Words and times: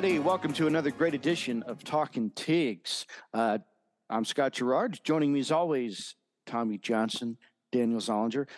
everybody. 0.00 0.18
Welcome 0.18 0.54
to 0.54 0.66
another 0.66 0.90
great 0.90 1.12
edition 1.12 1.62
of 1.64 1.84
Talking 1.84 2.30
Tigs. 2.30 3.04
Uh, 3.34 3.58
I'm 4.08 4.24
Scott 4.24 4.54
Gerard. 4.54 4.98
Joining 5.04 5.30
me 5.30 5.40
as 5.40 5.50
always, 5.50 6.14
Tommy 6.46 6.78
Johnson, 6.78 7.36
Daniel 7.70 8.00
Zollinger. 8.00 8.48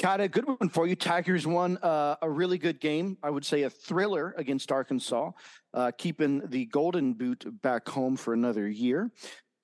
Got 0.00 0.20
a 0.20 0.28
good 0.28 0.46
one 0.46 0.68
for 0.68 0.86
you. 0.86 0.94
Tigers 0.94 1.48
won 1.48 1.78
uh, 1.78 2.14
a 2.22 2.30
really 2.30 2.58
good 2.58 2.78
game. 2.78 3.18
I 3.24 3.30
would 3.30 3.44
say 3.44 3.64
a 3.64 3.70
thriller 3.70 4.36
against 4.38 4.70
Arkansas, 4.70 5.32
uh, 5.74 5.90
keeping 5.98 6.42
the 6.46 6.66
Golden 6.66 7.14
Boot 7.14 7.44
back 7.60 7.88
home 7.88 8.14
for 8.14 8.32
another 8.32 8.68
year. 8.68 9.10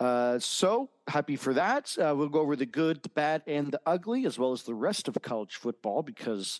Uh, 0.01 0.40
so 0.40 0.90
happy 1.06 1.37
for 1.37 1.54
that. 1.54 1.96
Uh, 1.96 2.12
we'll 2.16 2.28
go 2.28 2.40
over 2.40 2.56
the 2.56 2.66
good, 2.66 3.01
the 3.04 3.09
bad, 3.10 3.45
and 3.46 3.70
the 3.70 3.80
ugly, 3.87 4.26
as 4.26 4.37
well 4.37 4.51
as 4.51 4.64
the 4.64 4.74
rest 4.74 5.06
of 5.06 5.16
college 5.23 5.54
football, 5.54 6.02
because 6.02 6.59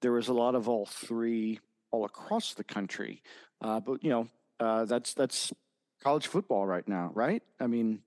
there 0.00 0.12
was 0.12 0.28
a 0.28 0.32
lot 0.32 0.54
of 0.54 0.70
all 0.70 0.86
three 0.86 1.60
all 1.90 2.04
across 2.04 2.54
the 2.54 2.64
country. 2.64 3.22
Uh, 3.60 3.80
but 3.80 4.02
you 4.02 4.10
know, 4.10 4.28
uh, 4.60 4.84
that's 4.84 5.14
that's 5.14 5.52
college 6.02 6.26
football 6.26 6.66
right 6.66 6.86
now, 6.86 7.10
right? 7.14 7.42
I 7.60 7.66
mean, 7.66 8.00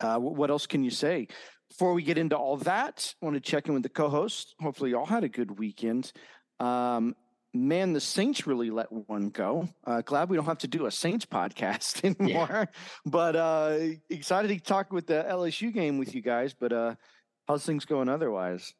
uh, 0.00 0.18
what 0.18 0.50
else 0.50 0.66
can 0.66 0.84
you 0.84 0.90
say? 0.90 1.28
Before 1.68 1.94
we 1.94 2.02
get 2.02 2.18
into 2.18 2.36
all 2.36 2.56
that, 2.58 3.14
I 3.20 3.24
want 3.24 3.34
to 3.34 3.40
check 3.40 3.66
in 3.66 3.74
with 3.74 3.82
the 3.82 3.88
co-host. 3.88 4.54
Hopefully, 4.60 4.90
y'all 4.90 5.06
had 5.06 5.24
a 5.24 5.28
good 5.28 5.58
weekend. 5.58 6.12
Um, 6.60 7.16
man, 7.54 7.92
the 7.92 8.00
Saints 8.00 8.46
really 8.46 8.70
let 8.70 8.92
one 8.92 9.30
go. 9.30 9.68
Uh, 9.84 10.02
glad 10.02 10.28
we 10.28 10.36
don't 10.36 10.44
have 10.44 10.58
to 10.58 10.68
do 10.68 10.86
a 10.86 10.90
Saints 10.90 11.24
podcast 11.24 12.04
anymore. 12.20 12.48
Yeah. 12.50 12.64
But 13.06 13.36
uh, 13.36 13.78
excited 14.10 14.48
to 14.48 14.60
talk 14.60 14.92
with 14.92 15.06
the 15.06 15.24
LSU 15.28 15.72
game 15.72 15.98
with 15.98 16.14
you 16.14 16.20
guys. 16.20 16.54
But 16.54 16.72
uh, 16.72 16.94
how's 17.48 17.64
things 17.64 17.84
going 17.84 18.08
otherwise? 18.08 18.74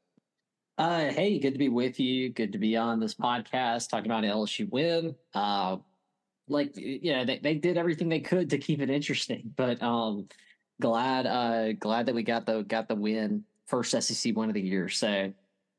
Uh, 0.76 1.10
hey, 1.10 1.38
good 1.38 1.52
to 1.52 1.58
be 1.58 1.68
with 1.68 2.00
you. 2.00 2.30
Good 2.30 2.52
to 2.52 2.58
be 2.58 2.76
on 2.76 2.98
this 2.98 3.14
podcast 3.14 3.88
talking 3.88 4.10
about 4.10 4.24
LSU 4.24 4.68
win. 4.70 5.14
Uh, 5.32 5.76
like, 6.48 6.72
yeah, 6.74 7.24
they, 7.24 7.38
they 7.38 7.54
did 7.54 7.76
everything 7.76 8.08
they 8.08 8.20
could 8.20 8.50
to 8.50 8.58
keep 8.58 8.80
it 8.80 8.90
interesting, 8.90 9.52
but 9.56 9.82
um, 9.82 10.28
glad 10.80 11.26
uh 11.26 11.72
glad 11.74 12.06
that 12.06 12.14
we 12.14 12.22
got 12.22 12.46
the 12.46 12.62
got 12.62 12.88
the 12.88 12.94
win 12.94 13.44
first 13.66 13.90
SEC 13.90 14.36
win 14.36 14.50
of 14.50 14.54
the 14.54 14.60
year. 14.60 14.88
So 14.88 15.32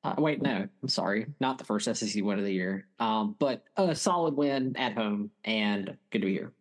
uh, 0.04 0.14
wait, 0.20 0.42
no, 0.42 0.68
I'm 0.84 0.90
sorry, 0.90 1.26
not 1.40 1.58
the 1.58 1.64
first 1.64 1.94
SEC 1.94 2.24
win 2.24 2.38
of 2.38 2.46
the 2.46 2.54
year. 2.54 2.88
Um, 3.00 3.36
but 3.40 3.64
a 3.76 3.96
solid 3.96 4.36
win 4.36 4.76
at 4.78 4.94
home 4.94 5.32
and 5.44 5.98
good 6.12 6.20
to 6.20 6.26
be 6.28 6.34
here. 6.34 6.52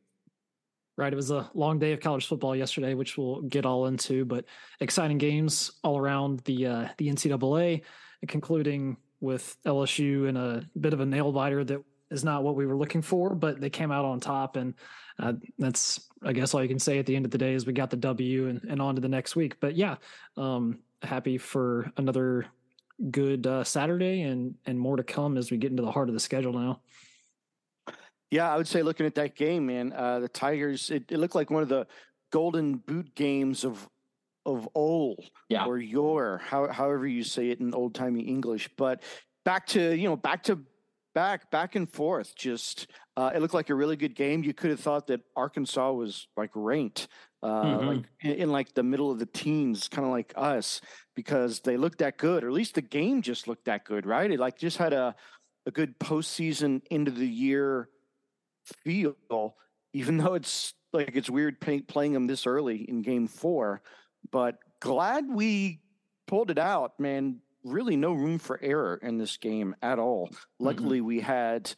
Right, 0.96 1.12
it 1.12 1.16
was 1.16 1.30
a 1.30 1.50
long 1.54 1.78
day 1.78 1.92
of 1.92 2.00
college 2.00 2.26
football 2.26 2.54
yesterday, 2.54 2.94
which 2.94 3.18
we'll 3.18 3.42
get 3.42 3.66
all 3.66 3.86
into, 3.86 4.24
but 4.24 4.44
exciting 4.80 5.18
games 5.18 5.72
all 5.82 5.98
around 5.98 6.40
the 6.40 6.66
uh, 6.66 6.88
the 6.98 7.08
NCAA, 7.08 7.82
concluding 8.28 8.96
with 9.20 9.56
LSU 9.66 10.28
in 10.28 10.36
a 10.36 10.62
bit 10.80 10.92
of 10.92 11.00
a 11.00 11.06
nail 11.06 11.32
biter 11.32 11.64
that 11.64 11.82
is 12.14 12.24
not 12.24 12.42
what 12.42 12.56
we 12.56 12.66
were 12.66 12.76
looking 12.76 13.02
for, 13.02 13.34
but 13.34 13.60
they 13.60 13.70
came 13.70 13.90
out 13.90 14.04
on 14.04 14.20
top, 14.20 14.56
and 14.56 14.74
uh, 15.18 15.34
that's 15.58 16.08
I 16.22 16.32
guess 16.32 16.54
all 16.54 16.62
you 16.62 16.68
can 16.68 16.78
say 16.78 16.98
at 16.98 17.06
the 17.06 17.14
end 17.14 17.24
of 17.24 17.30
the 17.30 17.38
day 17.38 17.54
is 17.54 17.66
we 17.66 17.72
got 17.72 17.90
the 17.90 17.96
W 17.96 18.48
and, 18.48 18.64
and 18.68 18.80
on 18.80 18.94
to 18.94 19.00
the 19.00 19.08
next 19.08 19.36
week. 19.36 19.60
But 19.60 19.76
yeah, 19.76 19.96
um, 20.36 20.78
happy 21.02 21.38
for 21.38 21.92
another 21.96 22.46
good 23.10 23.46
uh, 23.46 23.64
Saturday 23.64 24.22
and 24.22 24.54
and 24.66 24.78
more 24.78 24.96
to 24.96 25.02
come 25.02 25.36
as 25.36 25.50
we 25.50 25.56
get 25.56 25.70
into 25.70 25.82
the 25.82 25.90
heart 25.90 26.08
of 26.08 26.14
the 26.14 26.20
schedule 26.20 26.52
now. 26.52 26.80
Yeah, 28.30 28.52
I 28.52 28.56
would 28.56 28.66
say 28.66 28.82
looking 28.82 29.06
at 29.06 29.14
that 29.16 29.36
game, 29.36 29.66
man, 29.66 29.92
uh, 29.92 30.20
the 30.20 30.28
Tigers. 30.28 30.90
It, 30.90 31.04
it, 31.10 31.18
looked 31.18 31.36
like 31.36 31.50
one 31.50 31.62
of 31.62 31.68
the 31.68 31.86
golden 32.30 32.76
boot 32.76 33.14
games 33.14 33.64
of 33.64 33.88
of 34.46 34.68
old, 34.74 35.30
yeah. 35.48 35.64
or 35.64 35.78
your, 35.78 36.38
how, 36.44 36.68
however 36.68 37.06
you 37.06 37.24
say 37.24 37.48
it 37.48 37.60
in 37.60 37.72
old 37.72 37.94
timey 37.94 38.22
English. 38.22 38.68
But 38.76 39.02
back 39.44 39.66
to 39.68 39.94
you 39.94 40.08
know 40.08 40.16
back 40.16 40.42
to 40.44 40.58
back, 41.14 41.50
back 41.50 41.76
and 41.76 41.90
forth. 41.90 42.34
Just 42.36 42.88
uh, 43.16 43.30
it 43.34 43.40
looked 43.40 43.54
like 43.54 43.70
a 43.70 43.74
really 43.74 43.96
good 43.96 44.14
game. 44.14 44.44
You 44.44 44.52
could 44.52 44.70
have 44.70 44.80
thought 44.80 45.06
that 45.06 45.20
Arkansas 45.36 45.92
was 45.92 46.28
like 46.36 46.50
ranked, 46.54 47.08
uh, 47.42 47.64
mm-hmm. 47.64 47.86
like 47.86 48.04
in, 48.20 48.32
in, 48.32 48.52
like 48.52 48.74
the 48.74 48.82
middle 48.82 49.10
of 49.10 49.18
the 49.18 49.26
teens, 49.26 49.88
kind 49.88 50.04
of 50.04 50.12
like 50.12 50.32
us, 50.36 50.80
because 51.14 51.60
they 51.60 51.76
looked 51.76 51.98
that 51.98 52.18
good, 52.18 52.44
or 52.44 52.48
at 52.48 52.52
least 52.52 52.74
the 52.74 52.82
game 52.82 53.22
just 53.22 53.48
looked 53.48 53.66
that 53.66 53.84
good, 53.84 54.04
right? 54.04 54.30
It 54.30 54.40
like 54.40 54.58
just 54.58 54.76
had 54.76 54.92
a 54.92 55.14
a 55.66 55.70
good 55.70 55.98
postseason 55.98 56.82
into 56.90 57.10
the 57.10 57.26
year 57.26 57.88
feel, 58.82 59.56
even 59.92 60.18
though 60.18 60.34
it's 60.34 60.74
like 60.92 61.12
it's 61.14 61.30
weird 61.30 61.60
pay, 61.60 61.80
playing 61.80 62.12
them 62.12 62.26
this 62.26 62.46
early 62.46 62.88
in 62.88 63.02
Game 63.02 63.28
Four. 63.28 63.82
But 64.30 64.56
glad 64.80 65.26
we 65.28 65.80
pulled 66.26 66.50
it 66.50 66.58
out, 66.58 66.98
man 66.98 67.40
really 67.64 67.96
no 67.96 68.12
room 68.12 68.38
for 68.38 68.58
error 68.62 68.98
in 69.02 69.18
this 69.18 69.36
game 69.36 69.74
at 69.82 69.98
all. 69.98 70.28
Mm-hmm. 70.28 70.64
Luckily, 70.64 70.98
mm-hmm. 70.98 71.06
we 71.06 71.20
had. 71.20 71.72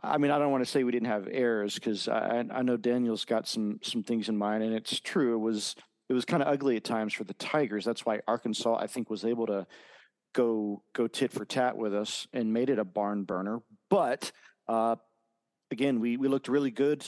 I 0.00 0.16
mean, 0.18 0.30
I 0.30 0.38
don't 0.38 0.52
want 0.52 0.64
to 0.64 0.70
say 0.70 0.84
we 0.84 0.92
didn't 0.92 1.08
have 1.08 1.28
errors 1.28 1.74
because 1.74 2.06
I, 2.06 2.44
I 2.52 2.62
know 2.62 2.76
Daniel's 2.76 3.24
got 3.24 3.48
some 3.48 3.80
some 3.82 4.04
things 4.04 4.28
in 4.28 4.36
mind, 4.36 4.62
and 4.62 4.72
it's 4.72 5.00
true. 5.00 5.34
It 5.34 5.38
was 5.40 5.74
it 6.08 6.12
was 6.14 6.24
kind 6.24 6.42
of 6.42 6.48
ugly 6.48 6.76
at 6.76 6.84
times 6.84 7.12
for 7.12 7.24
the 7.24 7.34
Tigers. 7.34 7.84
That's 7.84 8.06
why 8.06 8.20
Arkansas, 8.28 8.76
I 8.76 8.86
think, 8.86 9.10
was 9.10 9.24
able 9.24 9.46
to 9.46 9.66
go 10.34 10.82
go 10.94 11.08
tit 11.08 11.32
for 11.32 11.44
tat 11.44 11.76
with 11.76 11.94
us 11.94 12.28
and 12.32 12.52
made 12.52 12.70
it 12.70 12.78
a 12.78 12.84
barn 12.84 13.24
burner. 13.24 13.60
But 13.90 14.30
uh, 14.68 14.96
again, 15.70 16.00
we 16.00 16.16
we 16.16 16.28
looked 16.28 16.48
really 16.48 16.70
good, 16.70 17.04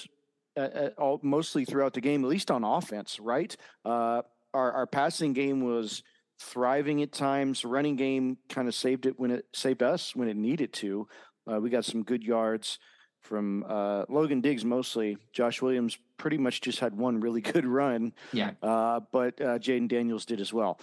at, 0.56 0.72
at 0.72 0.98
all, 0.98 1.20
mostly 1.22 1.64
throughout 1.64 1.94
the 1.94 2.00
game, 2.00 2.24
at 2.24 2.30
least 2.30 2.50
on 2.50 2.64
offense. 2.64 3.20
Right, 3.20 3.56
uh, 3.84 4.22
our 4.52 4.72
our 4.72 4.86
passing 4.86 5.32
game 5.32 5.60
was 5.60 6.02
thriving 6.40 7.02
at 7.02 7.12
times. 7.12 7.64
Running 7.64 7.96
game 7.96 8.38
kind 8.48 8.66
of 8.66 8.74
saved 8.74 9.06
it 9.06 9.18
when 9.18 9.30
it 9.30 9.46
saved 9.52 9.82
us 9.82 10.16
when 10.16 10.28
it 10.28 10.36
needed 10.36 10.72
to. 10.74 11.06
Uh, 11.50 11.60
we 11.60 11.70
got 11.70 11.84
some 11.84 12.02
good 12.02 12.22
yards 12.22 12.78
from 13.20 13.64
uh, 13.68 14.04
Logan 14.08 14.40
Diggs 14.40 14.64
mostly. 14.64 15.18
Josh 15.32 15.60
Williams 15.60 15.98
pretty 16.16 16.38
much 16.38 16.60
just 16.60 16.80
had 16.80 16.96
one 16.96 17.20
really 17.20 17.40
good 17.52 17.66
run. 17.66 18.12
Yeah. 18.32 18.52
Uh, 18.62 19.00
but 19.12 19.40
uh, 19.40 19.58
Jayden 19.58 19.88
Daniels 19.88 20.24
did 20.24 20.40
as 20.40 20.52
well. 20.52 20.80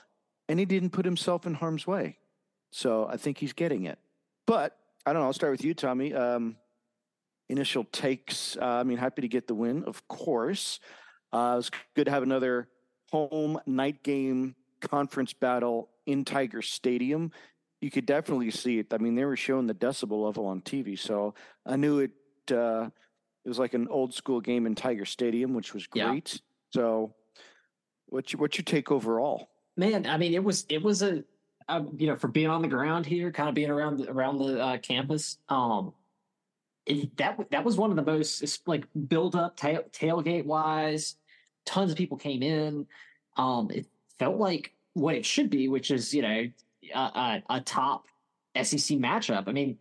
And 0.48 0.60
he 0.60 0.66
didn't 0.66 0.92
put 0.92 1.06
himself 1.06 1.46
in 1.46 1.56
harm's 1.56 1.86
way. 1.86 2.18
So 2.72 3.08
I 3.08 3.18
think 3.18 3.38
he's 3.38 3.54
getting 3.54 3.86
it. 3.86 3.98
But 4.46 4.78
I 5.06 5.14
don't 5.14 5.22
know. 5.22 5.28
I'll 5.28 5.34
start 5.34 5.52
with 5.52 5.64
you, 5.64 5.74
Tommy. 5.74 6.14
Um, 6.14 6.58
initial 7.50 7.86
takes. 7.86 8.56
Uh, 8.58 8.66
I 8.66 8.84
mean, 8.84 8.98
happy 8.98 9.22
to 9.24 9.28
get 9.28 9.48
the 9.48 9.56
win, 9.56 9.84
of 9.86 10.08
course. 10.08 10.80
Uh, 11.34 11.54
it 11.54 11.58
was 11.58 11.72
good 11.96 12.06
to 12.06 12.12
have 12.12 12.24
another 12.24 12.70
home 13.12 13.60
night 13.66 14.04
game 14.04 14.56
conference 14.82 15.34
battle 15.34 15.90
in 16.06 16.26
Tiger 16.26 16.62
Stadium, 16.62 17.32
you 17.82 17.92
could 17.92 18.06
definitely 18.06 18.52
see 18.52 18.80
it. 18.80 18.94
I 18.94 18.98
mean, 18.98 19.16
they 19.16 19.26
were 19.26 19.36
showing 19.36 19.68
the 19.68 19.74
decibel 19.74 20.26
level 20.26 20.48
on 20.48 20.62
TV, 20.62 20.98
so 20.98 21.34
I 21.66 21.76
knew 21.76 22.00
it. 22.00 22.12
Uh, 22.52 22.90
it 23.46 23.50
was 23.50 23.60
like 23.60 23.74
an 23.74 23.88
old 23.90 24.14
school 24.14 24.42
game 24.42 24.66
in 24.66 24.76
Tiger 24.76 25.06
Stadium, 25.06 25.54
which 25.54 25.74
was 25.74 25.88
great. 25.88 26.34
Yeah. 26.34 26.40
So, 26.74 27.14
what's 28.08 28.34
your, 28.34 28.40
what's 28.42 28.58
your 28.58 28.64
take 28.64 28.92
overall? 28.92 29.50
Man, 29.76 30.06
I 30.08 30.18
mean, 30.18 30.34
it 30.34 30.44
was 30.44 30.66
it 30.70 30.82
was 30.82 31.04
a 31.04 31.24
um, 31.70 31.96
you 31.98 32.08
know 32.08 32.16
for 32.16 32.28
being 32.28 32.48
on 32.48 32.62
the 32.62 32.68
ground 32.68 33.06
here, 33.06 33.32
kind 33.32 33.50
of 33.50 33.56
being 33.56 33.70
around 33.70 33.98
the, 33.98 34.10
around 34.10 34.40
the 34.40 34.60
uh, 34.60 34.78
campus. 34.80 35.38
Um, 35.50 35.94
it, 36.86 37.16
that 37.18 37.38
that 37.52 37.64
was 37.64 37.78
one 37.78 37.92
of 37.92 37.96
the 37.96 38.04
most 38.04 38.68
like 38.68 38.86
build 39.08 39.36
up 39.36 39.56
tail, 39.56 39.84
tailgate 39.92 40.46
wise. 40.46 41.16
Tons 41.66 41.92
of 41.92 41.98
people 41.98 42.18
came 42.18 42.42
in. 42.42 42.88
Um, 43.36 43.70
it 43.72 43.86
felt 44.20 44.38
like 44.38 44.74
what 44.94 45.16
it 45.16 45.26
should 45.26 45.50
be, 45.50 45.68
which 45.68 45.92
is 45.92 46.14
you 46.14 46.22
know 46.22 46.48
a, 46.94 47.00
a, 47.00 47.44
a 47.50 47.62
top 47.62 48.06
SEC 48.56 48.98
matchup. 48.98 49.48
I 49.48 49.52
mean, 49.52 49.78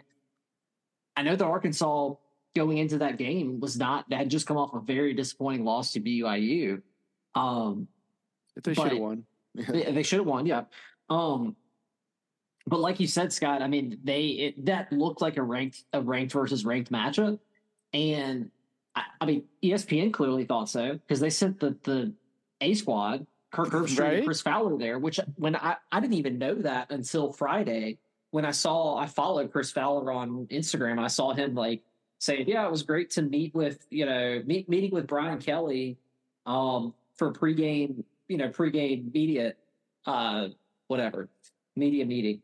I 1.17 1.23
know 1.23 1.37
that 1.37 1.45
Arkansas 1.45 2.15
going 2.55 2.79
into 2.79 2.99
that 2.99 3.19
game 3.19 3.61
was 3.61 3.79
not 3.79 4.09
that 4.11 4.19
had 4.19 4.31
just 4.31 4.47
come 4.47 4.57
off 4.57 4.75
a 4.75 4.81
very 4.81 5.15
disappointing 5.15 5.65
loss 5.65 5.93
to 5.93 6.01
BYU. 6.01 6.83
Um, 7.35 7.89
they 8.63 8.75
should 8.75 8.93
have 8.93 8.99
won. 8.99 9.25
they, 9.55 9.93
they 9.93 10.03
should 10.03 10.21
have 10.21 10.27
won, 10.27 10.47
yeah. 10.47 10.65
Um, 11.11 11.57
but 12.67 12.81
like 12.81 12.99
you 12.99 13.07
said, 13.07 13.33
Scott, 13.33 13.63
I 13.63 13.69
mean, 13.69 13.99
they 14.03 14.27
it, 14.27 14.65
that 14.67 14.93
looked 14.93 15.21
like 15.21 15.37
a 15.37 15.43
ranked 15.43 15.85
a 15.93 16.01
ranked 16.01 16.33
versus 16.33 16.65
ranked 16.65 16.91
matchup, 16.91 17.39
and 17.93 18.51
I, 18.95 19.03
I 19.21 19.27
mean, 19.27 19.45
ESPN 19.63 20.13
clearly 20.13 20.45
thought 20.45 20.69
so 20.69 20.95
because 20.95 21.21
they 21.21 21.31
sent 21.31 21.61
the 21.61 21.77
the 21.85 22.13
A 22.61 22.75
squad 22.75 23.27
Kirk 23.57 23.71
Herbstreit 23.71 23.99
right? 23.99 24.15
and 24.19 24.27
Chris 24.27 24.43
Fowler 24.43 24.77
there, 24.77 24.99
which 24.99 25.19
when 25.37 25.57
I, 25.57 25.77
I 25.91 26.01
didn't 26.01 26.15
even 26.15 26.39
know 26.39 26.55
that 26.55 26.91
until 26.91 27.33
Friday 27.33 27.99
when 28.31 28.45
I 28.45 28.51
saw 28.51 28.97
I 28.97 29.07
followed 29.07 29.51
Chris 29.51 29.71
Fowler 29.71 30.13
on 30.13 30.47
Instagram. 30.47 30.99
I 30.99 31.09
saw 31.09 31.33
him 31.33 31.55
like 31.55 31.83
saying, 32.19 32.49
"Yeah, 32.49 32.67
it 32.67 32.71
was 32.71 32.83
great 32.83 33.11
to 33.13 33.23
meet 33.23 33.55
with 33.55 33.87
you 33.91 34.07
know 34.07 34.43
meet, 34.45 34.69
meeting 34.69 34.91
with 34.91 35.07
Brian 35.07 35.39
Kelly 35.39 35.97
um, 36.45 36.93
for 37.17 37.33
pregame 37.33 38.05
you 38.29 38.37
know 38.37 38.49
pregame 38.49 39.13
media 39.15 39.55
uh, 40.07 40.49
whatever 40.89 41.29
media 41.77 42.05
meeting." 42.05 42.43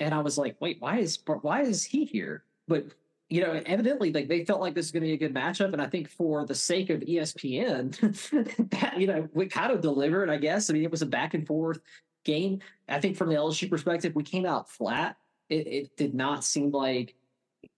And 0.00 0.14
I 0.14 0.20
was 0.20 0.38
like, 0.38 0.56
"Wait, 0.60 0.78
why 0.80 0.98
is 0.98 1.18
why 1.42 1.62
is 1.62 1.84
he 1.84 2.04
here?" 2.04 2.44
But 2.66 2.86
you 3.34 3.40
know, 3.40 3.60
evidently, 3.66 4.12
like 4.12 4.28
they 4.28 4.44
felt 4.44 4.60
like 4.60 4.76
this 4.76 4.86
is 4.86 4.92
going 4.92 5.02
to 5.02 5.08
be 5.08 5.14
a 5.14 5.16
good 5.16 5.34
matchup, 5.34 5.72
and 5.72 5.82
I 5.82 5.88
think 5.88 6.08
for 6.08 6.46
the 6.46 6.54
sake 6.54 6.88
of 6.88 7.00
ESPN, 7.00 7.90
that 8.70 9.00
you 9.00 9.08
know, 9.08 9.28
we 9.34 9.46
kind 9.46 9.72
of 9.72 9.80
delivered. 9.80 10.30
I 10.30 10.36
guess. 10.36 10.70
I 10.70 10.72
mean, 10.72 10.84
it 10.84 10.90
was 10.92 11.02
a 11.02 11.06
back 11.06 11.34
and 11.34 11.44
forth 11.44 11.80
game. 12.24 12.60
I 12.88 13.00
think 13.00 13.16
from 13.16 13.30
the 13.30 13.34
LSU 13.34 13.68
perspective, 13.68 14.14
we 14.14 14.22
came 14.22 14.46
out 14.46 14.70
flat. 14.70 15.16
It, 15.48 15.66
it 15.66 15.96
did 15.96 16.14
not 16.14 16.44
seem 16.44 16.70
like 16.70 17.16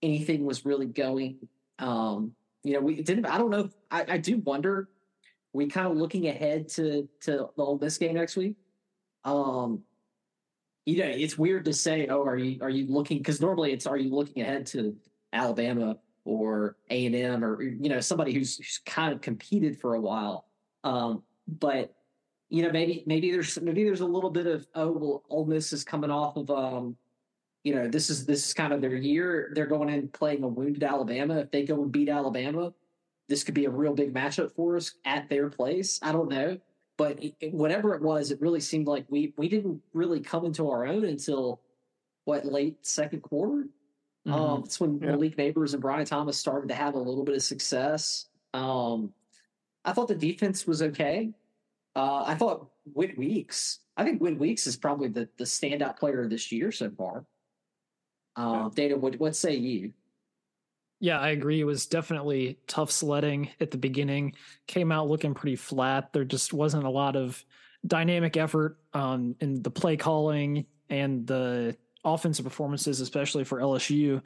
anything 0.03 0.45
was 0.45 0.67
really 0.67 0.85
going 0.85 1.39
Um, 1.79 2.33
you 2.63 2.75
know, 2.75 2.81
we 2.81 3.01
didn't. 3.01 3.25
I 3.25 3.39
don't 3.39 3.49
know. 3.49 3.71
I, 3.91 4.05
I 4.07 4.19
do 4.19 4.37
wonder. 4.41 4.91
We 5.55 5.69
kind 5.69 5.87
of 5.87 5.97
looking 5.97 6.29
ahead 6.29 6.69
to 6.75 7.09
to 7.23 7.49
the 7.57 7.63
Ole 7.63 7.79
Miss 7.79 7.97
game 7.97 8.17
next 8.17 8.37
week. 8.37 8.57
Um, 9.25 9.85
you 10.85 10.99
know, 10.99 11.09
it's 11.09 11.39
weird 11.39 11.65
to 11.65 11.73
say, 11.73 12.09
oh, 12.09 12.27
are 12.27 12.37
you 12.37 12.59
are 12.61 12.69
you 12.69 12.87
looking? 12.89 13.17
Because 13.17 13.41
normally 13.41 13.73
it's 13.73 13.87
are 13.87 13.97
you 13.97 14.15
looking 14.15 14.43
ahead 14.43 14.67
to 14.67 14.95
Alabama 15.33 15.97
or 16.25 16.77
A 16.91 17.07
and 17.07 17.15
M 17.15 17.45
or 17.45 17.63
you 17.63 17.89
know 17.89 18.01
somebody 18.01 18.33
who's, 18.33 18.57
who's 18.57 18.81
kind 18.85 19.13
of 19.13 19.21
competed 19.21 19.79
for 19.79 19.95
a 19.95 20.01
while. 20.01 20.47
Um, 20.85 21.23
but 21.47 21.95
you 22.49 22.63
know, 22.63 22.71
maybe 22.71 23.03
maybe 23.07 23.31
there's 23.31 23.61
maybe 23.61 23.85
there's 23.85 24.01
a 24.01 24.07
little 24.07 24.31
bit 24.31 24.47
of 24.47 24.67
oh 24.75 24.93
well, 24.93 25.23
Ole 25.29 25.47
Miss 25.47 25.73
is 25.73 25.85
coming 25.85 26.11
off 26.11 26.37
of 26.37 26.51
um, 26.51 26.97
you 27.65 27.75
know, 27.75 27.89
this 27.89 28.11
is 28.11 28.25
this 28.27 28.47
is 28.47 28.55
kind 28.55 28.73
of 28.73 28.81
their 28.81 28.95
year. 28.95 29.51
They're 29.55 29.67
going 29.67 29.89
in 29.89 30.09
playing 30.09 30.45
a 30.45 30.49
wounded 30.49 30.85
Alabama. 30.85 31.39
If 31.39 31.51
they 31.51 31.65
go 31.65 31.83
and 31.83 31.91
beat 31.91 32.09
Alabama, 32.09 32.73
this 33.29 33.43
could 33.43 33.55
be 33.55 33.65
a 33.65 33.71
real 33.71 33.95
big 33.95 34.15
matchup 34.15 34.53
for 34.55 34.77
us 34.77 34.93
at 35.05 35.29
their 35.29 35.49
place. 35.51 35.99
I 36.03 36.13
don't 36.13 36.31
know, 36.31 36.59
but 36.97 37.19
it, 37.21 37.53
whatever 37.53 37.95
it 37.95 38.03
was, 38.03 38.31
it 38.31 38.41
really 38.41 38.61
seemed 38.61 38.87
like 38.87 39.07
we 39.09 39.35
we 39.37 39.49
didn't 39.49 39.83
really 39.93 40.21
come 40.21 40.45
into 40.45 40.71
our 40.71 40.87
own 40.87 41.05
until 41.05 41.61
what 42.25 42.45
late 42.45 42.87
second 42.87 43.23
quarter. 43.23 43.67
Mm-hmm. 44.27 44.35
Um, 44.35 44.63
it's 44.65 44.81
when 44.81 44.99
yeah. 44.99 45.13
Malik 45.13 45.37
Nabers 45.37 45.73
and 45.73 45.83
Brian 45.83 46.05
Thomas 46.05 46.37
started 46.37 46.69
to 46.69 46.75
have 46.75 46.95
a 46.95 46.99
little 46.99 47.25
bit 47.25 47.37
of 47.37 47.43
success. 47.43 48.27
Um, 48.55 49.13
I 49.85 49.93
thought 49.93 50.09
the 50.09 50.15
defense 50.15 50.67
was 50.67 50.83
okay. 50.83 51.31
Uh, 51.95 52.25
I 52.27 52.35
thought 52.35 52.69
Whit 52.93 53.17
Weeks. 53.17 53.81
I 53.97 54.05
think 54.05 54.21
Whit 54.21 54.39
Weeks 54.39 54.67
is 54.67 54.77
probably 54.77 55.09
the 55.09 55.29
the 55.39 55.45
standout 55.45 55.99
player 55.99 56.29
this 56.29 56.51
year 56.51 56.73
so 56.73 56.91
far. 56.91 57.25
Uh, 58.35 58.69
Data, 58.71 58.97
what 58.97 59.19
what 59.19 59.37
say 59.37 59.55
you? 59.55 59.93
Yeah, 60.99 61.21
I 61.21 61.31
agree. 61.31 61.61
It 61.61 61.65
was 61.65 61.87
definitely 61.87 62.59
tough 62.67 62.91
sledding 62.91 63.51
at 63.61 63.71
the 63.71 63.79
beginning. 63.79 64.35
Came 64.67 64.91
out 64.91 65.09
looking 65.09 65.35
pretty 65.35 65.57
flat. 65.57 66.13
There 66.13 66.25
just 66.25 66.53
wasn't 66.53 66.85
a 66.85 66.91
lot 66.91 67.17
of 67.17 67.45
dynamic 67.87 68.37
effort 68.37 68.79
um, 68.95 69.37
in 69.41 69.63
the 69.63 69.71
play 69.71 69.97
calling 69.97 70.67
and 70.89 71.27
the 71.27 71.77
offensive 72.07 72.45
performances, 72.45 73.01
especially 73.01 73.45
for 73.45 73.61
LSU. 73.61 74.23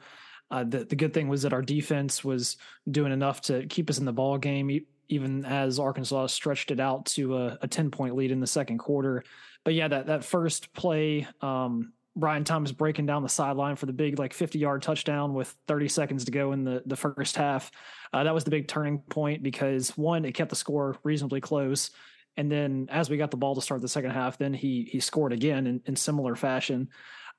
Uh, 0.49 0.63
the, 0.63 0.85
the 0.85 0.95
good 0.95 1.13
thing 1.13 1.27
was 1.27 1.41
that 1.41 1.53
our 1.53 1.61
defense 1.61 2.23
was 2.23 2.57
doing 2.89 3.11
enough 3.11 3.41
to 3.41 3.65
keep 3.67 3.89
us 3.89 3.97
in 3.97 4.05
the 4.05 4.13
ball 4.13 4.37
game, 4.37 4.85
even 5.09 5.45
as 5.45 5.79
Arkansas 5.79 6.27
stretched 6.27 6.71
it 6.71 6.79
out 6.79 7.05
to 7.05 7.37
a, 7.37 7.57
a 7.61 7.67
10 7.67 7.89
point 7.91 8.15
lead 8.15 8.31
in 8.31 8.39
the 8.39 8.47
second 8.47 8.77
quarter. 8.77 9.23
But 9.63 9.73
yeah, 9.73 9.87
that, 9.87 10.07
that 10.07 10.23
first 10.23 10.73
play, 10.73 11.27
um, 11.41 11.93
Brian 12.15 12.43
Thomas 12.43 12.73
breaking 12.73 13.05
down 13.05 13.23
the 13.23 13.29
sideline 13.29 13.77
for 13.77 13.85
the 13.85 13.93
big 13.93 14.19
like 14.19 14.33
50 14.33 14.59
yard 14.59 14.81
touchdown 14.81 15.33
with 15.33 15.55
30 15.67 15.87
seconds 15.87 16.25
to 16.25 16.31
go 16.31 16.51
in 16.51 16.65
the, 16.65 16.83
the 16.85 16.97
first 16.97 17.37
half. 17.37 17.71
Uh, 18.11 18.23
that 18.23 18.33
was 18.33 18.43
the 18.43 18.51
big 18.51 18.67
turning 18.67 18.99
point 18.99 19.43
because 19.43 19.97
one, 19.97 20.25
it 20.25 20.33
kept 20.33 20.49
the 20.49 20.55
score 20.55 20.97
reasonably 21.03 21.39
close. 21.39 21.91
And 22.37 22.51
then 22.51 22.87
as 22.89 23.09
we 23.09 23.17
got 23.17 23.31
the 23.31 23.37
ball 23.37 23.55
to 23.55 23.61
start 23.61 23.81
the 23.81 23.87
second 23.87 24.11
half, 24.11 24.37
then 24.37 24.53
he 24.53 24.87
he 24.91 24.99
scored 24.99 25.33
again 25.33 25.67
in, 25.67 25.81
in 25.85 25.95
similar 25.95 26.35
fashion. 26.35 26.89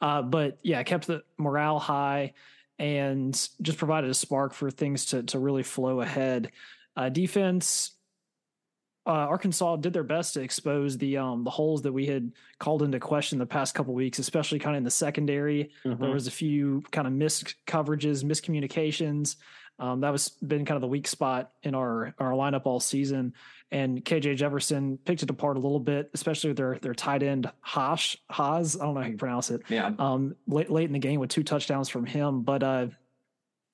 Uh, 0.03 0.21
but 0.21 0.59
yeah, 0.63 0.83
kept 0.83 1.07
the 1.07 1.23
morale 1.39 1.79
high 1.79 2.35
and 2.79 3.33
just 3.63 3.79
provided 3.79 4.11
a 4.11 4.15
spark 4.15 4.53
for 4.53 4.71
things 4.71 5.07
to 5.07 5.23
to 5.23 5.39
really 5.39 5.63
flow 5.63 6.01
ahead. 6.01 6.51
Uh, 6.97 7.09
defense, 7.09 7.93
uh, 9.07 9.11
Arkansas 9.11 9.77
did 9.77 9.93
their 9.93 10.03
best 10.03 10.35
to 10.35 10.43
expose 10.43 10.99
the 10.99 11.17
um, 11.17 11.45
the 11.45 11.51
holes 11.51 11.83
that 11.83 11.93
we 11.93 12.07
had 12.07 12.33
called 12.59 12.83
into 12.83 12.99
question 12.99 13.39
the 13.39 13.47
past 13.47 13.75
couple 13.75 13.95
weeks, 13.95 14.19
especially 14.19 14.59
kind 14.59 14.75
of 14.75 14.79
in 14.79 14.85
the 14.85 14.91
secondary. 14.91 15.71
Mm-hmm. 15.85 16.03
There 16.03 16.13
was 16.13 16.27
a 16.27 16.33
few 16.33 16.83
kind 16.91 17.07
of 17.07 17.13
missed 17.13 17.55
coverages, 17.67 18.25
miscommunications. 18.25 19.37
Um, 19.82 20.00
that 20.02 20.11
was 20.11 20.29
been 20.29 20.64
kind 20.64 20.76
of 20.76 20.81
the 20.81 20.87
weak 20.87 21.08
spot 21.08 21.50
in 21.64 21.75
our 21.75 22.14
our 22.19 22.31
lineup 22.32 22.62
all 22.67 22.79
season. 22.79 23.34
And 23.73 24.05
KJ 24.05 24.37
Jefferson 24.37 24.96
picked 25.05 25.25
it 25.25 25.31
apart 25.31 25.56
a 25.56 25.61
little 25.61 25.81
bit, 25.81 26.08
especially 26.14 26.50
with 26.50 26.56
their 26.56 26.79
their 26.79 26.94
tight 26.94 27.25
end 27.25 27.50
Hash 27.62 28.17
Hasz. 28.31 28.79
I 28.81 28.84
don't 28.84 28.94
know 28.94 29.00
how 29.00 29.08
you 29.08 29.17
pronounce 29.17 29.50
it. 29.50 29.62
Yeah. 29.69 29.90
Um, 29.99 30.37
late 30.46 30.70
late 30.70 30.87
in 30.87 30.93
the 30.93 31.00
game 31.00 31.19
with 31.19 31.31
two 31.31 31.43
touchdowns 31.43 31.88
from 31.88 32.06
him, 32.06 32.43
but 32.43 32.62
uh, 32.62 32.87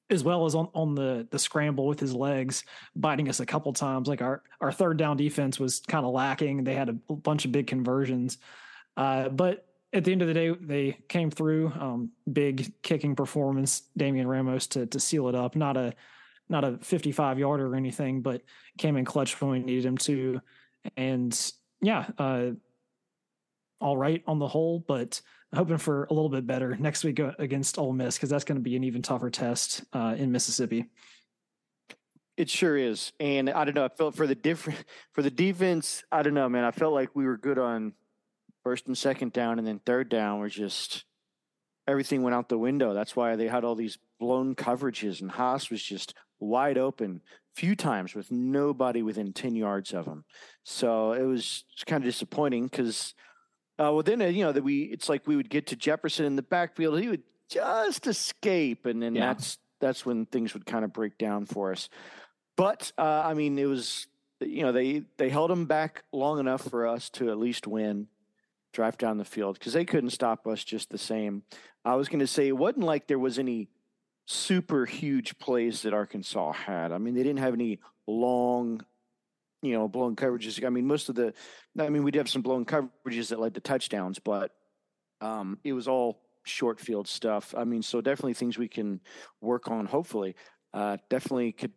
as 0.09 0.25
well 0.25 0.47
as 0.47 0.55
on, 0.55 0.69
on 0.73 0.95
the 0.95 1.29
the 1.31 1.39
scramble 1.39 1.87
with 1.87 2.01
his 2.01 2.15
legs, 2.15 2.65
biting 2.97 3.29
us 3.29 3.41
a 3.41 3.47
couple 3.47 3.75
times. 3.75 4.09
Like 4.09 4.23
our 4.23 4.43
our 4.63 4.73
third 4.73 4.97
down 4.97 5.19
defense 5.19 5.61
was 5.61 5.81
kind 5.81 6.07
of 6.07 6.15
lacking. 6.15 6.65
They 6.65 6.75
had 6.75 6.89
a 6.89 7.13
bunch 7.13 7.45
of 7.45 7.53
big 7.53 7.67
conversions, 7.67 8.39
uh, 8.97 9.29
but 9.29 9.68
at 9.93 10.05
the 10.05 10.13
end 10.13 10.23
of 10.23 10.29
the 10.29 10.35
day, 10.35 10.51
they 10.51 10.99
came 11.09 11.31
through. 11.31 11.73
Um, 11.79 12.11
big 12.31 12.73
kicking 12.83 13.17
performance, 13.17 13.83
Damian 13.97 14.27
Ramos 14.27 14.67
to 14.69 14.87
to 14.87 15.01
seal 15.01 15.29
it 15.29 15.35
up. 15.35 15.57
Not 15.57 15.77
a 15.77 15.95
not 16.49 16.65
a 16.65 16.79
55 16.79 17.39
yarder 17.39 17.67
or 17.67 17.77
anything, 17.77 18.23
but 18.23 18.43
came 18.79 18.97
in 18.97 19.05
clutch 19.05 19.41
when 19.41 19.51
we 19.51 19.59
needed 19.61 19.85
him 19.85 19.99
to. 19.99 20.41
And 20.97 21.53
yeah, 21.81 22.07
uh, 22.19 22.51
all 23.81 23.97
right 23.97 24.23
on 24.27 24.39
the 24.39 24.49
whole, 24.49 24.81
but 24.87 25.21
hoping 25.55 25.79
for 25.79 26.05
a 26.05 26.13
little 26.13 26.29
bit 26.29 26.47
better 26.47 26.77
next 26.77 27.05
week 27.05 27.21
against 27.39 27.79
Ole 27.79 27.93
Miss 27.93 28.17
because 28.17 28.31
that's 28.31 28.45
going 28.45 28.57
to 28.57 28.63
be 28.63 28.77
an 28.77 28.85
even 28.85 29.03
tougher 29.03 29.31
test 29.31 29.85
uh, 29.93 30.15
in 30.19 30.33
Mississippi. 30.33 30.87
It 32.37 32.49
sure 32.49 32.77
is, 32.77 33.13
and 33.19 33.51
I 33.51 33.65
don't 33.65 33.75
know. 33.75 33.85
I 33.85 33.89
felt 33.89 34.15
for 34.15 34.27
the 34.27 34.35
different 34.35 34.85
for 35.13 35.23
the 35.23 35.31
defense. 35.31 36.05
I 36.13 36.23
don't 36.23 36.35
know, 36.35 36.49
man. 36.49 36.65
I 36.65 36.71
felt 36.71 36.93
like 36.93 37.15
we 37.15 37.25
were 37.25 37.37
good 37.37 37.59
on 37.59 37.95
first 38.69 38.87
and 38.87 38.99
second 38.99 39.33
down, 39.33 39.59
and 39.59 39.67
then 39.67 39.81
third 39.87 40.11
down 40.11 40.41
was 40.41 40.53
just 40.53 41.07
everything 41.87 42.23
went 42.23 42.35
out 42.35 42.51
the 42.51 42.59
window. 42.59 42.93
That's 42.93 43.17
why 43.17 43.35
they 43.35 43.49
had 43.49 43.65
all 43.65 43.75
these 43.75 43.97
blown 44.21 44.55
coverages, 44.55 45.23
and 45.23 45.33
Hasz 45.33 45.71
was 45.71 45.83
just 45.83 46.13
wide 46.39 46.77
open 46.77 47.23
few 47.57 47.75
times 47.75 48.15
with 48.15 48.31
nobody 48.31 49.03
within 49.03 49.33
10 49.33 49.57
yards 49.57 49.95
of 49.95 50.05
him. 50.05 50.27
So 50.65 51.13
it 51.13 51.23
was 51.23 51.65
kind 51.87 52.05
of 52.05 52.09
disappointing 52.11 52.65
because 52.65 53.15
uh, 53.79 53.91
well, 53.91 54.03
then 54.03 54.21
uh, 54.21 54.27
you 54.27 54.45
know 54.45 54.53
that 54.53 54.63
we 54.63 54.83
it's 54.83 55.09
like 55.09 55.27
we 55.27 55.35
would 55.35 55.49
get 55.49 55.69
to 55.69 55.77
Jefferson 55.77 56.27
in 56.27 56.37
the 56.37 56.43
backfield, 56.43 57.01
he 57.01 57.09
would 57.09 57.23
just 57.49 58.07
escape, 58.07 58.85
and 58.85 59.03
then 59.03 59.15
yeah. 59.15 59.29
that's 59.29 59.57
that's 59.81 60.05
when 60.05 60.27
things 60.27 60.53
would 60.53 60.67
kind 60.67 60.85
of 60.85 60.93
break 60.93 61.17
down 61.17 61.47
for 61.47 61.73
us. 61.73 61.89
But 62.55 62.93
uh, 62.99 63.23
I 63.25 63.33
mean, 63.33 63.59
it 63.59 63.65
was 63.65 64.09
you 64.41 64.61
know 64.61 64.73
they 64.73 65.05
they 65.17 65.31
held 65.31 65.51
him 65.51 65.65
back 65.65 66.05
long 66.13 66.39
enough 66.39 66.69
for 66.69 66.87
us 66.87 67.09
to 67.11 67.31
at 67.31 67.39
least 67.39 67.67
win, 67.67 68.09
drive 68.73 68.99
down 68.99 69.19
the 69.19 69.25
field 69.25 69.59
because 69.59 69.73
they 69.73 69.85
couldn't 69.85 70.11
stop 70.11 70.47
us 70.47 70.63
just 70.65 70.91
the 70.91 70.99
same. 70.99 71.43
I 71.85 71.95
was 71.95 72.09
going 72.09 72.21
to 72.21 72.27
say 72.27 72.49
it 72.49 72.57
wasn't 72.57 72.85
like 72.85 73.07
there 73.07 73.19
was 73.19 73.39
any 73.39 73.69
super 74.27 74.85
huge 74.85 75.39
plays 75.39 75.83
that 75.83 75.95
Arkansas 75.95 76.53
had. 76.53 76.93
I 76.93 76.99
mean, 76.99 77.15
they 77.15 77.23
didn't 77.23 77.39
have 77.39 77.55
any 77.55 77.81
long 78.07 78.83
you 79.63 79.73
know, 79.73 79.89
blown 79.89 80.17
coverages. 80.17 80.65
I 80.65 80.71
mean, 80.71 80.87
most 80.87 81.09
of 81.09 81.15
the, 81.15 81.35
I 81.79 81.89
mean, 81.89 82.05
we 82.05 82.11
did 82.11 82.19
have 82.19 82.29
some 82.29 82.43
blown 82.43 82.65
coverages 82.65 83.31
that 83.31 83.41
led 83.41 83.55
to 83.55 83.61
touchdowns, 83.61 84.19
but 84.19 84.53
um, 85.21 85.59
it 85.65 85.73
was 85.73 85.89
all 85.89 86.21
short 86.45 86.81
field 86.81 87.09
stuff. 87.09 87.55
I 87.57 87.65
mean, 87.65 87.83
so 87.83 88.01
definitely 88.01 88.35
things 88.35 88.57
we 88.57 88.69
can 88.69 89.01
work 89.41 89.69
on. 89.69 89.87
Hopefully, 89.87 90.37
uh, 90.73 90.99
definitely 91.11 91.53
could, 91.53 91.73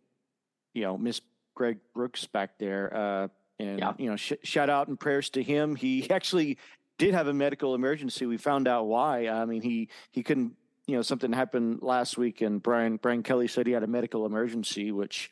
you 0.74 0.82
know, 0.82 0.96
miss 0.96 1.20
Greg 1.54 1.78
Brooks 1.94 2.26
back 2.26 2.58
there, 2.58 2.94
uh, 2.94 3.28
and 3.58 3.78
yeah. 3.78 3.92
you 3.98 4.08
know, 4.08 4.16
sh- 4.16 4.32
shout 4.44 4.70
out 4.70 4.88
and 4.88 4.98
prayers 4.98 5.30
to 5.30 5.42
him. 5.42 5.74
He 5.74 6.08
actually 6.10 6.58
did 7.06 7.14
have 7.14 7.26
a 7.26 7.34
medical 7.34 7.74
emergency. 7.74 8.26
We 8.26 8.36
found 8.36 8.68
out 8.68 8.86
why. 8.86 9.28
I 9.28 9.44
mean, 9.44 9.62
he 9.62 9.88
he 10.10 10.22
couldn't. 10.22 10.54
You 10.86 10.96
know, 10.96 11.02
something 11.02 11.32
happened 11.32 11.78
last 11.82 12.18
week, 12.18 12.40
and 12.40 12.62
Brian 12.62 12.96
Brian 12.96 13.22
Kelly 13.22 13.48
said 13.48 13.66
he 13.66 13.72
had 13.72 13.82
a 13.82 13.88
medical 13.88 14.26
emergency, 14.26 14.90
which 14.90 15.30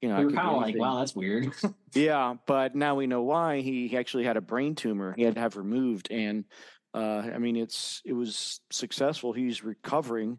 you 0.00 0.08
know, 0.08 0.18
we 0.18 0.26
were 0.26 0.32
kind 0.32 0.48
of 0.48 0.56
like, 0.56 0.78
wow, 0.78 0.98
that's 0.98 1.16
weird. 1.16 1.50
yeah, 1.94 2.34
but 2.46 2.74
now 2.74 2.94
we 2.94 3.06
know 3.06 3.22
why. 3.22 3.60
He, 3.60 3.96
actually 3.96 4.24
had 4.24 4.36
a 4.36 4.40
brain 4.40 4.74
tumor. 4.74 5.14
He 5.16 5.22
had 5.22 5.36
to 5.36 5.40
have 5.40 5.56
removed, 5.56 6.10
and 6.10 6.44
uh, 6.92 7.22
I 7.34 7.38
mean, 7.38 7.56
it's 7.56 8.02
it 8.04 8.12
was 8.12 8.60
successful. 8.70 9.32
He's 9.32 9.64
recovering. 9.64 10.38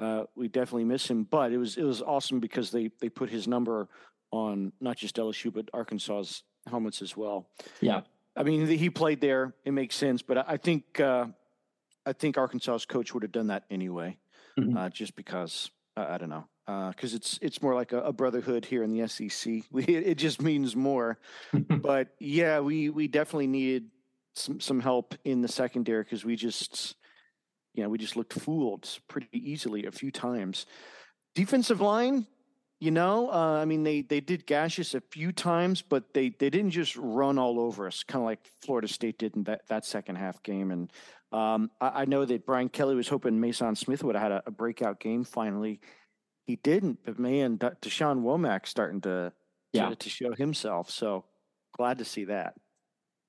Uh, 0.00 0.24
we 0.34 0.48
definitely 0.48 0.84
miss 0.84 1.08
him, 1.08 1.24
but 1.24 1.52
it 1.52 1.58
was 1.58 1.76
it 1.76 1.84
was 1.84 2.02
awesome 2.02 2.40
because 2.40 2.70
they 2.70 2.90
they 3.00 3.08
put 3.08 3.30
his 3.30 3.46
number 3.46 3.88
on 4.32 4.72
not 4.80 4.96
just 4.96 5.16
LSU 5.16 5.52
but 5.52 5.70
Arkansas's 5.72 6.42
helmets 6.68 7.00
as 7.00 7.16
well. 7.16 7.48
Yeah, 7.80 8.00
I 8.36 8.42
mean, 8.42 8.66
he 8.66 8.90
played 8.90 9.20
there. 9.20 9.54
It 9.64 9.72
makes 9.72 9.96
sense, 9.96 10.22
but 10.22 10.48
I 10.48 10.56
think 10.56 11.00
uh, 11.00 11.26
I 12.04 12.12
think 12.12 12.36
Arkansas's 12.36 12.86
coach 12.86 13.14
would 13.14 13.22
have 13.22 13.32
done 13.32 13.48
that 13.48 13.64
anyway, 13.70 14.18
mm-hmm. 14.58 14.76
uh, 14.76 14.88
just 14.90 15.14
because 15.14 15.70
I 15.96 16.18
don't 16.18 16.30
know 16.30 16.46
because 16.66 17.12
uh, 17.12 17.16
it's 17.16 17.38
it's 17.42 17.62
more 17.62 17.74
like 17.74 17.92
a, 17.92 18.00
a, 18.00 18.12
brotherhood 18.12 18.64
here 18.64 18.82
in 18.82 18.96
the 18.96 19.06
SEC. 19.06 19.64
We, 19.70 19.84
it 19.88 20.16
just 20.16 20.40
means 20.40 20.74
more. 20.74 21.18
but 21.68 22.08
yeah, 22.18 22.60
we 22.60 22.88
we 22.88 23.08
definitely 23.08 23.48
needed 23.48 23.90
some 24.34 24.60
some 24.60 24.80
help 24.80 25.14
in 25.24 25.42
the 25.42 25.48
secondary 25.48 26.02
because 26.02 26.24
we 26.24 26.36
just 26.36 26.96
you 27.74 27.82
know 27.82 27.88
we 27.88 27.98
just 27.98 28.16
looked 28.16 28.32
fooled 28.32 28.88
pretty 29.08 29.28
easily 29.32 29.86
a 29.86 29.92
few 29.92 30.10
times. 30.10 30.66
Defensive 31.34 31.80
line, 31.80 32.26
you 32.84 32.90
know, 32.90 33.30
uh, 33.30 33.58
I 33.60 33.64
mean 33.64 33.82
they 33.82 34.02
they 34.02 34.20
did 34.20 34.46
gash 34.46 34.78
us 34.78 34.94
a 34.94 35.00
few 35.00 35.32
times, 35.32 35.82
but 35.82 36.12
they 36.14 36.30
they 36.30 36.50
didn't 36.50 36.70
just 36.70 36.96
run 36.96 37.38
all 37.38 37.58
over 37.58 37.86
us, 37.86 38.02
kind 38.02 38.22
of 38.22 38.26
like 38.26 38.50
Florida 38.62 38.88
State 38.88 39.18
did 39.18 39.36
in 39.36 39.44
that 39.44 39.66
that 39.68 39.84
second 39.84 40.16
half 40.16 40.42
game. 40.42 40.70
And 40.70 40.92
um, 41.32 41.70
I, 41.80 42.02
I, 42.02 42.04
know 42.04 42.24
that 42.24 42.46
Brian 42.46 42.68
Kelly 42.68 42.94
was 42.94 43.08
hoping 43.08 43.40
Maason 43.40 43.76
Smith 43.76 44.04
would 44.04 44.14
have 44.14 44.22
had 44.22 44.32
a, 44.32 44.42
a 44.46 44.50
breakout 44.52 45.00
game 45.00 45.24
finally 45.24 45.80
he 46.46 46.56
didn't. 46.56 46.98
But 47.04 47.18
man, 47.18 47.58
Da'Shawn 47.58 48.22
Womack 48.22 48.66
starting 48.66 49.00
to, 49.02 49.32
yeah. 49.72 49.88
to 49.88 49.96
to 49.96 50.08
show 50.08 50.32
himself. 50.32 50.90
So 50.90 51.24
glad 51.76 51.98
to 51.98 52.04
see 52.04 52.24
that. 52.26 52.54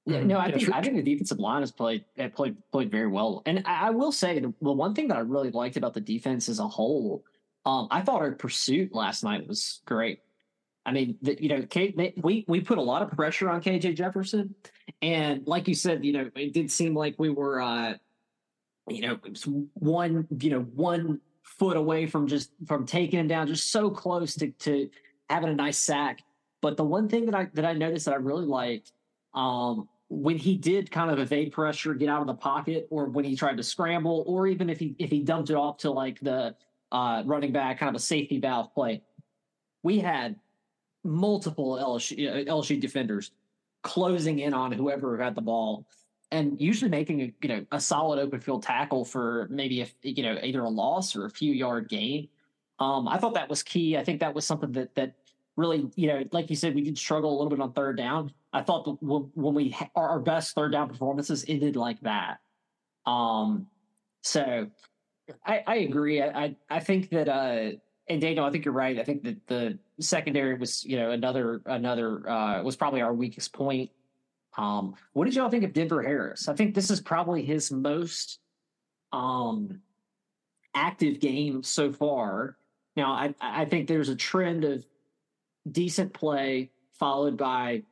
Yeah, 0.06 0.22
no, 0.22 0.38
I 0.38 0.52
think 0.52 0.72
I 0.72 0.82
think 0.82 0.98
the 0.98 1.02
defensive 1.02 1.40
line 1.40 1.62
has 1.62 1.72
played 1.72 2.06
played 2.36 2.58
played 2.72 2.92
very 2.92 3.08
well, 3.08 3.42
and 3.48 3.64
I, 3.66 3.88
I 3.88 3.90
will 3.90 4.12
say 4.12 4.40
the, 4.40 4.54
the 4.62 4.72
one 4.72 4.94
thing 4.94 5.08
that 5.08 5.18
I 5.18 5.22
really 5.22 5.50
liked 5.50 5.78
about 5.78 5.96
the 5.96 6.02
defense 6.02 6.48
as 6.48 6.60
a 6.60 6.68
whole, 6.68 7.24
um, 7.66 7.88
I 7.92 8.02
thought 8.02 8.22
our 8.22 8.32
pursuit 8.32 8.94
last 8.94 9.24
night 9.24 9.48
was 9.48 9.82
great. 9.86 10.20
I 10.86 10.92
mean, 10.92 11.18
the, 11.22 11.42
you 11.42 11.50
know, 11.50 11.64
K, 11.64 11.94
they, 11.98 12.14
we 12.18 12.46
we 12.48 12.62
put 12.62 12.78
a 12.78 12.82
lot 12.82 13.02
of 13.02 13.12
pressure 13.12 13.50
on 13.50 13.62
KJ 13.62 13.96
Jefferson, 13.96 14.54
and 15.02 15.46
like 15.48 15.68
you 15.68 15.74
said, 15.74 16.06
you 16.06 16.14
know, 16.14 16.30
it 16.36 16.54
did 16.54 16.70
seem 16.70 16.94
like 16.96 17.16
we 17.18 17.30
were, 17.30 17.60
uh, 17.60 17.96
you 18.88 19.02
know, 19.02 19.20
one 19.74 20.28
you 20.40 20.52
know 20.52 20.62
one 20.62 21.20
foot 21.42 21.76
away 21.76 22.06
from 22.06 22.28
just 22.28 22.52
from 22.68 22.86
taking 22.86 23.20
him 23.20 23.28
down, 23.28 23.48
just 23.48 23.72
so 23.72 23.90
close 23.90 24.36
to 24.36 24.52
to 24.52 24.90
having 25.30 25.50
a 25.50 25.56
nice 25.56 25.80
sack. 25.80 26.20
But 26.62 26.78
the 26.78 26.84
one 26.84 27.10
thing 27.10 27.26
that 27.26 27.36
I 27.36 27.48
that 27.56 27.66
I 27.66 27.74
noticed 27.74 28.06
that 28.06 28.14
I 28.14 28.18
really 28.18 28.46
liked 28.46 28.92
um, 29.34 29.90
when 30.10 30.38
he 30.38 30.56
did 30.56 30.92
kind 30.92 31.10
of 31.10 31.18
evade 31.18 31.52
pressure, 31.52 31.96
get 31.96 32.10
out 32.10 32.22
of 32.22 32.28
the 32.28 32.36
pocket, 32.36 32.88
or 32.92 33.06
when 33.06 33.26
he 33.26 33.36
tried 33.36 33.58
to 33.58 33.64
scramble, 33.64 34.24
or 34.28 34.46
even 34.46 34.70
if 34.70 34.80
he 34.80 34.96
if 35.00 35.10
he 35.10 35.22
dumped 35.24 35.50
it 35.50 35.56
off 35.56 35.78
to 35.78 35.90
like 35.90 36.20
the 36.20 36.56
uh, 36.96 37.24
running 37.26 37.52
back, 37.52 37.78
kind 37.78 37.90
of 37.90 37.96
a 37.96 38.04
safety 38.04 38.40
valve 38.40 38.74
play, 38.74 39.02
we 39.84 40.00
had 40.00 40.38
multiple 41.04 41.76
LSU, 41.76 42.48
LSU 42.48 42.80
defenders 42.80 43.32
closing 43.84 44.40
in 44.40 44.54
on 44.54 44.72
whoever 44.72 45.18
had 45.18 45.36
the 45.36 45.42
ball, 45.42 45.86
and 46.32 46.60
usually 46.60 46.90
making 46.90 47.22
a 47.22 47.34
you 47.42 47.50
know 47.50 47.66
a 47.74 47.82
solid 47.82 48.18
open 48.18 48.40
field 48.40 48.64
tackle 48.64 49.04
for 49.04 49.48
maybe 49.52 49.86
you 50.04 50.24
know 50.24 50.40
either 50.42 50.64
a 50.64 50.70
loss 50.70 51.18
or 51.18 51.26
a 51.26 51.30
few 51.30 51.52
yard 51.52 51.90
gain. 51.90 52.30
Um, 52.80 53.10
I 53.10 53.18
thought 53.18 53.34
that 53.34 53.50
was 53.50 53.62
key. 53.62 53.98
I 53.98 54.04
think 54.06 54.22
that 54.22 54.34
was 54.34 54.46
something 54.48 54.72
that 54.72 54.96
that 54.96 55.16
really, 55.58 55.90
you 55.96 56.08
know, 56.08 56.24
like 56.32 56.50
you 56.50 56.56
said, 56.56 56.74
we 56.76 56.82
did 56.82 56.98
struggle 56.98 57.30
a 57.30 57.36
little 57.36 57.50
bit 57.50 57.60
on 57.60 57.74
third 57.74 57.98
down. 57.98 58.32
I 58.54 58.62
thought 58.62 58.86
that 58.86 58.98
when 59.02 59.54
we 59.54 59.76
our 59.98 60.20
best 60.20 60.56
third 60.56 60.72
down 60.72 60.88
performances 60.88 61.44
ended 61.50 61.76
like 61.76 62.00
that. 62.02 62.38
Um, 63.06 63.68
so 64.22 64.70
I, 65.46 65.64
I 65.66 65.76
agree. 65.78 66.22
I, 66.22 66.56
I 66.70 66.80
think 66.80 67.10
that 67.10 67.30
uh, 67.30 67.78
and 68.08 68.22
Daniel, 68.22 68.46
I 68.46 68.52
think 68.52 68.66
you're 68.66 68.74
right. 68.74 69.00
I 69.00 69.04
think 69.04 69.24
that 69.24 69.48
the 69.48 69.78
secondary 70.00 70.56
was, 70.56 70.86
you 70.86 70.98
know, 70.98 71.12
another 71.12 71.62
another 71.66 72.28
uh, 72.30 72.62
was 72.64 72.76
probably 72.76 73.02
our 73.02 73.14
weakest 73.14 73.54
point. 73.54 73.90
Um, 74.58 74.96
what 75.14 75.26
did 75.26 75.36
y'all 75.36 75.50
think 75.50 75.64
of 75.64 75.74
Denver 75.74 76.02
Harris? 76.02 76.48
I 76.48 76.56
think 76.56 76.76
this 76.76 76.90
is 76.90 77.02
probably 77.02 77.44
his 77.44 77.72
most 77.72 78.40
um 79.12 79.82
active 80.74 81.20
game 81.20 81.64
so 81.64 81.92
far. 81.92 82.58
Now, 82.96 83.14
I 83.14 83.34
I 83.42 83.66
think 83.66 83.88
there's 83.88 84.10
a 84.10 84.16
trend 84.16 84.64
of 84.64 84.86
decent 85.70 86.14
play 86.14 86.70
followed 86.92 87.38
by 87.38 87.84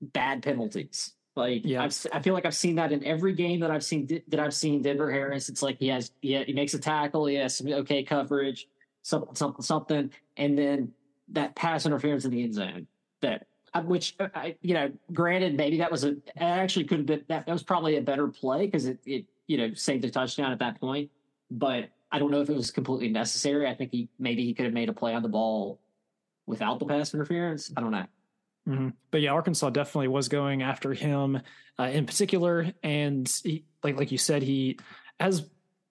bad 0.00 0.42
penalties. 0.42 1.12
Like 1.38 1.62
yeah. 1.64 1.84
I've, 1.84 2.06
I 2.12 2.20
feel 2.20 2.34
like 2.34 2.44
I've 2.44 2.56
seen 2.56 2.74
that 2.74 2.90
in 2.90 3.04
every 3.04 3.32
game 3.32 3.60
that 3.60 3.70
I've 3.70 3.84
seen 3.84 4.22
that 4.26 4.40
I've 4.40 4.52
seen 4.52 4.82
Denver 4.82 5.10
Harris. 5.10 5.48
It's 5.48 5.62
like 5.62 5.78
he 5.78 5.86
has 5.88 6.10
he, 6.20 6.42
he 6.42 6.52
makes 6.52 6.74
a 6.74 6.80
tackle, 6.80 7.26
he 7.26 7.36
has 7.36 7.56
some 7.56 7.68
okay 7.68 8.02
coverage, 8.02 8.68
something 9.02 9.34
something 9.36 9.62
something, 9.62 10.10
and 10.36 10.58
then 10.58 10.92
that 11.28 11.54
pass 11.54 11.86
interference 11.86 12.24
in 12.24 12.32
the 12.32 12.42
end 12.42 12.54
zone. 12.54 12.86
That 13.20 13.46
uh, 13.72 13.82
which 13.82 14.16
uh, 14.18 14.28
I 14.34 14.56
you 14.62 14.74
know, 14.74 14.90
granted, 15.12 15.56
maybe 15.56 15.78
that 15.78 15.92
was 15.92 16.04
a 16.04 16.16
actually 16.36 16.86
could 16.86 16.98
have 16.98 17.06
been 17.06 17.24
that, 17.28 17.46
that 17.46 17.52
was 17.52 17.62
probably 17.62 17.96
a 17.96 18.02
better 18.02 18.26
play 18.26 18.66
because 18.66 18.86
it 18.86 18.98
it 19.06 19.24
you 19.46 19.58
know 19.58 19.72
saved 19.74 20.04
a 20.04 20.10
touchdown 20.10 20.50
at 20.50 20.58
that 20.58 20.80
point. 20.80 21.08
But 21.52 21.90
I 22.10 22.18
don't 22.18 22.32
know 22.32 22.40
if 22.40 22.50
it 22.50 22.56
was 22.56 22.72
completely 22.72 23.10
necessary. 23.10 23.68
I 23.68 23.74
think 23.74 23.92
he 23.92 24.08
maybe 24.18 24.44
he 24.44 24.54
could 24.54 24.64
have 24.64 24.74
made 24.74 24.88
a 24.88 24.92
play 24.92 25.14
on 25.14 25.22
the 25.22 25.28
ball 25.28 25.78
without 26.46 26.80
the 26.80 26.86
pass 26.86 27.14
interference. 27.14 27.72
I 27.76 27.80
don't 27.80 27.92
know. 27.92 28.06
Mm-hmm. 28.68 28.88
But 29.10 29.22
yeah, 29.22 29.30
Arkansas 29.30 29.70
definitely 29.70 30.08
was 30.08 30.28
going 30.28 30.62
after 30.62 30.92
him 30.92 31.40
uh, 31.78 31.84
in 31.84 32.06
particular, 32.06 32.72
and 32.82 33.28
he, 33.42 33.64
like 33.82 33.96
like 33.96 34.12
you 34.12 34.18
said, 34.18 34.42
he 34.42 34.78
has 35.18 35.48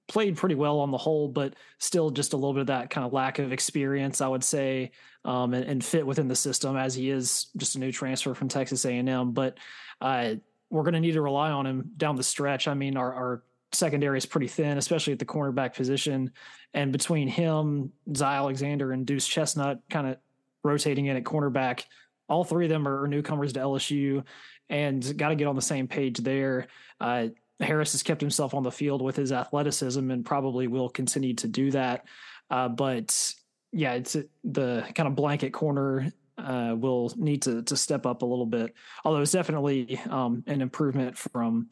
played 0.07 0.37
pretty 0.37 0.55
well 0.55 0.79
on 0.79 0.91
the 0.91 0.97
whole, 0.97 1.27
but 1.27 1.55
still 1.79 2.09
just 2.09 2.33
a 2.33 2.37
little 2.37 2.53
bit 2.53 2.61
of 2.61 2.67
that 2.67 2.89
kind 2.89 3.05
of 3.05 3.13
lack 3.13 3.39
of 3.39 3.51
experience, 3.51 4.21
I 4.21 4.27
would 4.27 4.43
say, 4.43 4.91
um, 5.25 5.53
and, 5.53 5.65
and, 5.65 5.83
fit 5.83 6.07
within 6.07 6.29
the 6.29 6.35
system 6.35 6.77
as 6.77 6.95
he 6.95 7.09
is 7.09 7.47
just 7.57 7.75
a 7.75 7.79
new 7.79 7.91
transfer 7.91 8.33
from 8.33 8.47
Texas 8.47 8.85
A&M. 8.85 9.31
But 9.33 9.57
uh, 9.99 10.35
we're 10.69 10.83
going 10.83 10.93
to 10.93 11.01
need 11.01 11.13
to 11.13 11.21
rely 11.21 11.51
on 11.51 11.65
him 11.65 11.91
down 11.97 12.15
the 12.15 12.23
stretch. 12.23 12.69
I 12.69 12.73
mean, 12.73 12.95
our, 12.95 13.13
our 13.13 13.43
secondary 13.73 14.17
is 14.17 14.25
pretty 14.25 14.47
thin, 14.47 14.77
especially 14.77 15.13
at 15.13 15.19
the 15.19 15.25
cornerback 15.25 15.75
position, 15.75 16.31
and 16.73 16.91
between 16.91 17.27
him, 17.27 17.91
Zy 18.15 18.23
Alexander, 18.23 18.93
and 18.93 19.05
Duce 19.05 19.27
Chestnut, 19.27 19.81
kind 19.89 20.07
of 20.07 20.17
rotating 20.63 21.07
in 21.07 21.17
at 21.17 21.23
cornerback. 21.23 21.83
All 22.29 22.43
three 22.43 22.65
of 22.65 22.69
them 22.69 22.87
are 22.87 23.07
newcomers 23.07 23.53
to 23.53 23.59
LSU 23.59 24.23
and 24.69 25.17
got 25.17 25.29
to 25.29 25.35
get 25.35 25.47
on 25.47 25.55
the 25.55 25.61
same 25.61 25.87
page 25.87 26.17
there. 26.17 26.67
Uh, 26.99 27.27
Harris 27.59 27.93
has 27.93 28.03
kept 28.03 28.21
himself 28.21 28.53
on 28.53 28.63
the 28.63 28.71
field 28.71 29.01
with 29.01 29.15
his 29.15 29.31
athleticism 29.31 30.11
and 30.11 30.25
probably 30.25 30.67
will 30.67 30.89
continue 30.89 31.33
to 31.35 31.47
do 31.47 31.71
that. 31.71 32.05
Uh, 32.49 32.67
but 32.67 33.33
yeah, 33.71 33.93
it's 33.93 34.15
the 34.43 34.85
kind 34.93 35.07
of 35.07 35.15
blanket 35.15 35.53
corner 35.53 36.11
uh, 36.37 36.75
will 36.77 37.11
need 37.15 37.41
to 37.41 37.63
to 37.63 37.75
step 37.75 38.05
up 38.05 38.21
a 38.21 38.25
little 38.25 38.45
bit. 38.45 38.73
Although 39.03 39.21
it's 39.21 39.31
definitely 39.31 39.99
um, 40.09 40.43
an 40.47 40.61
improvement 40.61 41.17
from 41.17 41.69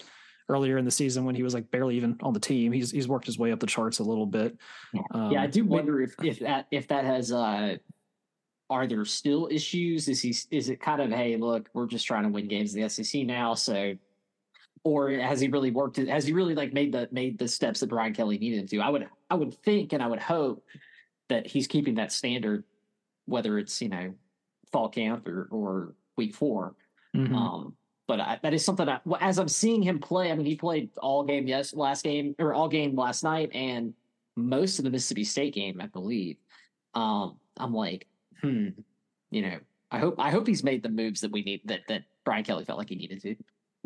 earlier 0.50 0.78
in 0.78 0.86
the 0.86 0.92
season 0.92 1.26
when 1.26 1.36
he 1.36 1.44
was 1.44 1.54
like 1.54 1.70
barely 1.72 1.96
even 1.98 2.18
on 2.22 2.34
the 2.34 2.40
team. 2.40 2.72
He's 2.72 2.92
he's 2.92 3.08
worked 3.08 3.26
his 3.26 3.38
way 3.38 3.52
up 3.52 3.60
the 3.60 3.68
charts 3.68 4.00
a 4.00 4.04
little 4.04 4.26
bit. 4.26 4.58
Um, 5.12 5.32
yeah, 5.32 5.42
I 5.42 5.48
do 5.48 5.66
wonder 5.66 6.02
if 6.02 6.16
if 6.24 6.40
that 6.40 6.68
if 6.72 6.88
that 6.90 7.06
has 7.06 7.32
uh, 7.32 7.78
are 8.70 8.88
there 8.88 9.06
still 9.06 9.48
issues? 9.52 10.08
Is 10.08 10.22
he 10.22 10.36
is 10.52 10.70
it 10.70 10.80
kind 10.80 11.02
of 11.02 11.12
hey, 11.12 11.38
look, 11.38 11.70
we're 11.74 11.88
just 11.88 12.06
trying 12.06 12.24
to 12.24 12.30
win 12.30 12.48
games 12.48 12.74
in 12.74 12.82
the 12.82 12.90
SEC 12.90 13.24
now, 13.24 13.54
so 13.54 13.96
or 14.84 15.10
has 15.10 15.40
he 15.40 15.48
really 15.48 15.72
worked 15.72 15.98
has 15.98 16.26
he 16.26 16.34
really 16.34 16.56
like 16.56 16.72
made 16.72 16.92
the 16.92 17.10
made 17.12 17.38
the 17.38 17.48
steps 17.48 17.80
that 17.80 17.88
Brian 17.88 18.14
Kelly 18.14 18.38
needed 18.38 18.70
to? 18.70 18.80
I 18.80 18.90
would 18.90 19.08
I 19.30 19.36
would 19.36 19.54
think 19.64 19.94
and 19.94 20.02
I 20.02 20.08
would 20.08 20.20
hope 20.20 20.64
that 21.30 21.48
he's 21.48 21.68
keeping 21.68 21.96
that 21.96 22.12
standard, 22.12 22.64
whether 23.26 23.58
it's, 23.58 23.82
you 23.82 23.90
know, 23.90 24.14
fall 24.72 24.90
camp 24.90 25.28
or, 25.28 25.48
or 25.52 25.96
week 26.18 26.36
4 26.36 26.76
mm-hmm. 27.16 27.36
Um, 27.36 27.74
but 28.08 28.20
I, 28.20 28.40
that 28.44 28.54
is 28.54 28.64
something 28.64 28.86
that 28.86 29.02
as 29.20 29.40
I'm 29.40 29.48
seeing 29.48 29.82
him 29.82 29.98
play, 29.98 30.32
I 30.32 30.36
mean, 30.36 30.46
he 30.46 30.56
played 30.56 30.92
all 31.02 31.24
game 31.24 31.48
yes 31.48 31.74
last 31.74 32.04
game 32.04 32.36
or 32.38 32.54
all 32.54 32.68
game 32.68 32.96
last 32.96 33.24
night 33.24 33.50
and 33.56 33.96
most 34.36 34.78
of 34.78 34.86
the 34.86 34.92
Mississippi 34.92 35.24
State 35.24 35.56
game, 35.56 35.82
I 35.82 35.88
believe. 35.88 36.38
Um, 36.94 37.38
I'm 37.58 37.74
like, 37.74 38.06
hmm, 38.42 38.70
you 39.32 39.42
know, 39.42 39.60
I 39.92 40.00
hope 40.00 40.16
I 40.18 40.32
hope 40.32 40.48
he's 40.48 40.64
made 40.64 40.84
the 40.84 40.90
moves 40.90 41.22
that 41.22 41.32
we 41.32 41.44
need 41.44 41.62
that 41.66 41.82
that 41.88 42.04
Brian 42.24 42.44
Kelly 42.44 42.66
felt 42.66 42.78
like 42.78 42.90
he 42.90 42.96
needed 42.96 43.22
to. 43.22 43.36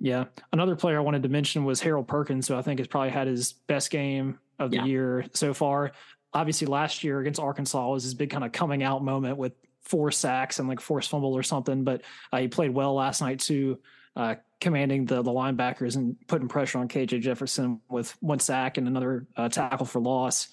Yeah. 0.02 0.26
Another 0.54 0.76
player 0.76 0.98
I 0.98 1.02
wanted 1.02 1.24
to 1.24 1.30
mention 1.30 1.66
was 1.66 1.82
Harold 1.82 2.08
Perkins, 2.08 2.48
who 2.48 2.56
I 2.56 2.62
think 2.62 2.80
has 2.80 2.88
probably 2.88 3.10
had 3.10 3.28
his 3.28 3.54
best 3.54 3.92
game 3.92 4.40
of 4.58 4.72
the 4.72 4.78
yeah. 4.78 4.86
year 4.86 5.26
so 5.34 5.54
far. 5.54 5.92
Obviously, 6.34 6.68
last 6.68 7.04
year 7.04 7.20
against 7.20 7.40
Arkansas 7.40 7.90
was 7.90 8.04
his 8.04 8.14
big 8.14 8.30
kind 8.30 8.44
of 8.44 8.52
coming 8.52 8.84
out 8.84 9.04
moment 9.04 9.38
with 9.38 9.54
four 9.82 10.12
sacks 10.12 10.60
and 10.60 10.68
like 10.68 10.80
forced 10.80 11.10
fumble 11.10 11.34
or 11.34 11.44
something. 11.44 11.84
But 11.84 12.04
uh, 12.32 12.40
he 12.40 12.48
played 12.48 12.72
well 12.72 12.94
last 12.94 13.22
night 13.22 13.40
too, 13.40 13.80
uh, 14.16 14.36
commanding 14.62 15.06
the 15.06 15.22
the 15.22 15.32
linebackers 15.32 15.96
and 15.96 16.16
putting 16.28 16.48
pressure 16.48 16.78
on 16.78 16.88
KJ 16.88 17.22
Jefferson 17.22 17.82
with 17.90 18.16
one 18.22 18.40
sack 18.40 18.78
and 18.78 18.88
another 18.88 19.26
uh, 19.36 19.50
tackle 19.50 19.86
for 19.86 20.00
loss. 20.00 20.48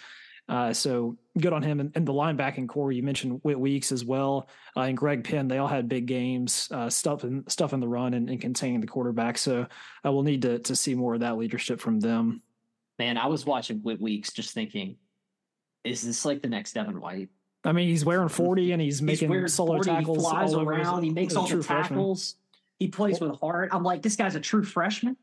Uh, 0.48 0.72
so 0.72 1.16
good 1.38 1.52
on 1.52 1.62
him. 1.62 1.80
And, 1.80 1.92
and, 1.96 2.06
the 2.06 2.12
linebacking 2.12 2.68
core, 2.68 2.92
you 2.92 3.02
mentioned 3.02 3.40
Whit 3.42 3.58
Weeks 3.58 3.90
as 3.90 4.04
well, 4.04 4.48
uh, 4.76 4.82
and 4.82 4.96
Greg 4.96 5.24
Penn. 5.24 5.48
They 5.48 5.58
all 5.58 5.66
had 5.66 5.88
big 5.88 6.06
games, 6.06 6.68
uh, 6.70 6.88
stuff 6.88 7.24
in 7.24 7.48
stuff 7.48 7.72
in 7.72 7.80
the 7.80 7.88
run 7.88 8.14
and, 8.14 8.30
and 8.30 8.40
containing 8.40 8.80
the 8.80 8.86
quarterback. 8.86 9.38
So 9.38 9.66
I 10.04 10.10
will 10.10 10.22
need 10.22 10.42
to 10.42 10.60
to 10.60 10.76
see 10.76 10.94
more 10.94 11.14
of 11.14 11.20
that 11.20 11.36
leadership 11.36 11.80
from 11.80 11.98
them. 11.98 12.42
Man, 12.98 13.18
I 13.18 13.26
was 13.26 13.44
watching 13.44 13.78
Whit 13.78 14.00
Weeks, 14.00 14.32
just 14.32 14.54
thinking, 14.54 14.96
is 15.82 16.02
this 16.02 16.24
like 16.24 16.42
the 16.42 16.48
next 16.48 16.74
Devin 16.74 17.00
White? 17.00 17.28
I 17.64 17.72
mean, 17.72 17.88
he's 17.88 18.04
wearing 18.04 18.28
forty 18.28 18.70
and 18.70 18.80
he's, 18.80 19.00
he's 19.00 19.02
making 19.02 19.48
solo 19.48 19.74
40, 19.74 19.90
tackles. 19.90 20.18
He 20.18 20.30
flies 20.30 20.54
around. 20.54 21.02
He 21.02 21.10
makes 21.10 21.34
all 21.34 21.48
the 21.48 21.60
tackles. 21.60 21.66
Freshman. 21.66 22.42
He 22.78 22.88
plays 22.88 23.20
with 23.20 23.40
heart. 23.40 23.70
I'm 23.72 23.82
like, 23.82 24.02
this 24.02 24.14
guy's 24.14 24.36
a 24.36 24.40
true 24.40 24.62
freshman. 24.62 25.16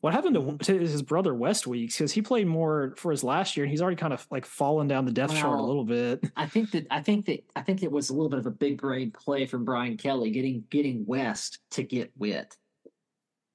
What 0.00 0.14
happened 0.14 0.36
to, 0.36 0.72
to 0.72 0.78
his 0.78 1.02
brother 1.02 1.34
West 1.34 1.66
Weeks? 1.66 1.96
Because 1.96 2.12
he 2.12 2.22
played 2.22 2.46
more 2.46 2.94
for 2.96 3.10
his 3.10 3.24
last 3.24 3.56
year, 3.56 3.64
and 3.64 3.70
he's 3.70 3.82
already 3.82 3.96
kind 3.96 4.12
of 4.12 4.24
like 4.30 4.46
fallen 4.46 4.86
down 4.86 5.04
the 5.04 5.12
depth 5.12 5.32
well, 5.32 5.42
chart 5.42 5.58
a 5.58 5.62
little 5.62 5.84
bit. 5.84 6.24
I 6.36 6.46
think 6.46 6.70
that 6.70 6.86
I 6.90 7.02
think 7.02 7.26
that 7.26 7.44
I 7.56 7.62
think 7.62 7.82
it 7.82 7.90
was 7.90 8.10
a 8.10 8.12
little 8.12 8.28
bit 8.28 8.38
of 8.38 8.46
a 8.46 8.50
big 8.50 8.80
brain 8.80 9.10
play 9.10 9.46
from 9.46 9.64
Brian 9.64 9.96
Kelly 9.96 10.30
getting 10.30 10.62
getting 10.70 11.04
West 11.04 11.58
to 11.72 11.82
get 11.82 12.12
Whit. 12.16 12.56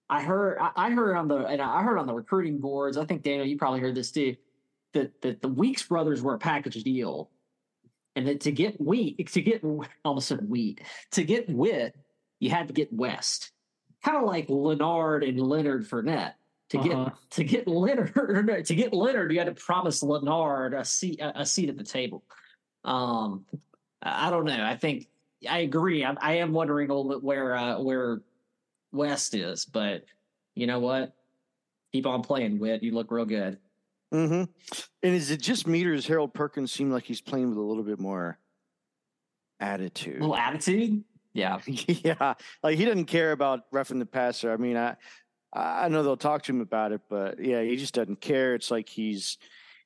I 0.10 0.22
heard 0.22 0.58
I 0.60 0.92
heard 0.92 1.16
on 1.16 1.30
the 1.30 1.38
and 1.38 1.62
I 1.62 1.82
heard 1.82 1.98
on 1.98 2.08
the 2.08 2.14
recruiting 2.14 2.60
boards. 2.60 2.98
I 2.98 3.06
think 3.06 3.24
Daniel, 3.24 3.46
you 3.46 3.58
probably 3.58 3.80
heard 3.80 3.96
this 3.96 4.12
too. 4.12 4.36
That 4.94 5.22
that 5.22 5.42
the 5.42 5.48
Weeks 5.48 5.84
brothers 5.84 6.22
were 6.22 6.34
a 6.34 6.40
package 6.40 6.84
deal, 6.84 7.32
and 8.18 8.28
that 8.28 8.42
to 8.42 8.52
get 8.52 8.82
wheat 8.82 9.32
to 9.32 9.42
get 9.42 9.64
almost 10.04 10.28
said 10.28 10.50
wheat 10.50 10.82
to 11.12 11.24
get 11.24 11.50
Whit, 11.50 11.96
you 12.42 12.50
had 12.50 12.68
to 12.68 12.74
get 12.74 12.92
West 12.92 13.53
kind 14.04 14.18
of 14.18 14.24
like 14.24 14.46
Leonard 14.50 15.24
and 15.24 15.40
Leonard 15.40 15.88
Fournette. 15.88 16.34
To 16.70 16.80
uh-huh. 16.80 17.06
get 17.06 17.14
to 17.32 17.44
get 17.44 17.68
Leonard 17.68 18.66
to 18.66 18.76
get 18.76 18.94
Leonard, 18.94 19.32
you 19.32 19.40
had 19.40 19.48
to 19.56 19.62
promise 19.64 20.02
Leonard 20.04 20.74
a 20.74 20.86
seat 20.86 21.20
a 21.22 21.46
seat 21.46 21.70
at 21.70 21.78
the 21.78 21.84
table. 21.84 22.24
Um, 22.84 23.46
I 24.02 24.30
don't 24.30 24.46
know. 24.46 24.64
I 24.64 24.76
think 24.76 25.08
I 25.50 25.60
agree. 25.60 26.04
I, 26.04 26.16
I 26.20 26.34
am 26.36 26.54
wondering 26.54 26.90
a 26.90 26.94
little 26.94 27.12
bit 27.12 27.24
where 27.24 27.56
uh, 27.56 27.80
where 27.80 28.22
West 28.92 29.36
is, 29.36 29.66
but 29.66 30.06
you 30.56 30.68
know 30.68 30.80
what? 30.80 31.14
Keep 31.92 32.08
on 32.08 32.22
playing, 32.22 32.60
Whit. 32.60 32.84
You 32.84 32.94
look 32.94 33.12
real 33.12 33.26
good. 33.26 33.60
Mm-hmm. 34.14 34.44
And 35.02 35.16
is 35.16 35.32
it 35.32 35.42
just 35.42 35.68
me 35.68 35.84
or 35.86 35.96
does 35.96 36.06
Harold 36.06 36.34
Perkins 36.34 36.72
seem 36.72 36.92
like 36.92 37.04
he's 37.04 37.22
playing 37.22 37.50
with 37.50 37.58
a 37.58 37.62
little 37.62 37.84
bit 37.84 38.00
more 38.00 38.38
attitude? 39.60 40.18
A 40.18 40.20
little 40.20 40.36
attitude? 40.36 41.04
Yeah. 41.34 41.60
yeah. 41.66 42.34
Like 42.62 42.78
he 42.78 42.86
doesn't 42.86 43.06
care 43.06 43.32
about 43.32 43.62
roughing 43.72 44.00
the 44.00 44.06
passer. 44.06 44.52
I 44.52 44.58
mean, 44.58 44.78
I 44.78 44.96
I 45.54 45.88
know 45.88 46.04
they'll 46.04 46.18
talk 46.18 46.44
to 46.44 46.52
him 46.52 46.62
about 46.62 46.92
it, 46.92 47.02
but 47.10 47.44
yeah, 47.44 47.62
he 47.62 47.76
just 47.76 47.94
doesn't 47.94 48.22
care. 48.22 48.56
It's 48.56 48.72
like 48.72 48.90
he's 48.90 49.38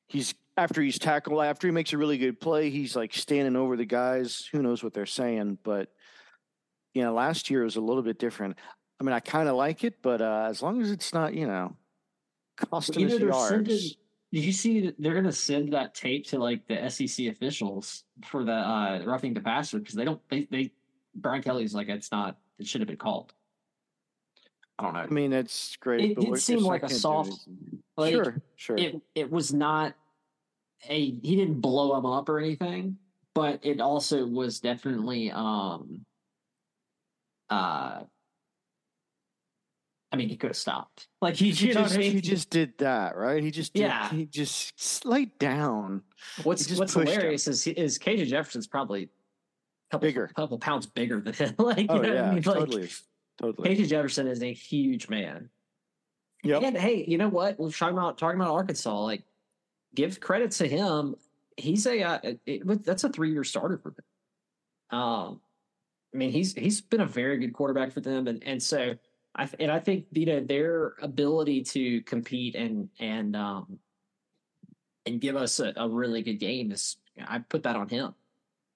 he's 0.07 0.33
after 0.55 0.81
he's 0.81 0.97
tackled, 0.97 1.43
after 1.43 1.67
he 1.67 1.71
makes 1.71 1.93
a 1.93 1.97
really 1.97 2.17
good 2.17 2.39
play, 2.39 2.69
he's 2.69 2.95
like 2.95 3.13
standing 3.13 3.55
over 3.55 3.75
the 3.75 3.85
guys. 3.85 4.47
Who 4.51 4.61
knows 4.61 4.83
what 4.83 4.93
they're 4.93 5.05
saying? 5.05 5.59
But 5.63 5.89
you 6.93 7.03
know, 7.03 7.13
last 7.13 7.49
year 7.49 7.63
was 7.63 7.75
a 7.75 7.81
little 7.81 8.01
bit 8.01 8.17
different. 8.17 8.57
I 8.99 9.03
mean, 9.03 9.13
I 9.13 9.19
kind 9.19 9.47
of 9.47 9.55
like 9.55 9.83
it, 9.83 10.01
but 10.01 10.21
uh, 10.21 10.47
as 10.49 10.63
long 10.63 10.81
as 10.81 10.89
it's 10.89 11.13
not, 11.13 11.35
you 11.35 11.45
know, 11.45 11.75
costing 12.55 13.07
you 13.07 13.19
know, 13.19 13.29
us 13.29 13.51
yards. 13.51 13.69
Sending, 13.69 13.89
did 14.33 14.43
you 14.43 14.51
see 14.51 14.93
they're 14.97 15.13
going 15.13 15.25
to 15.25 15.31
send 15.31 15.73
that 15.73 15.93
tape 15.93 16.25
to 16.27 16.39
like 16.39 16.67
the 16.67 16.89
SEC 16.89 17.27
officials 17.27 18.03
for 18.25 18.43
the 18.43 18.53
uh, 18.53 19.03
roughing 19.05 19.33
the 19.33 19.41
passer 19.41 19.79
because 19.79 19.95
they 19.95 20.05
don't 20.05 20.21
they 20.29 20.47
they 20.49 20.71
Brian 21.17 21.41
Kelly's 21.41 21.74
like 21.74 21.89
it's 21.89 22.12
not 22.12 22.38
it 22.59 22.67
should 22.67 22.81
have 22.81 22.88
been 22.88 22.97
called. 22.97 23.33
I 24.79 24.83
don't 24.83 24.93
know. 24.93 25.00
I 25.00 25.07
mean, 25.07 25.33
it's 25.33 25.75
great. 25.77 26.12
It 26.12 26.19
did 26.19 26.38
seem 26.39 26.59
like 26.59 26.83
a 26.83 26.89
soft. 26.89 27.47
Like, 27.95 28.13
sure, 28.13 28.41
sure. 28.55 28.77
It 28.77 29.01
it 29.15 29.31
was 29.31 29.53
not 29.53 29.95
a 30.88 31.00
he 31.00 31.36
didn't 31.36 31.62
blow 31.62 31.97
him 31.97 32.05
up 32.05 32.29
or 32.29 32.39
anything, 32.39 32.97
but 33.33 33.59
it 33.63 33.81
also 33.81 34.25
was 34.25 34.59
definitely 34.59 35.31
um 35.31 36.05
uh 37.50 38.03
I 40.09 40.15
mean, 40.15 40.29
he 40.29 40.38
could 40.38 40.51
have 40.51 40.57
stopped. 40.57 41.07
Like 41.21 41.36
he, 41.36 41.51
he 41.51 41.74
just, 41.74 41.95
he 41.95 42.21
just 42.21 42.50
did 42.50 42.77
that, 42.77 43.17
right? 43.17 43.43
He 43.43 43.51
just, 43.51 43.74
did, 43.74 43.81
yeah, 43.81 44.09
he 44.09 44.25
just 44.25 45.05
laid 45.05 45.38
down. 45.38 46.01
What's 46.43 46.71
What's 46.77 46.93
hilarious 46.93 47.45
him. 47.45 47.51
is 47.51 47.67
is 47.67 48.00
KJ 48.00 48.27
Jefferson's 48.27 48.67
probably 48.67 49.09
couple, 49.91 50.08
bigger, 50.08 50.27
couple 50.36 50.58
pounds 50.58 50.86
bigger 50.86 51.22
than 51.22 51.34
him. 51.34 51.56
like, 51.60 51.86
oh 51.89 52.03
yeah, 52.03 52.29
I 52.29 52.34
mean? 52.34 52.44
totally, 52.44 52.82
like, 52.82 52.91
totally. 53.39 53.75
KJ 53.75 53.89
Jefferson 53.89 54.27
is 54.27 54.41
a 54.41 54.53
huge 54.53 55.10
man. 55.10 55.50
Yeah. 56.44 56.60
And 56.60 56.77
hey, 56.77 57.03
you 57.08 57.17
know 57.17 57.29
what? 57.29 57.60
We're 57.60 57.72
talking 57.72 57.98
about 57.98 58.17
talking 58.17 58.39
about 58.39 58.53
Arkansas. 58.53 59.00
Like, 59.01 59.24
give 59.96 60.20
credit 60.20 60.51
to 60.51 60.67
him. 60.67 61.15
He's 61.58 61.86
a 61.88 62.01
uh, 62.01 62.20
it, 62.46 62.86
that's 62.86 63.03
a 63.03 63.10
three 63.10 63.32
year 63.32 63.44
starter 63.44 63.77
for 63.77 63.91
them. 63.91 65.00
Um, 65.00 65.41
I 66.13 66.17
mean, 66.17 66.32
he's 66.32 66.53
he's 66.53 66.82
been 66.82 67.01
a 67.01 67.06
very 67.06 67.38
good 67.38 67.53
quarterback 67.53 67.91
for 67.91 68.01
them, 68.01 68.27
and 68.27 68.44
and 68.46 68.62
so 68.62 68.96
I 69.36 69.50
and 69.60 69.72
I 69.72 69.79
think 69.79 70.06
you 70.12 70.25
know 70.25 70.39
their 70.39 70.94
ability 71.01 71.63
to 71.63 72.01
compete 72.01 72.56
and 72.56 72.89
and 73.00 73.36
um 73.36 73.79
and 75.06 75.22
give 75.22 75.36
us 75.36 75.60
a, 75.60 75.74
a 75.77 75.88
really 75.88 76.21
good 76.21 76.39
game 76.39 76.71
is 76.71 76.97
I 77.28 77.39
put 77.39 77.63
that 77.63 77.76
on 77.76 77.89
him 77.89 78.13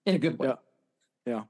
in 0.05 0.15
a 0.15 0.19
good 0.19 0.39
way. 0.39 0.47
Yeah. 0.47 0.55
Yeah. 1.25 1.43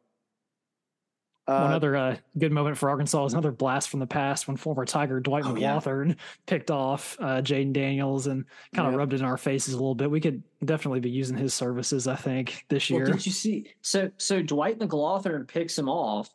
Uh, 1.47 1.61
One 1.63 1.73
other 1.73 1.95
uh, 1.97 2.17
good 2.37 2.51
moment 2.51 2.77
for 2.77 2.89
Arkansas 2.89 3.25
is 3.25 3.33
another 3.33 3.51
blast 3.51 3.89
from 3.89 3.99
the 3.99 4.07
past 4.07 4.47
when 4.47 4.57
former 4.57 4.85
Tiger 4.85 5.19
Dwight 5.19 5.43
oh, 5.45 5.53
McGlothern 5.53 6.09
yeah. 6.09 6.15
picked 6.45 6.69
off 6.69 7.17
uh, 7.19 7.41
Jayden 7.41 7.73
Daniels 7.73 8.27
and 8.27 8.45
kind 8.75 8.87
of 8.87 8.93
yeah. 8.93 8.97
rubbed 8.99 9.13
it 9.13 9.19
in 9.19 9.25
our 9.25 9.37
faces 9.37 9.73
a 9.73 9.77
little 9.77 9.95
bit. 9.95 10.09
We 10.09 10.21
could 10.21 10.43
definitely 10.63 10.99
be 10.99 11.09
using 11.09 11.35
his 11.35 11.53
services, 11.53 12.07
I 12.07 12.15
think, 12.15 12.65
this 12.69 12.89
year. 12.89 13.03
Well, 13.03 13.13
did 13.13 13.25
you 13.25 13.31
see? 13.31 13.73
So, 13.81 14.11
so 14.17 14.41
Dwight 14.41 14.77
McGlothern 14.79 15.47
picks 15.47 15.77
him 15.77 15.89
off, 15.89 16.29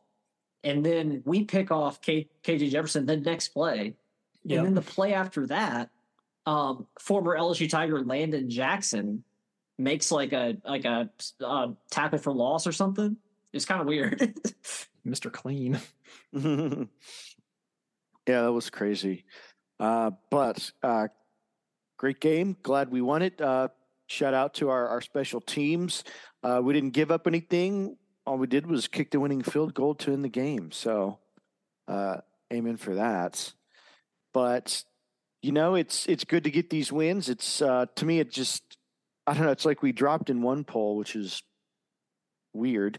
and 0.64 0.84
then 0.84 1.22
we 1.24 1.44
pick 1.44 1.70
off 1.70 2.02
K, 2.02 2.28
KJ 2.42 2.70
Jefferson 2.70 3.06
the 3.06 3.16
next 3.16 3.48
play, 3.48 3.94
yep. 4.44 4.58
and 4.58 4.66
then 4.66 4.74
the 4.74 4.82
play 4.82 5.14
after 5.14 5.46
that, 5.46 5.88
um, 6.46 6.86
former 6.98 7.38
LSU 7.38 7.70
Tiger 7.70 8.02
Landon 8.02 8.50
Jackson 8.50 9.22
makes 9.78 10.10
like 10.10 10.32
a 10.32 10.56
like 10.64 10.84
a 10.84 11.10
uh, 11.44 11.68
tackle 11.90 12.18
for 12.18 12.32
loss 12.32 12.66
or 12.66 12.72
something. 12.72 13.16
It's 13.56 13.64
kind 13.64 13.80
of 13.80 13.86
weird. 13.86 14.20
Mr. 15.06 15.32
Clean. 15.32 15.80
yeah, 16.32 16.84
that 18.26 18.52
was 18.52 18.68
crazy. 18.68 19.24
Uh, 19.80 20.10
but 20.30 20.70
uh, 20.82 21.08
great 21.96 22.20
game. 22.20 22.56
Glad 22.62 22.90
we 22.90 23.00
won 23.00 23.22
it. 23.22 23.40
Uh, 23.40 23.68
shout 24.06 24.34
out 24.34 24.54
to 24.54 24.68
our, 24.68 24.88
our 24.88 25.00
special 25.00 25.40
teams. 25.40 26.04
Uh, 26.42 26.60
we 26.62 26.74
didn't 26.74 26.90
give 26.90 27.10
up 27.10 27.26
anything. 27.26 27.96
All 28.26 28.36
we 28.36 28.46
did 28.46 28.66
was 28.66 28.88
kick 28.88 29.10
the 29.10 29.20
winning 29.20 29.42
field 29.42 29.72
goal 29.72 29.94
to 29.96 30.10
win 30.10 30.20
the 30.20 30.28
game. 30.28 30.70
So, 30.70 31.18
uh, 31.88 32.18
amen 32.52 32.76
for 32.76 32.96
that. 32.96 33.54
But 34.34 34.84
you 35.40 35.52
know, 35.52 35.76
it's 35.76 36.06
it's 36.06 36.24
good 36.24 36.44
to 36.44 36.50
get 36.50 36.68
these 36.68 36.92
wins. 36.92 37.30
It's 37.30 37.62
uh, 37.62 37.86
to 37.94 38.04
me, 38.04 38.20
it 38.20 38.30
just 38.30 38.76
I 39.26 39.32
don't 39.32 39.44
know. 39.44 39.52
It's 39.52 39.64
like 39.64 39.82
we 39.82 39.92
dropped 39.92 40.28
in 40.28 40.42
one 40.42 40.64
poll, 40.64 40.96
which 40.96 41.16
is 41.16 41.42
weird, 42.56 42.98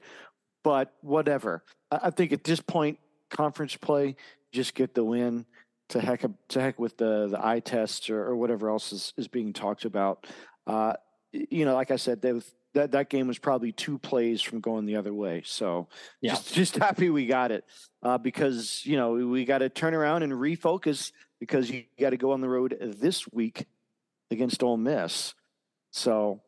but 0.67 0.93
whatever. 0.99 1.63
I 1.89 2.09
think 2.09 2.33
at 2.33 2.43
this 2.43 2.59
point, 2.59 2.99
conference 3.29 3.77
play, 3.77 4.17
just 4.51 4.75
get 4.75 4.93
the 4.93 5.03
win. 5.05 5.45
To 5.91 6.01
heck, 6.01 6.25
to 6.49 6.59
heck 6.59 6.77
with 6.77 6.97
the 6.97 7.29
the 7.29 7.39
eye 7.41 7.61
tests 7.61 8.09
or, 8.09 8.21
or 8.21 8.35
whatever 8.35 8.69
else 8.69 8.91
is, 8.91 9.13
is 9.15 9.29
being 9.29 9.53
talked 9.53 9.85
about. 9.85 10.27
Uh, 10.67 10.91
you 11.31 11.63
know, 11.63 11.73
like 11.73 11.89
I 11.89 11.95
said, 11.95 12.21
that 12.73 12.91
that 12.91 13.09
game 13.09 13.27
was 13.29 13.39
probably 13.39 13.71
two 13.71 13.97
plays 13.97 14.41
from 14.41 14.59
going 14.59 14.85
the 14.85 14.97
other 14.97 15.13
way. 15.13 15.41
So 15.45 15.87
yeah. 16.19 16.31
just, 16.31 16.53
just 16.53 16.75
happy 16.75 17.09
we 17.09 17.27
got 17.27 17.53
it 17.53 17.63
uh, 18.03 18.17
because 18.17 18.81
you 18.83 18.97
know 18.97 19.13
we 19.13 19.45
got 19.45 19.59
to 19.59 19.69
turn 19.69 19.93
around 19.93 20.23
and 20.23 20.33
refocus 20.33 21.13
because 21.39 21.69
you 21.69 21.85
got 21.97 22.09
to 22.09 22.17
go 22.17 22.33
on 22.33 22.41
the 22.41 22.49
road 22.49 22.77
this 22.81 23.25
week 23.31 23.67
against 24.31 24.61
Ole 24.61 24.75
Miss. 24.75 25.33
So 25.91 26.41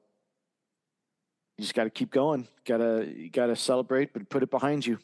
you 1.60 1.64
just 1.64 1.76
got 1.76 1.84
to 1.84 1.90
keep 1.90 2.10
going. 2.10 2.48
Got 2.64 2.78
to 2.78 3.30
got 3.34 3.48
to 3.48 3.56
celebrate, 3.56 4.14
but 4.14 4.30
put 4.30 4.44
it 4.44 4.50
behind 4.50 4.86
you. 4.86 4.98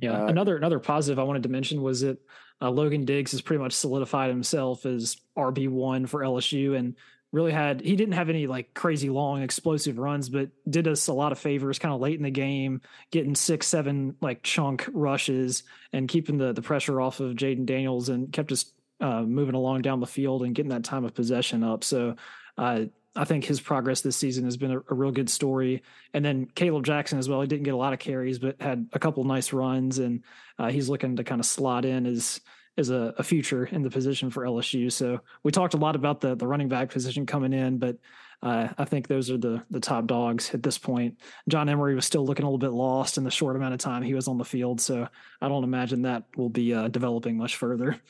Yeah, 0.00 0.24
uh, 0.24 0.26
another 0.26 0.56
another 0.56 0.80
positive 0.80 1.20
I 1.20 1.22
wanted 1.22 1.44
to 1.44 1.48
mention 1.48 1.82
was 1.82 2.00
that 2.00 2.18
uh, 2.60 2.68
Logan 2.68 3.04
Diggs 3.04 3.30
has 3.30 3.40
pretty 3.40 3.62
much 3.62 3.72
solidified 3.72 4.30
himself 4.30 4.86
as 4.86 5.18
RB 5.36 5.68
one 5.68 6.06
for 6.06 6.22
LSU, 6.22 6.76
and 6.76 6.96
really 7.30 7.52
had 7.52 7.80
he 7.80 7.94
didn't 7.94 8.14
have 8.14 8.28
any 8.28 8.48
like 8.48 8.74
crazy 8.74 9.08
long 9.08 9.40
explosive 9.42 9.98
runs, 9.98 10.28
but 10.28 10.50
did 10.68 10.88
us 10.88 11.06
a 11.06 11.12
lot 11.12 11.30
of 11.30 11.38
favors 11.38 11.78
kind 11.78 11.94
of 11.94 12.00
late 12.00 12.16
in 12.16 12.24
the 12.24 12.30
game, 12.30 12.80
getting 13.12 13.36
six 13.36 13.68
seven 13.68 14.16
like 14.20 14.42
chunk 14.42 14.88
rushes 14.92 15.62
and 15.92 16.08
keeping 16.08 16.38
the 16.38 16.52
the 16.52 16.62
pressure 16.62 17.00
off 17.00 17.20
of 17.20 17.36
Jayden 17.36 17.66
Daniels 17.66 18.08
and 18.08 18.32
kept 18.32 18.50
us 18.50 18.72
uh, 19.00 19.22
moving 19.22 19.54
along 19.54 19.82
down 19.82 20.00
the 20.00 20.06
field 20.06 20.42
and 20.42 20.56
getting 20.56 20.70
that 20.70 20.82
time 20.82 21.04
of 21.04 21.14
possession 21.14 21.62
up. 21.62 21.84
So 21.84 22.16
uh, 22.56 22.86
I 23.16 23.24
think 23.24 23.44
his 23.44 23.60
progress 23.60 24.00
this 24.00 24.16
season 24.16 24.44
has 24.44 24.56
been 24.56 24.70
a, 24.70 24.78
a, 24.78 24.94
real 24.94 25.10
good 25.10 25.30
story. 25.30 25.82
And 26.14 26.24
then 26.24 26.46
Kaleb 26.46 26.84
Jackson 26.84 27.18
as 27.18 27.28
well. 27.28 27.40
He 27.40 27.48
didn't 27.48 27.64
get 27.64 27.74
a 27.74 27.78
lot 27.78 27.92
of 27.92 27.98
carries, 27.98 28.38
but 28.38 28.60
had 28.60 28.88
a 28.92 28.98
couple 28.98 29.24
nice 29.24 29.52
runs, 29.52 29.98
and 29.98 30.22
uh, 30.58 30.68
he's 30.68 30.88
looking 30.88 31.16
to 31.16 31.24
kind 31.24 31.40
of 31.40 31.46
slot 31.46 31.84
in 31.84 32.06
as 32.06 32.40
as 32.76 32.90
a, 32.90 33.12
a, 33.18 33.24
future 33.24 33.66
in 33.66 33.82
the 33.82 33.90
position 33.90 34.30
for 34.30 34.44
LSU. 34.44 34.90
So 34.92 35.18
we 35.42 35.50
talked 35.50 35.74
a 35.74 35.78
lot 35.78 35.96
about 35.96 36.20
the 36.20 36.36
the 36.36 36.46
running 36.46 36.68
back 36.68 36.90
position 36.90 37.26
coming 37.26 37.52
in, 37.52 37.78
but 37.78 37.96
uh, 38.40 38.68
I 38.78 38.84
think 38.84 39.08
those 39.08 39.30
are 39.30 39.36
the 39.36 39.64
the 39.70 39.80
top 39.80 40.06
dogs 40.06 40.54
at 40.54 40.62
this 40.62 40.78
point. 40.78 41.18
John 41.48 41.68
Emery 41.68 41.94
was 41.94 42.06
still 42.06 42.24
looking 42.24 42.44
a 42.44 42.48
little 42.48 42.58
bit 42.58 42.70
lost 42.70 43.18
in 43.18 43.24
the 43.24 43.30
short 43.30 43.56
amount 43.56 43.74
of 43.74 43.80
time 43.80 44.02
he 44.02 44.14
was 44.14 44.28
on 44.28 44.38
the 44.38 44.44
field, 44.44 44.80
so 44.80 45.08
I 45.40 45.48
don't 45.48 45.64
imagine 45.64 46.02
that 46.02 46.24
will 46.36 46.50
be 46.50 46.72
uh, 46.72 46.88
developing 46.88 47.36
much 47.36 47.56
further. 47.56 48.00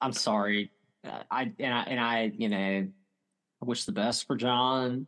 I'm 0.00 0.12
sorry, 0.12 0.72
uh, 1.04 1.22
I 1.30 1.52
and 1.60 1.72
I 1.74 1.82
and 1.82 2.00
I 2.00 2.32
you 2.34 2.48
know 2.48 2.88
I 3.62 3.64
wish 3.64 3.84
the 3.84 3.92
best 3.92 4.26
for 4.26 4.36
John. 4.36 5.06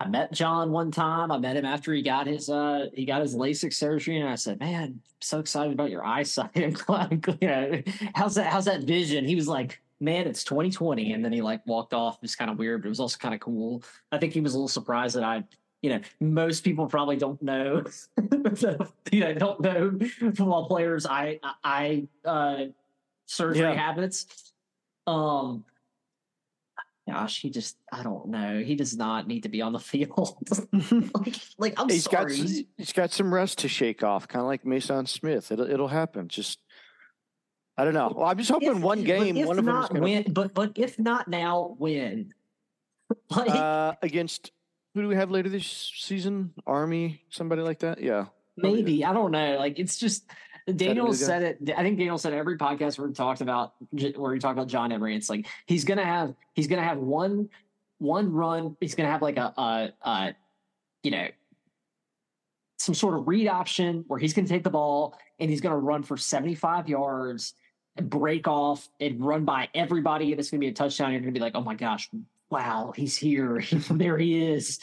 I 0.00 0.08
met 0.08 0.32
John 0.32 0.70
one 0.70 0.90
time. 0.90 1.32
I 1.32 1.38
met 1.38 1.56
him 1.56 1.64
after 1.64 1.92
he 1.92 2.02
got 2.02 2.26
his 2.26 2.48
uh 2.48 2.86
he 2.94 3.04
got 3.04 3.20
his 3.20 3.34
LASIK 3.34 3.72
surgery, 3.72 4.20
and 4.20 4.28
I 4.28 4.36
said, 4.36 4.60
"Man, 4.60 4.82
I'm 4.82 5.02
so 5.20 5.40
excited 5.40 5.72
about 5.72 5.90
your 5.90 6.04
eyesight. 6.04 6.50
I'm 6.56 6.70
glad, 6.70 7.38
you 7.40 7.48
know, 7.48 7.82
how's 8.14 8.36
that? 8.36 8.46
How's 8.46 8.66
that 8.66 8.84
vision?" 8.84 9.26
He 9.26 9.34
was 9.34 9.48
like, 9.48 9.80
"Man, 10.00 10.28
it's 10.28 10.44
2020," 10.44 11.12
and 11.12 11.24
then 11.24 11.32
he 11.32 11.40
like 11.40 11.66
walked 11.66 11.94
off. 11.94 12.16
It 12.16 12.22
was 12.22 12.36
kind 12.36 12.50
of 12.50 12.58
weird, 12.58 12.82
but 12.82 12.86
it 12.86 12.90
was 12.90 13.00
also 13.00 13.18
kind 13.18 13.34
of 13.34 13.40
cool. 13.40 13.82
I 14.12 14.18
think 14.18 14.32
he 14.32 14.40
was 14.40 14.54
a 14.54 14.56
little 14.56 14.68
surprised 14.68 15.16
that 15.16 15.24
I, 15.24 15.42
you 15.82 15.90
know, 15.90 16.00
most 16.20 16.62
people 16.62 16.86
probably 16.86 17.16
don't 17.16 17.42
know, 17.42 17.82
you 19.10 19.20
know, 19.20 19.34
don't 19.34 19.60
know 19.60 19.98
football 20.20 20.68
players. 20.68 21.06
I 21.06 21.40
I 21.64 22.06
uh 22.24 22.66
surgery 23.26 23.62
yeah. 23.62 23.74
habits. 23.74 24.26
Um, 25.08 25.64
gosh, 27.08 27.40
he 27.40 27.50
just 27.50 27.76
I 27.92 28.02
don't 28.02 28.28
know. 28.28 28.62
He 28.62 28.74
does 28.74 28.96
not 28.96 29.26
need 29.26 29.42
to 29.42 29.48
be 29.48 29.62
on 29.62 29.72
the 29.72 29.78
field. 29.78 30.36
like, 31.14 31.36
like, 31.58 31.74
I'm 31.76 31.88
he's 31.88 32.04
sorry. 32.04 32.36
Got, 32.36 32.48
he's 32.76 32.92
got 32.92 33.10
some 33.10 33.32
rust 33.32 33.58
to 33.58 33.68
shake 33.68 34.02
off, 34.02 34.28
kind 34.28 34.40
of 34.40 34.46
like 34.46 34.64
Maason 34.64 35.08
Smith. 35.08 35.50
It'll 35.50 35.70
it'll 35.70 35.88
happen. 35.88 36.28
Just 36.28 36.60
I 37.76 37.84
don't 37.84 37.94
know. 37.94 38.12
Well, 38.14 38.26
I'm 38.26 38.36
just 38.36 38.50
hoping 38.50 38.70
if, 38.70 38.78
one 38.78 39.04
game, 39.04 39.46
one 39.46 39.58
of 39.58 39.64
them 39.64 39.82
is 39.82 39.88
going 39.88 40.02
win. 40.02 40.32
But 40.32 40.52
but 40.52 40.72
if 40.74 40.98
not 40.98 41.28
now, 41.28 41.76
when? 41.78 42.34
like, 43.30 43.50
uh, 43.50 43.94
against 44.02 44.50
who 44.94 45.02
do 45.02 45.08
we 45.08 45.14
have 45.14 45.30
later 45.30 45.48
this 45.48 45.92
season? 45.96 46.52
Army, 46.66 47.22
somebody 47.30 47.62
like 47.62 47.78
that? 47.80 48.02
Yeah. 48.02 48.26
Maybe. 48.56 49.04
I 49.04 49.12
don't 49.12 49.30
know. 49.30 49.56
Like 49.58 49.78
it's 49.78 49.96
just 49.96 50.24
Daniel 50.76 51.12
said 51.12 51.42
it. 51.42 51.70
I 51.76 51.82
think 51.82 51.98
Daniel 51.98 52.18
said 52.18 52.32
every 52.32 52.58
podcast 52.58 52.98
where 52.98 53.08
we 53.08 53.14
talked 53.14 53.40
about 53.40 53.74
where 53.90 54.32
we 54.32 54.38
talk 54.38 54.52
about 54.52 54.68
John 54.68 54.92
Emery. 54.92 55.16
It's 55.16 55.30
like 55.30 55.46
he's 55.66 55.84
gonna 55.84 56.04
have 56.04 56.34
he's 56.54 56.66
gonna 56.66 56.84
have 56.84 56.98
one 56.98 57.48
one 57.98 58.32
run. 58.32 58.76
He's 58.80 58.94
gonna 58.94 59.10
have 59.10 59.22
like 59.22 59.36
a, 59.36 59.52
a, 59.56 59.92
a 60.02 60.34
you 61.02 61.10
know 61.10 61.28
some 62.78 62.94
sort 62.94 63.14
of 63.14 63.26
read 63.26 63.48
option 63.48 64.04
where 64.08 64.18
he's 64.18 64.34
gonna 64.34 64.48
take 64.48 64.64
the 64.64 64.70
ball 64.70 65.18
and 65.38 65.50
he's 65.50 65.60
gonna 65.60 65.78
run 65.78 66.02
for 66.02 66.16
seventy 66.16 66.54
five 66.54 66.88
yards 66.88 67.54
and 67.96 68.10
break 68.10 68.46
off 68.46 68.88
and 69.00 69.24
run 69.24 69.44
by 69.44 69.68
everybody 69.74 70.32
and 70.32 70.40
it's 70.40 70.50
gonna 70.50 70.60
be 70.60 70.68
a 70.68 70.72
touchdown. 70.72 71.12
You're 71.12 71.20
gonna 71.20 71.32
be 71.32 71.40
like, 71.40 71.54
oh 71.54 71.62
my 71.62 71.74
gosh, 71.74 72.10
wow, 72.50 72.92
he's 72.94 73.16
here. 73.16 73.62
there 73.90 74.18
he 74.18 74.52
is. 74.52 74.80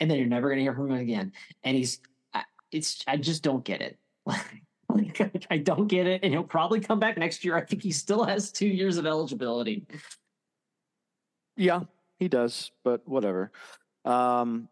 And 0.00 0.10
then 0.10 0.18
you're 0.18 0.26
never 0.26 0.48
gonna 0.48 0.62
hear 0.62 0.74
from 0.74 0.90
him 0.90 0.98
again. 0.98 1.32
And 1.64 1.76
he's 1.76 2.00
it's 2.74 3.04
I 3.06 3.16
just 3.16 3.42
don't 3.42 3.64
get 3.64 3.80
it. 3.80 3.98
I 5.50 5.58
don't 5.58 5.86
get 5.86 6.06
it. 6.06 6.20
And 6.22 6.32
he'll 6.32 6.44
probably 6.44 6.80
come 6.80 6.98
back 6.98 7.18
next 7.18 7.44
year. 7.44 7.56
I 7.56 7.64
think 7.64 7.82
he 7.82 7.92
still 7.92 8.24
has 8.24 8.52
two 8.52 8.68
years 8.68 8.96
of 8.96 9.06
eligibility. 9.06 9.86
Yeah, 11.56 11.80
he 12.18 12.28
does, 12.28 12.70
but 12.82 13.06
whatever. 13.06 13.52
Um, 14.04 14.68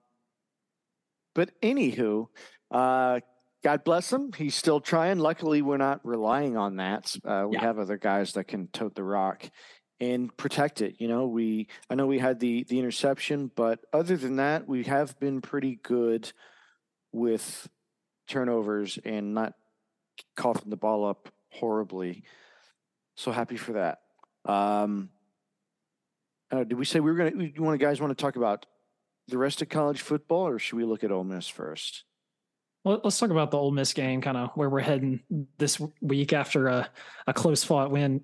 but 1.35 1.51
anywho, 1.61 2.29
uh, 2.71 3.21
God 3.63 3.85
bless 3.85 4.13
him. 4.13 4.33
He's 4.37 4.55
still 4.55 4.81
trying. 4.81 5.19
Luckily, 5.19 5.63
we're 5.63 5.77
not 5.77 6.01
relying 6.05 6.57
on 6.57 6.77
that. 6.77 7.15
Uh, 7.25 7.47
we 7.49 7.57
yeah. 7.57 7.63
have 7.63 7.79
other 7.79 7.97
guys 7.97 8.33
that 8.33 8.49
can 8.49 8.67
tote 8.69 8.95
the 8.95 9.05
rock 9.05 9.49
and 10.01 10.37
protect 10.37 10.83
it. 10.83 10.97
You 10.99 11.07
know, 11.07 11.29
we 11.29 11.69
I 11.89 11.95
know 11.95 12.07
we 12.07 12.19
had 12.19 12.41
the 12.41 12.65
the 12.65 12.79
interception, 12.79 13.51
but 13.55 13.79
other 13.93 14.17
than 14.17 14.37
that, 14.37 14.67
we 14.67 14.83
have 14.85 15.19
been 15.21 15.41
pretty 15.41 15.79
good 15.83 16.33
with 17.13 17.69
turnovers 18.27 18.99
and 19.05 19.35
not 19.35 19.55
coughing 20.37 20.71
the 20.71 20.77
ball 20.77 21.05
up 21.05 21.29
horribly. 21.51 22.25
So 23.17 23.31
happy 23.31 23.57
for 23.57 23.73
that. 23.73 24.01
Um, 24.45 25.11
uh, 26.51 26.65
did 26.65 26.75
we 26.75 26.85
say 26.85 27.01
we 27.01 27.11
were 27.11 27.17
going 27.17 27.39
to? 27.39 27.55
You 27.55 27.63
want 27.63 27.81
guys 27.81 28.01
want 28.01 28.17
to 28.17 28.21
talk 28.21 28.37
about 28.37 28.67
the 29.29 29.39
rest 29.39 29.63
of 29.63 29.69
college 29.69 30.01
football, 30.01 30.49
or 30.49 30.59
should 30.59 30.77
we 30.77 30.85
look 30.85 31.05
at 31.05 31.13
Ole 31.13 31.25
Miss 31.25 31.49
first? 31.49 32.05
Well, 32.85 33.01
let's 33.05 33.19
talk 33.19 33.31
about 33.31 33.51
the 33.51 33.59
Ole 33.59 33.71
Miss 33.71 33.93
game, 33.93 34.21
kind 34.21 34.37
of 34.37 34.51
where 34.55 34.69
we're 34.69 34.81
heading 34.81 35.21
this 35.59 35.81
week 36.01 36.33
after 36.33 36.67
a, 36.67 36.91
a 37.27 37.33
close 37.33 37.63
fought 37.63 37.91
win 37.91 38.23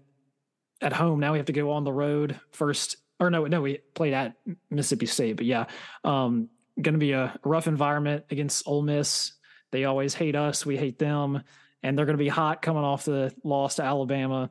at 0.80 0.92
home. 0.92 1.20
Now 1.20 1.32
we 1.32 1.38
have 1.38 1.46
to 1.46 1.52
go 1.52 1.70
on 1.70 1.84
the 1.84 1.92
road 1.92 2.38
first, 2.50 2.96
or 3.20 3.30
no, 3.30 3.46
no, 3.46 3.62
we 3.62 3.78
played 3.94 4.14
at 4.14 4.34
Mississippi 4.68 5.06
State, 5.06 5.36
but 5.36 5.46
yeah, 5.46 5.66
um, 6.04 6.48
going 6.80 6.94
to 6.94 6.98
be 6.98 7.12
a 7.12 7.38
rough 7.44 7.68
environment 7.68 8.24
against 8.30 8.66
Ole 8.66 8.82
Miss. 8.82 9.32
They 9.70 9.84
always 9.84 10.14
hate 10.14 10.34
us, 10.34 10.66
we 10.66 10.76
hate 10.76 10.98
them 10.98 11.44
and 11.82 11.96
they're 11.96 12.06
going 12.06 12.18
to 12.18 12.22
be 12.22 12.28
hot 12.28 12.62
coming 12.62 12.84
off 12.84 13.04
the 13.04 13.32
loss 13.44 13.76
to 13.76 13.84
Alabama. 13.84 14.50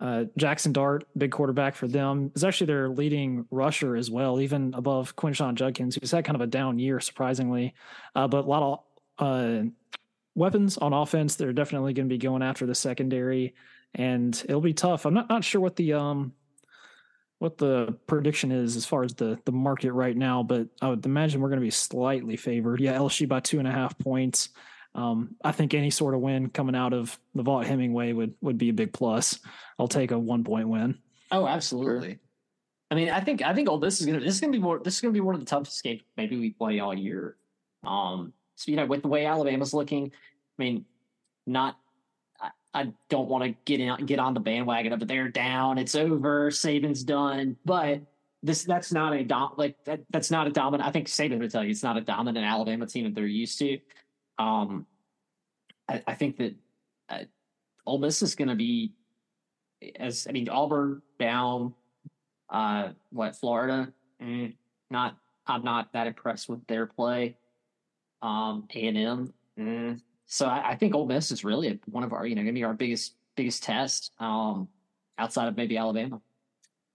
Uh, 0.00 0.24
Jackson 0.36 0.72
Dart, 0.72 1.04
big 1.16 1.30
quarterback 1.30 1.76
for 1.76 1.86
them, 1.86 2.32
is 2.34 2.42
actually 2.42 2.66
their 2.66 2.88
leading 2.88 3.46
rusher 3.50 3.94
as 3.94 4.10
well, 4.10 4.40
even 4.40 4.74
above 4.74 5.14
Quinshon 5.14 5.54
Judkins, 5.54 5.96
who's 5.96 6.10
had 6.10 6.24
kind 6.24 6.34
of 6.34 6.40
a 6.40 6.46
down 6.46 6.78
year, 6.78 6.98
surprisingly. 6.98 7.74
Uh, 8.16 8.26
but 8.26 8.44
a 8.44 8.48
lot 8.48 8.82
of 9.18 9.24
uh, 9.24 9.62
weapons 10.34 10.76
on 10.78 10.92
offense. 10.92 11.36
They're 11.36 11.52
definitely 11.52 11.92
going 11.92 12.08
to 12.08 12.12
be 12.12 12.18
going 12.18 12.42
after 12.42 12.66
the 12.66 12.74
secondary, 12.74 13.54
and 13.94 14.34
it'll 14.48 14.60
be 14.60 14.74
tough. 14.74 15.06
I'm 15.06 15.14
not 15.14 15.28
not 15.28 15.44
sure 15.44 15.60
what 15.60 15.76
the 15.76 15.92
um 15.92 16.32
what 17.38 17.58
the 17.58 17.96
prediction 18.06 18.52
is 18.52 18.76
as 18.76 18.86
far 18.86 19.04
as 19.04 19.14
the 19.14 19.38
the 19.44 19.52
market 19.52 19.92
right 19.92 20.16
now, 20.16 20.42
but 20.42 20.68
I 20.80 20.88
would 20.88 21.04
imagine 21.06 21.40
we're 21.40 21.48
going 21.48 21.60
to 21.60 21.66
be 21.66 21.70
slightly 21.70 22.36
favored. 22.36 22.80
Yeah, 22.80 22.94
LSU 22.94 23.28
by 23.28 23.40
two 23.40 23.58
and 23.58 23.68
a 23.68 23.72
half 23.72 23.96
points 23.98 24.48
um, 24.94 25.36
I 25.42 25.52
think 25.52 25.74
any 25.74 25.90
sort 25.90 26.14
of 26.14 26.20
win 26.20 26.50
coming 26.50 26.74
out 26.74 26.92
of 26.92 27.18
the 27.34 27.42
Vaught 27.42 27.64
Hemingway 27.64 28.12
would 28.12 28.34
would 28.40 28.58
be 28.58 28.68
a 28.68 28.74
big 28.74 28.92
plus. 28.92 29.38
I'll 29.78 29.88
take 29.88 30.10
a 30.10 30.18
one 30.18 30.44
point 30.44 30.68
win. 30.68 30.98
Oh, 31.30 31.46
absolutely. 31.46 32.08
Sure. 32.08 32.18
I 32.90 32.94
mean, 32.94 33.08
I 33.08 33.20
think 33.20 33.42
I 33.42 33.54
think 33.54 33.70
all 33.70 33.78
this 33.78 34.00
is 34.00 34.06
gonna 34.06 34.20
this 34.20 34.34
is 34.34 34.40
gonna 34.40 34.52
be 34.52 34.58
more 34.58 34.78
this 34.78 34.96
is 34.96 35.00
gonna 35.00 35.12
be 35.12 35.20
one 35.20 35.34
of 35.34 35.40
the 35.40 35.46
toughest 35.46 35.82
games 35.82 36.02
maybe 36.16 36.38
we 36.38 36.50
play 36.50 36.78
all 36.80 36.92
year. 36.92 37.36
Um, 37.84 38.34
so 38.56 38.70
you 38.70 38.76
know, 38.76 38.84
with 38.84 39.02
the 39.02 39.08
way 39.08 39.24
Alabama's 39.24 39.72
looking, 39.72 40.12
I 40.58 40.62
mean, 40.62 40.84
not 41.46 41.78
I, 42.38 42.50
I 42.74 42.92
don't 43.08 43.28
want 43.28 43.44
to 43.44 43.56
get 43.64 43.80
in 43.80 44.04
get 44.04 44.18
on 44.18 44.34
the 44.34 44.40
bandwagon 44.40 44.92
of 44.92 45.00
it. 45.00 45.08
They're 45.08 45.28
down, 45.28 45.78
it's 45.78 45.94
over, 45.94 46.50
Saban's 46.50 47.02
done, 47.02 47.56
but 47.64 48.02
this 48.42 48.64
that's 48.64 48.92
not 48.92 49.14
a 49.14 49.24
dom 49.24 49.54
like 49.56 49.82
that 49.84 50.00
that's 50.10 50.30
not 50.30 50.46
a 50.46 50.50
dominant. 50.50 50.86
I 50.86 50.92
think 50.92 51.06
Saban 51.06 51.38
would 51.38 51.50
tell 51.50 51.64
you 51.64 51.70
it's 51.70 51.82
not 51.82 51.96
a 51.96 52.02
dominant 52.02 52.44
Alabama 52.44 52.86
team 52.86 53.04
that 53.04 53.14
they're 53.14 53.26
used 53.26 53.58
to. 53.60 53.78
Um, 54.38 54.86
I, 55.88 56.02
I 56.06 56.14
think 56.14 56.36
that 56.38 56.54
uh, 57.08 57.24
Ole 57.86 57.98
Miss 57.98 58.22
is 58.22 58.34
going 58.34 58.48
to 58.48 58.54
be, 58.54 58.92
as 59.96 60.26
I 60.28 60.32
mean, 60.32 60.48
Auburn 60.48 61.02
down. 61.18 61.74
Uh, 62.48 62.90
what 63.10 63.36
Florida? 63.36 63.92
Mm, 64.22 64.54
not. 64.90 65.16
I'm 65.46 65.64
not 65.64 65.92
that 65.94 66.06
impressed 66.06 66.48
with 66.48 66.64
their 66.66 66.86
play. 66.86 67.36
Um, 68.20 68.68
A 68.74 68.86
and 68.86 68.98
M. 68.98 69.34
Mm. 69.58 70.00
So 70.26 70.46
I, 70.46 70.70
I, 70.70 70.76
think 70.76 70.94
Ole 70.94 71.06
Miss 71.06 71.32
is 71.32 71.44
really 71.44 71.80
one 71.86 72.04
of 72.04 72.12
our, 72.12 72.24
you 72.24 72.36
know, 72.36 72.42
going 72.42 72.54
to 72.54 72.58
be 72.58 72.64
our 72.64 72.74
biggest 72.74 73.14
biggest 73.34 73.62
test. 73.64 74.12
Um, 74.20 74.68
outside 75.18 75.48
of 75.48 75.56
maybe 75.56 75.76
Alabama. 75.76 76.20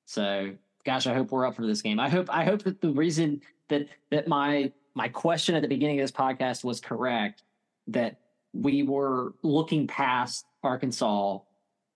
So, 0.05 0.55
gosh, 0.85 1.07
I 1.07 1.13
hope 1.13 1.31
we're 1.31 1.45
up 1.45 1.55
for 1.55 1.65
this 1.65 1.81
game. 1.81 1.99
I 1.99 2.09
hope 2.09 2.29
I 2.29 2.45
hope 2.45 2.63
that 2.63 2.81
the 2.81 2.91
reason 2.91 3.41
that 3.69 3.87
that 4.11 4.27
my 4.27 4.71
my 4.97 5.07
question 5.07 5.53
at 5.53 5.61
the 5.61 5.67
beginning 5.67 5.99
of 5.99 6.03
this 6.03 6.11
podcast 6.11 6.63
was 6.63 6.79
correct 6.81 7.43
that 7.85 8.19
we 8.51 8.81
were 8.81 9.35
looking 9.43 9.85
past 9.85 10.43
Arkansas 10.63 11.37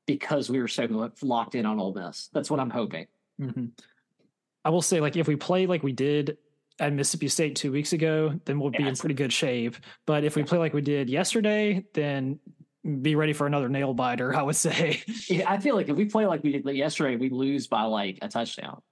because 0.05 0.51
we 0.51 0.59
were 0.59 0.67
so 0.67 1.11
locked 1.23 1.55
in 1.55 1.65
on 1.65 1.79
Ole 1.79 1.95
Miss. 1.95 2.29
That's 2.31 2.51
what 2.51 2.59
I'm 2.59 2.69
hoping. 2.69 3.07
Mm-hmm. 3.41 3.65
I 4.63 4.69
will 4.69 4.83
say, 4.83 5.01
like, 5.01 5.17
if 5.17 5.27
we 5.27 5.35
play 5.35 5.65
like 5.65 5.81
we 5.81 5.93
did 5.93 6.37
at 6.79 6.93
Mississippi 6.93 7.27
State 7.27 7.55
two 7.55 7.71
weeks 7.71 7.91
ago, 7.91 8.39
then 8.45 8.59
we'll 8.59 8.69
be 8.69 8.87
in 8.87 8.95
pretty 8.95 9.15
good 9.15 9.33
shape. 9.33 9.77
But 10.05 10.23
if 10.23 10.35
we 10.35 10.43
play 10.43 10.59
like 10.59 10.75
we 10.75 10.81
did 10.81 11.09
yesterday, 11.09 11.83
then 11.95 12.39
be 13.01 13.15
ready 13.15 13.33
for 13.33 13.47
another 13.47 13.67
nail 13.67 13.95
biter. 13.95 14.35
I 14.35 14.43
would 14.43 14.55
say. 14.55 15.01
Yeah, 15.27 15.49
I 15.49 15.57
feel 15.57 15.75
like 15.75 15.89
if 15.89 15.95
we 15.95 16.05
play 16.05 16.27
like 16.27 16.43
we 16.43 16.51
did 16.51 16.67
yesterday, 16.75 17.15
we 17.15 17.29
lose 17.29 17.65
by 17.65 17.83
like 17.83 18.19
a 18.21 18.27
touchdown. 18.27 18.83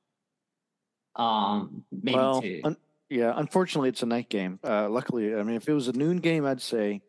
Um, 1.15 1.83
maybe 1.91 2.17
well, 2.17 2.41
two. 2.41 2.61
Un- 2.63 2.77
yeah, 3.09 3.33
unfortunately, 3.35 3.89
it's 3.89 4.03
a 4.03 4.07
night 4.07 4.29
game. 4.29 4.59
Uh, 4.63 4.89
luckily, 4.89 5.35
I 5.35 5.43
mean, 5.43 5.55
if 5.55 5.67
it 5.67 5.73
was 5.73 5.87
a 5.87 5.93
noon 5.93 6.17
game, 6.17 6.45
I'd 6.45 6.61
say 6.61 7.01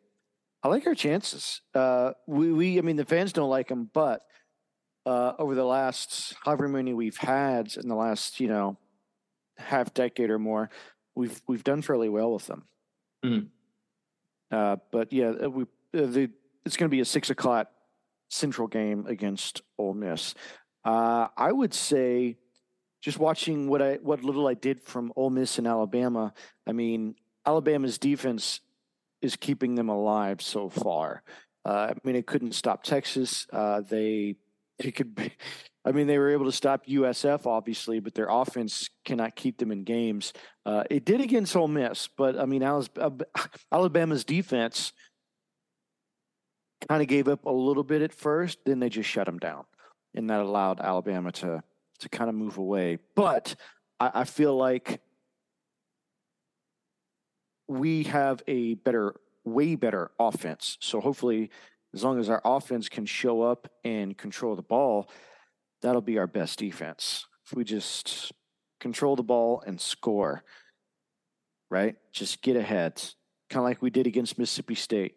I 0.63 0.69
like 0.69 0.87
our 0.87 0.95
chances. 0.95 1.63
Uh, 1.75 2.13
we, 2.27 2.53
we, 2.53 2.79
I 2.79 2.83
mean, 2.83 2.97
the 2.97 3.05
fans 3.05 3.33
don't 3.33 3.51
like 3.51 3.69
them, 3.69 3.91
but 3.93 4.23
uh, 5.07 5.33
over 5.39 5.55
the 5.55 5.65
last 5.65 6.35
however 6.45 6.69
many 6.69 6.93
we've 6.93 7.17
had 7.17 7.75
in 7.77 7.89
the 7.89 7.95
last, 7.95 8.41
you 8.41 8.49
know, 8.49 8.79
half 9.57 9.93
decade 9.95 10.31
or 10.31 10.39
more, 10.39 10.71
we've 11.15 11.41
we've 11.47 11.65
done 11.65 11.83
fairly 11.83 12.09
well 12.09 12.33
with 12.33 12.47
them. 12.47 12.65
Mm. 13.25 13.49
Uh, 14.51 14.77
but 14.91 15.13
yeah, 15.13 15.33
uh, 15.45 15.51
we 15.51 15.63
uh, 15.63 16.07
the 16.07 16.31
it's 16.65 16.77
going 16.77 16.89
to 16.91 16.95
be 16.95 17.01
a 17.01 17.07
six 17.07 17.31
o'clock 17.31 17.69
Central 18.29 18.69
game 18.69 19.07
against 19.07 19.63
Ole 19.79 19.95
Miss. 19.95 20.35
Uh, 20.85 21.29
I 21.37 21.53
would 21.53 21.75
say 21.75 22.37
just 23.01 23.19
watching 23.19 23.69
what 23.69 23.81
I 23.83 23.95
what 24.03 24.23
little 24.23 24.47
I 24.47 24.55
did 24.55 24.83
from 24.83 25.13
Ole 25.17 25.31
Miss 25.31 25.59
and 25.59 25.67
Alabama. 25.67 26.33
I 26.67 26.73
mean, 26.73 27.15
Alabama's 27.47 27.99
defense 27.99 28.61
is 29.23 29.37
keeping 29.37 29.75
them 29.75 29.89
alive 29.89 30.43
so 30.43 30.69
far. 30.69 31.23
Uh, 31.65 31.91
I 31.91 31.95
mean, 32.05 32.17
it 32.17 32.27
couldn't 32.27 32.55
stop 32.55 32.83
Texas. 32.83 33.47
Uh, 33.53 33.81
they 33.81 34.37
it 34.79 34.93
could 34.93 35.15
be. 35.15 35.33
I 35.85 35.93
mean, 35.93 36.07
they 36.07 36.19
were 36.19 36.31
able 36.31 36.45
to 36.45 36.53
stop 36.53 36.85
USF, 36.87 37.47
obviously, 37.47 38.01
but 38.01 38.15
their 38.15 38.29
offense 38.29 38.91
cannot 39.07 39.35
keep 39.35 39.57
them 39.57 39.73
in 39.73 39.85
games. 39.85 40.35
Uh, 40.67 40.85
it 40.91 41.07
did 41.07 41.23
against 41.23 41.57
Ole 41.57 41.69
Miss, 41.69 42.07
but 42.07 42.39
I 42.39 42.45
mean, 42.45 42.63
uh, 42.63 42.83
Alabama's 43.73 44.25
defense 44.25 44.93
kind 46.87 47.01
of 47.01 47.09
gave 47.09 47.29
up 47.29 47.47
a 47.47 47.51
little 47.51 47.83
bit 47.83 48.03
at 48.03 48.13
first. 48.13 48.59
Then 48.67 48.79
they 48.79 48.91
just 48.91 49.09
shut 49.09 49.25
them 49.25 49.39
down, 49.39 49.65
and 50.15 50.29
that 50.29 50.41
allowed 50.41 50.81
Alabama 50.81 51.33
to 51.33 51.63
to 52.01 52.09
kind 52.09 52.29
of 52.29 52.35
move 52.35 52.59
away. 52.59 52.99
But 53.15 53.55
I, 53.99 54.11
I 54.15 54.25
feel 54.25 54.57
like 54.57 55.01
we 57.69 58.03
have 58.05 58.43
a 58.49 58.75
better, 58.75 59.15
way 59.45 59.77
better 59.77 60.11
offense. 60.19 60.77
So 60.81 61.01
hopefully, 61.01 61.51
as 61.95 62.05
long 62.05 62.19
as 62.19 62.29
our 62.29 62.41
offense 62.45 62.89
can 62.89 63.07
show 63.07 63.43
up 63.43 63.69
and 63.85 64.17
control 64.17 64.57
the 64.57 64.63
ball, 64.63 65.11
that'll 65.83 66.01
be 66.01 66.19
our 66.19 66.27
best 66.27 66.59
defense. 66.59 67.27
If 67.47 67.57
we 67.57 67.65
just 67.65 68.33
control 68.81 69.17
the 69.17 69.23
ball 69.23 69.63
and 69.67 69.81
score, 69.81 70.43
right? 71.71 71.97
Just 72.13 72.43
get 72.43 72.57
ahead, 72.57 72.97
kind 73.49 73.61
of 73.61 73.65
like 73.65 73.83
we 73.83 73.91
did 73.91 74.07
against 74.07 74.39
Mississippi 74.39 74.75
State. 74.75 75.17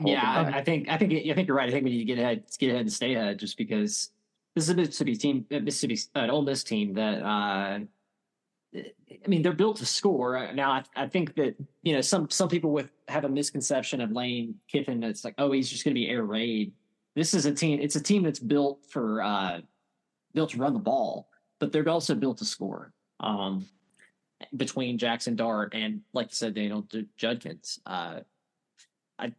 yeah, 0.00 0.50
I, 0.54 0.58
I, 0.58 0.64
think 0.64 0.88
I 0.88 0.96
think 0.96 1.12
I 1.12 1.34
think 1.34 1.46
you're 1.46 1.56
right. 1.56 1.68
I 1.68 1.72
think 1.72 1.84
we 1.84 1.90
need 1.90 1.98
to 1.98 2.04
get 2.04 2.18
ahead, 2.18 2.44
get 2.58 2.70
ahead 2.70 2.82
and 2.82 2.92
stay 2.92 3.14
ahead, 3.14 3.38
just 3.38 3.56
because 3.56 4.10
this 4.54 4.64
is 4.64 4.70
a 4.70 4.74
Mississippi 4.74 5.16
team, 5.16 5.46
Mississippi, 5.50 5.98
an 6.14 6.30
Ole 6.30 6.42
Miss 6.42 6.64
team 6.64 6.94
that 6.94 7.22
uh, 7.22 7.80
I 8.74 9.28
mean, 9.28 9.42
they're 9.42 9.52
built 9.52 9.78
to 9.78 9.86
score. 9.86 10.52
Now, 10.54 10.70
I, 10.70 10.84
I, 10.96 11.08
think 11.08 11.34
that 11.34 11.56
you 11.82 11.92
know 11.92 12.00
some 12.00 12.30
some 12.30 12.48
people 12.48 12.70
with 12.70 12.90
have 13.08 13.24
a 13.24 13.28
misconception 13.28 14.00
of 14.00 14.12
Lane 14.12 14.54
Kiffin. 14.68 15.02
It's 15.02 15.24
like, 15.24 15.34
oh, 15.38 15.50
he's 15.52 15.68
just 15.68 15.84
going 15.84 15.94
to 15.94 16.00
be 16.00 16.08
air 16.08 16.22
raid. 16.22 16.72
This 17.16 17.34
is 17.34 17.46
a 17.46 17.52
team. 17.52 17.80
It's 17.80 17.96
a 17.96 18.02
team 18.02 18.22
that's 18.22 18.38
built 18.38 18.80
for 18.88 19.22
uh, 19.22 19.60
built 20.34 20.50
to 20.50 20.58
run 20.58 20.72
the 20.72 20.78
ball, 20.78 21.28
but 21.58 21.72
they're 21.72 21.88
also 21.88 22.14
built 22.14 22.38
to 22.38 22.44
score. 22.44 22.92
Um, 23.18 23.66
between 24.56 24.96
Jackson 24.96 25.36
Dart 25.36 25.74
and, 25.74 26.00
like 26.14 26.28
you 26.30 26.34
said, 26.34 26.54
Daniel 26.54 26.86
Judkins. 27.16 27.78
Uh, 27.84 28.20
I 29.18 29.32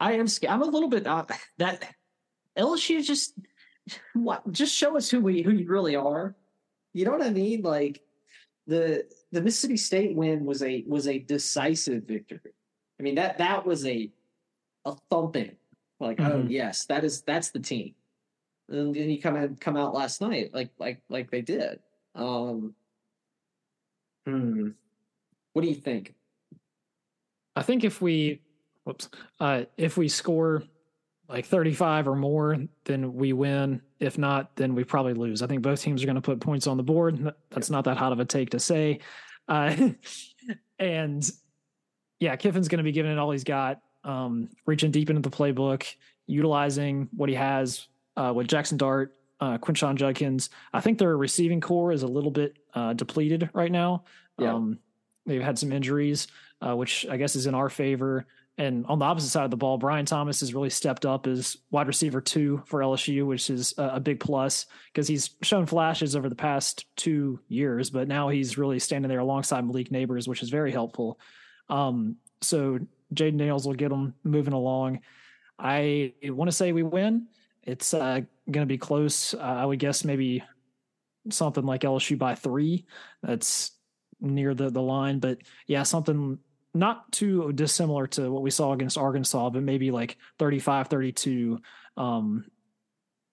I 0.00 0.12
am 0.14 0.26
scared. 0.26 0.54
I'm 0.54 0.62
a 0.62 0.66
little 0.66 0.88
bit 0.88 1.06
uh, 1.06 1.26
that 1.58 1.94
LSU 2.58 3.04
just 3.04 3.34
what 4.14 4.50
just 4.52 4.74
show 4.74 4.96
us 4.96 5.08
who 5.08 5.20
we 5.20 5.42
who 5.42 5.52
you 5.52 5.68
really 5.68 5.96
are. 5.96 6.34
You 6.92 7.04
know 7.04 7.12
what 7.12 7.22
I 7.22 7.30
mean? 7.30 7.62
Like 7.62 8.02
the 8.66 9.04
the 9.32 9.40
Mississippi 9.40 9.76
State 9.76 10.16
win 10.16 10.44
was 10.44 10.62
a 10.62 10.84
was 10.86 11.06
a 11.06 11.18
decisive 11.18 12.04
victory. 12.04 12.52
I 12.98 13.02
mean 13.02 13.14
that 13.16 13.38
that 13.38 13.64
was 13.66 13.86
a 13.86 14.10
a 14.84 14.94
thumping. 15.10 15.56
Like 16.00 16.20
oh, 16.20 16.24
mm-hmm. 16.24 16.46
oh 16.46 16.46
yes, 16.48 16.84
that 16.86 17.04
is 17.04 17.22
that's 17.22 17.50
the 17.50 17.60
team. 17.60 17.94
And 18.68 18.94
then 18.94 19.08
you 19.08 19.20
come 19.20 19.36
and 19.36 19.58
come 19.58 19.76
out 19.76 19.94
last 19.94 20.20
night 20.20 20.50
like 20.52 20.70
like 20.78 21.00
like 21.08 21.30
they 21.30 21.42
did. 21.42 21.78
Um, 22.14 22.74
hmm. 24.26 24.70
What 25.52 25.62
do 25.62 25.68
you 25.68 25.74
think? 25.74 26.14
I 27.56 27.62
think 27.62 27.82
if 27.82 28.00
we, 28.00 28.40
whoops, 28.84 29.08
uh, 29.40 29.64
if 29.76 29.96
we 29.96 30.08
score 30.08 30.62
like 31.28 31.46
35 31.46 32.08
or 32.08 32.16
more, 32.16 32.56
then 32.84 33.14
we 33.14 33.32
win. 33.32 33.82
If 34.00 34.16
not, 34.16 34.56
then 34.56 34.74
we 34.74 34.84
probably 34.84 35.14
lose. 35.14 35.42
I 35.42 35.46
think 35.46 35.62
both 35.62 35.80
teams 35.80 36.02
are 36.02 36.06
going 36.06 36.16
to 36.16 36.22
put 36.22 36.40
points 36.40 36.66
on 36.66 36.76
the 36.76 36.82
board. 36.82 37.32
That's 37.50 37.70
not 37.70 37.84
that 37.84 37.96
hot 37.96 38.12
of 38.12 38.20
a 38.20 38.24
take 38.24 38.50
to 38.50 38.60
say. 38.60 39.00
Uh, 39.46 39.74
and 40.78 41.30
yeah, 42.18 42.34
Kiffin's 42.36 42.68
going 42.68 42.78
to 42.78 42.84
be 42.84 42.92
giving 42.92 43.12
it 43.12 43.18
all 43.18 43.30
he's 43.30 43.44
got, 43.44 43.80
um, 44.04 44.48
reaching 44.66 44.90
deep 44.90 45.10
into 45.10 45.22
the 45.22 45.34
playbook, 45.34 45.86
utilizing 46.26 47.08
what 47.14 47.28
he 47.28 47.34
has 47.34 47.86
uh, 48.16 48.32
with 48.34 48.48
Jackson 48.48 48.78
Dart, 48.78 49.14
uh, 49.40 49.58
Quinshon 49.58 49.96
Judkins. 49.96 50.50
I 50.72 50.80
think 50.80 50.98
their 50.98 51.16
receiving 51.16 51.60
core 51.60 51.92
is 51.92 52.02
a 52.02 52.08
little 52.08 52.30
bit 52.30 52.56
uh, 52.74 52.94
depleted 52.94 53.50
right 53.52 53.70
now. 53.70 54.04
Yeah. 54.38 54.54
Um, 54.54 54.78
they've 55.26 55.42
had 55.42 55.58
some 55.58 55.72
injuries, 55.72 56.28
uh, 56.60 56.74
which 56.74 57.06
I 57.08 57.16
guess 57.18 57.36
is 57.36 57.46
in 57.46 57.54
our 57.54 57.68
favor. 57.68 58.26
And 58.58 58.84
on 58.86 58.98
the 58.98 59.04
opposite 59.04 59.28
side 59.28 59.44
of 59.44 59.52
the 59.52 59.56
ball, 59.56 59.78
Brian 59.78 60.04
Thomas 60.04 60.40
has 60.40 60.52
really 60.52 60.68
stepped 60.68 61.06
up 61.06 61.28
as 61.28 61.56
wide 61.70 61.86
receiver 61.86 62.20
two 62.20 62.60
for 62.66 62.80
LSU, 62.80 63.24
which 63.24 63.50
is 63.50 63.72
a, 63.78 64.00
big 64.00 64.18
plus 64.18 64.66
because 64.92 65.06
he's 65.06 65.30
shown 65.42 65.64
flashes 65.64 66.16
over 66.16 66.28
the 66.28 66.34
past 66.34 66.84
two 66.96 67.38
years, 67.46 67.88
but 67.88 68.08
now 68.08 68.28
he's 68.28 68.58
really 68.58 68.80
standing 68.80 69.08
there 69.08 69.20
alongside 69.20 69.64
Malik 69.64 69.90
Nabers, 69.90 70.26
which 70.26 70.42
is 70.42 70.50
very 70.50 70.72
helpful. 70.72 71.20
Um, 71.68 72.16
so 72.40 72.80
Jayden 73.14 73.38
Daniels 73.38 73.64
will 73.64 73.74
get 73.74 73.90
them 73.90 74.14
moving 74.24 74.54
along. 74.54 75.00
I 75.56 76.14
want 76.24 76.50
to 76.50 76.56
say 76.56 76.72
we 76.72 76.82
win. 76.82 77.28
It's 77.62 77.94
uh, 77.94 78.22
going 78.50 78.66
to 78.66 78.66
be 78.66 78.78
close. 78.78 79.34
Uh, 79.34 79.38
I 79.38 79.66
would 79.66 79.78
guess 79.78 80.04
maybe 80.04 80.42
something 81.30 81.64
like 81.64 81.82
LSU 81.82 82.18
by 82.18 82.34
three. 82.34 82.86
That's 83.22 83.70
near 84.20 84.52
the 84.52 84.68
the 84.68 84.82
line, 84.82 85.20
but 85.20 85.38
yeah, 85.68 85.84
something 85.84 86.38
not 86.78 87.10
too 87.12 87.52
dissimilar 87.52 88.06
to 88.06 88.30
what 88.30 88.42
we 88.42 88.50
saw 88.50 88.72
against 88.72 88.96
Arkansas, 88.96 89.50
but 89.50 89.62
maybe 89.62 89.90
like 89.90 90.16
35 90.38 90.88
32. 90.88 91.58
Um, 91.96 92.44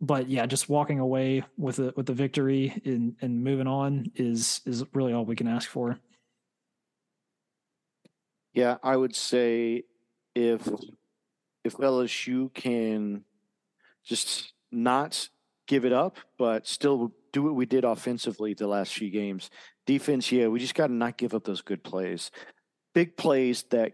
but 0.02 0.30
yeah, 0.30 0.46
just 0.46 0.70
walking 0.70 1.00
away 1.00 1.44
with 1.58 1.78
the, 1.78 1.94
with 1.96 2.06
the 2.06 2.14
victory 2.14 2.82
and, 2.86 3.16
and 3.22 3.44
moving 3.44 3.68
on 3.68 4.12
is 4.16 4.62
is 4.66 4.84
really 4.94 5.14
all 5.14 5.26
we 5.26 5.36
can 5.36 5.48
ask 5.48 5.70
for. 5.70 5.98
Yeah, 8.54 8.78
I 8.84 8.96
would 8.96 9.16
say 9.16 9.84
if 10.34 10.68
if 11.64 11.78
LSU 11.78 12.54
can 12.54 13.24
just 14.04 14.54
not 14.72 15.30
give 15.68 15.86
it 15.86 15.94
up, 15.94 16.18
but 16.38 16.68
still 16.68 17.12
do 17.34 17.44
what 17.44 17.56
we 17.56 17.66
did 17.66 17.84
offensively 17.84 18.54
the 18.54 18.68
last 18.68 18.94
few 18.94 19.10
games. 19.10 19.50
Defense, 19.86 20.32
yeah, 20.32 20.48
we 20.48 20.60
just 20.60 20.76
got 20.76 20.88
to 20.88 20.94
not 20.94 21.18
give 21.18 21.34
up 21.34 21.44
those 21.44 21.62
good 21.62 21.84
plays 21.84 22.32
big 22.96 23.16
plays 23.16 23.64
that 23.70 23.94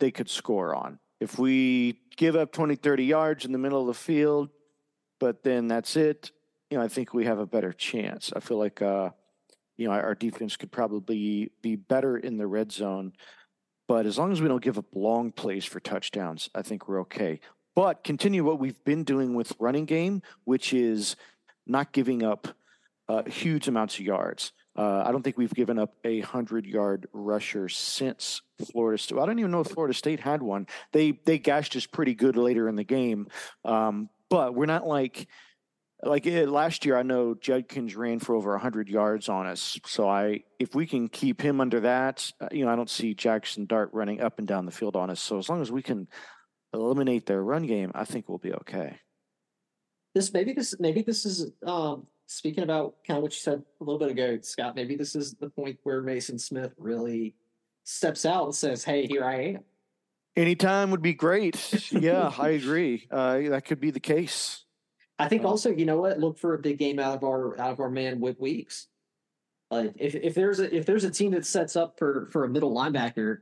they 0.00 0.10
could 0.10 0.28
score 0.28 0.74
on. 0.74 0.98
If 1.20 1.38
we 1.38 2.00
give 2.16 2.34
up 2.34 2.50
20, 2.50 2.74
30 2.74 3.04
yards 3.04 3.44
in 3.44 3.52
the 3.52 3.58
middle 3.58 3.80
of 3.80 3.86
the 3.86 3.94
field, 3.94 4.48
but 5.20 5.44
then 5.44 5.68
that's 5.68 5.94
it, 5.94 6.32
you 6.70 6.78
know, 6.78 6.84
I 6.84 6.88
think 6.88 7.14
we 7.14 7.24
have 7.26 7.38
a 7.38 7.46
better 7.46 7.72
chance. 7.72 8.32
I 8.34 8.40
feel 8.40 8.58
like, 8.58 8.82
uh, 8.82 9.10
you 9.76 9.86
know, 9.86 9.94
our 9.94 10.14
defense 10.14 10.56
could 10.56 10.72
probably 10.72 11.52
be 11.62 11.76
better 11.76 12.16
in 12.16 12.36
the 12.36 12.46
red 12.46 12.72
zone. 12.72 13.12
But 13.86 14.06
as 14.06 14.18
long 14.18 14.32
as 14.32 14.42
we 14.42 14.48
don't 14.48 14.62
give 14.62 14.78
up 14.78 14.94
long 14.94 15.32
plays 15.32 15.64
for 15.64 15.80
touchdowns, 15.80 16.50
I 16.54 16.62
think 16.62 16.88
we're 16.88 17.00
okay. 17.02 17.40
But 17.74 18.04
continue 18.04 18.44
what 18.44 18.58
we've 18.58 18.82
been 18.84 19.04
doing 19.04 19.34
with 19.34 19.52
running 19.58 19.86
game, 19.86 20.22
which 20.44 20.72
is 20.72 21.16
not 21.66 21.92
giving 21.92 22.22
up 22.22 22.48
uh, 23.08 23.22
huge 23.24 23.68
amounts 23.68 23.94
of 23.94 24.00
yards. 24.04 24.52
Uh, 24.78 25.02
I 25.04 25.10
don't 25.10 25.22
think 25.22 25.36
we've 25.36 25.52
given 25.52 25.76
up 25.76 25.92
a 26.04 26.20
hundred 26.20 26.64
yard 26.64 27.08
rusher 27.12 27.68
since 27.68 28.42
Florida 28.70 28.96
State. 28.96 29.18
I 29.18 29.26
don't 29.26 29.40
even 29.40 29.50
know 29.50 29.60
if 29.60 29.66
Florida 29.66 29.92
State 29.92 30.20
had 30.20 30.40
one. 30.40 30.68
They 30.92 31.18
they 31.26 31.40
gashed 31.40 31.74
us 31.74 31.84
pretty 31.84 32.14
good 32.14 32.36
later 32.36 32.68
in 32.68 32.76
the 32.76 32.84
game, 32.84 33.26
um, 33.64 34.08
but 34.30 34.54
we're 34.54 34.66
not 34.66 34.86
like 34.86 35.26
like 36.04 36.26
it, 36.26 36.46
eh, 36.46 36.48
last 36.48 36.86
year. 36.86 36.96
I 36.96 37.02
know 37.02 37.34
Judkins 37.34 37.96
ran 37.96 38.20
for 38.20 38.36
over 38.36 38.56
hundred 38.56 38.88
yards 38.88 39.28
on 39.28 39.48
us. 39.48 39.80
So 39.84 40.08
I 40.08 40.44
if 40.60 40.76
we 40.76 40.86
can 40.86 41.08
keep 41.08 41.40
him 41.40 41.60
under 41.60 41.80
that, 41.80 42.30
uh, 42.40 42.46
you 42.52 42.64
know, 42.64 42.70
I 42.70 42.76
don't 42.76 42.88
see 42.88 43.14
Jackson 43.14 43.66
Dart 43.66 43.90
running 43.92 44.20
up 44.20 44.38
and 44.38 44.46
down 44.46 44.64
the 44.64 44.70
field 44.70 44.94
on 44.94 45.10
us. 45.10 45.20
So 45.20 45.38
as 45.38 45.48
long 45.48 45.60
as 45.60 45.72
we 45.72 45.82
can 45.82 46.06
eliminate 46.72 47.26
their 47.26 47.42
run 47.42 47.66
game, 47.66 47.90
I 47.96 48.04
think 48.04 48.28
we'll 48.28 48.38
be 48.38 48.54
okay. 48.54 49.00
This 50.14 50.32
maybe 50.32 50.52
this 50.52 50.76
maybe 50.78 51.02
this 51.02 51.26
is 51.26 51.50
um, 51.66 52.06
speaking 52.28 52.62
about 52.62 52.96
kind 53.06 53.16
of 53.16 53.22
what 53.22 53.32
you 53.32 53.38
said 53.38 53.62
a 53.80 53.84
little 53.84 53.98
bit 53.98 54.10
ago, 54.10 54.38
Scott, 54.42 54.76
maybe 54.76 54.94
this 54.94 55.16
is 55.16 55.34
the 55.34 55.50
point 55.50 55.78
where 55.82 56.02
Maason 56.02 56.38
Smith 56.38 56.72
really 56.78 57.34
steps 57.84 58.24
out 58.24 58.44
and 58.44 58.54
says, 58.54 58.84
"Hey, 58.84 59.06
here 59.06 59.24
I 59.24 59.40
am." 59.42 59.64
Anytime 60.36 60.92
would 60.92 61.02
be 61.02 61.14
great. 61.14 61.90
yeah, 61.92 62.32
I 62.38 62.50
agree. 62.50 63.08
Uh, 63.10 63.40
that 63.48 63.64
could 63.64 63.80
be 63.80 63.90
the 63.90 63.98
case. 63.98 64.64
I 65.18 65.26
think 65.28 65.42
uh, 65.42 65.48
also, 65.48 65.70
you 65.70 65.86
know 65.86 65.96
what? 65.96 66.20
Look 66.20 66.38
for 66.38 66.54
a 66.54 66.58
big 66.58 66.78
game 66.78 67.00
out 67.00 67.16
of 67.16 67.24
our 67.24 67.58
out 67.58 67.72
of 67.72 67.80
our 67.80 67.90
man 67.90 68.20
Whit 68.20 68.40
Weeks. 68.40 68.86
Like 69.70 69.94
if 69.96 70.14
if 70.14 70.34
there's 70.34 70.60
a 70.60 70.74
if 70.74 70.86
there's 70.86 71.04
a 71.04 71.10
team 71.10 71.32
that 71.32 71.46
sets 71.46 71.76
up 71.76 71.98
for 71.98 72.28
for 72.30 72.44
a 72.44 72.48
middle 72.48 72.74
linebacker 72.74 73.38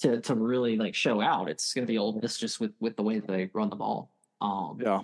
to 0.00 0.20
to 0.20 0.34
really 0.34 0.76
like 0.76 0.94
show 0.94 1.20
out, 1.20 1.48
it's 1.48 1.72
going 1.72 1.86
to 1.86 1.90
be 1.90 1.98
Ole 1.98 2.20
Miss 2.20 2.38
just 2.38 2.60
with 2.60 2.72
with 2.80 2.96
the 2.96 3.02
way 3.02 3.18
they 3.18 3.50
run 3.52 3.70
the 3.70 3.76
ball. 3.76 4.12
Um, 4.40 4.78
yeah. 4.80 5.00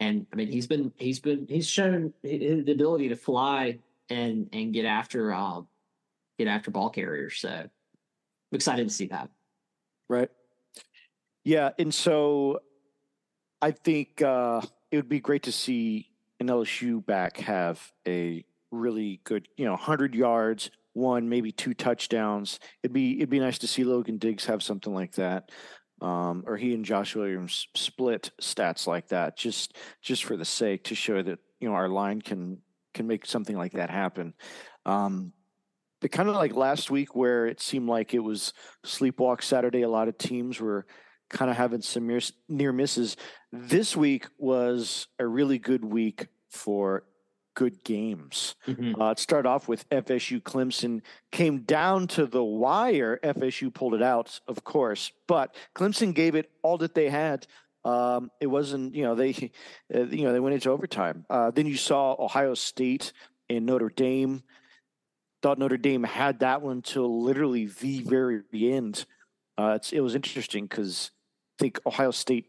And 0.00 0.26
I 0.32 0.36
mean, 0.36 0.48
he's 0.48 0.66
been 0.66 0.92
he's 0.96 1.20
been 1.20 1.46
he's 1.48 1.68
shown 1.68 2.12
the 2.22 2.72
ability 2.72 3.08
to 3.10 3.16
fly 3.16 3.78
and 4.10 4.48
and 4.52 4.72
get 4.72 4.84
after 4.84 5.32
uh, 5.32 5.60
get 6.38 6.48
after 6.48 6.70
ball 6.70 6.90
carriers. 6.90 7.38
So 7.38 7.48
I'm 7.48 7.70
excited 8.52 8.88
to 8.88 8.94
see 8.94 9.06
that. 9.06 9.30
Right. 10.08 10.30
Yeah, 11.44 11.70
and 11.78 11.92
so 11.92 12.60
I 13.60 13.70
think 13.70 14.22
uh, 14.22 14.62
it 14.90 14.96
would 14.96 15.08
be 15.08 15.20
great 15.20 15.44
to 15.44 15.52
see 15.52 16.08
an 16.40 16.48
LSU 16.48 17.04
back 17.04 17.38
have 17.38 17.92
a 18.06 18.44
really 18.70 19.20
good, 19.24 19.48
you 19.56 19.64
know, 19.64 19.76
hundred 19.76 20.14
yards, 20.14 20.70
one 20.94 21.28
maybe 21.28 21.52
two 21.52 21.74
touchdowns. 21.74 22.58
It'd 22.82 22.94
be 22.94 23.16
it'd 23.16 23.30
be 23.30 23.40
nice 23.40 23.58
to 23.58 23.66
see 23.66 23.84
Logan 23.84 24.18
Diggs 24.18 24.46
have 24.46 24.62
something 24.62 24.94
like 24.94 25.12
that 25.12 25.50
um, 26.04 26.44
or 26.46 26.58
he 26.58 26.74
and 26.74 26.84
Josh 26.84 27.16
Williams 27.16 27.66
split 27.74 28.30
stats 28.40 28.86
like 28.86 29.08
that, 29.08 29.38
just 29.38 29.74
just 30.02 30.24
for 30.24 30.36
the 30.36 30.44
sake 30.44 30.84
to 30.84 30.94
show 30.94 31.22
that 31.22 31.38
you 31.60 31.68
know 31.68 31.74
our 31.74 31.88
line 31.88 32.20
can 32.20 32.58
can 32.92 33.06
make 33.06 33.24
something 33.24 33.56
like 33.56 33.72
that 33.72 33.88
happen. 33.88 34.34
Um, 34.84 35.32
but 36.02 36.12
kind 36.12 36.28
of 36.28 36.34
like 36.34 36.54
last 36.54 36.90
week, 36.90 37.16
where 37.16 37.46
it 37.46 37.58
seemed 37.58 37.88
like 37.88 38.12
it 38.12 38.18
was 38.18 38.52
sleepwalk 38.84 39.42
Saturday, 39.42 39.80
a 39.80 39.88
lot 39.88 40.08
of 40.08 40.18
teams 40.18 40.60
were 40.60 40.84
kind 41.30 41.50
of 41.50 41.56
having 41.56 41.80
some 41.80 42.06
near, 42.06 42.20
near 42.50 42.72
misses. 42.72 43.16
This 43.50 43.96
week 43.96 44.26
was 44.36 45.08
a 45.18 45.26
really 45.26 45.58
good 45.58 45.82
week 45.82 46.26
for 46.50 47.04
good 47.54 47.82
games. 47.84 48.54
Mm-hmm. 48.66 49.00
Uh, 49.00 49.12
it 49.12 49.18
started 49.18 49.48
off 49.48 49.68
with 49.68 49.88
FSU 49.90 50.42
Clemson, 50.42 51.02
came 51.32 51.60
down 51.60 52.06
to 52.08 52.26
the 52.26 52.44
wire. 52.44 53.18
FSU 53.22 53.72
pulled 53.72 53.94
it 53.94 54.02
out, 54.02 54.40
of 54.48 54.64
course, 54.64 55.12
but 55.26 55.54
Clemson 55.74 56.14
gave 56.14 56.34
it 56.34 56.50
all 56.62 56.78
that 56.78 56.94
they 56.94 57.08
had. 57.08 57.46
Um, 57.84 58.30
it 58.40 58.46
wasn't, 58.46 58.94
you 58.94 59.04
know, 59.04 59.14
they, 59.14 59.50
uh, 59.94 60.04
you 60.04 60.24
know, 60.24 60.32
they 60.32 60.40
went 60.40 60.54
into 60.54 60.70
overtime. 60.70 61.26
Uh, 61.28 61.50
then 61.50 61.66
you 61.66 61.76
saw 61.76 62.16
Ohio 62.18 62.54
State 62.54 63.12
and 63.48 63.66
Notre 63.66 63.90
Dame. 63.90 64.42
Thought 65.42 65.58
Notre 65.58 65.76
Dame 65.76 66.04
had 66.04 66.40
that 66.40 66.62
one 66.62 66.80
till 66.80 67.22
literally 67.22 67.66
the 67.66 68.00
very 68.00 68.40
end. 68.54 69.04
Uh, 69.58 69.78
it 69.92 70.00
was 70.00 70.14
interesting 70.14 70.64
because 70.64 71.10
I 71.58 71.62
think 71.62 71.80
Ohio 71.86 72.10
State 72.10 72.46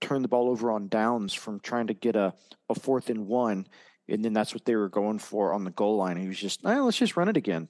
turned 0.00 0.24
the 0.24 0.28
ball 0.28 0.50
over 0.50 0.70
on 0.70 0.88
downs 0.88 1.32
from 1.32 1.60
trying 1.60 1.86
to 1.86 1.94
get 1.94 2.16
a, 2.16 2.34
a 2.68 2.74
fourth 2.74 3.08
and 3.08 3.26
one 3.26 3.66
and 4.08 4.24
then 4.24 4.32
that's 4.32 4.54
what 4.54 4.64
they 4.64 4.76
were 4.76 4.88
going 4.88 5.18
for 5.18 5.52
on 5.52 5.64
the 5.64 5.70
goal 5.70 5.96
line. 5.96 6.16
He 6.16 6.28
was 6.28 6.38
just, 6.38 6.60
oh, 6.64 6.84
let's 6.84 6.98
just 6.98 7.16
run 7.16 7.28
it 7.28 7.36
again. 7.36 7.68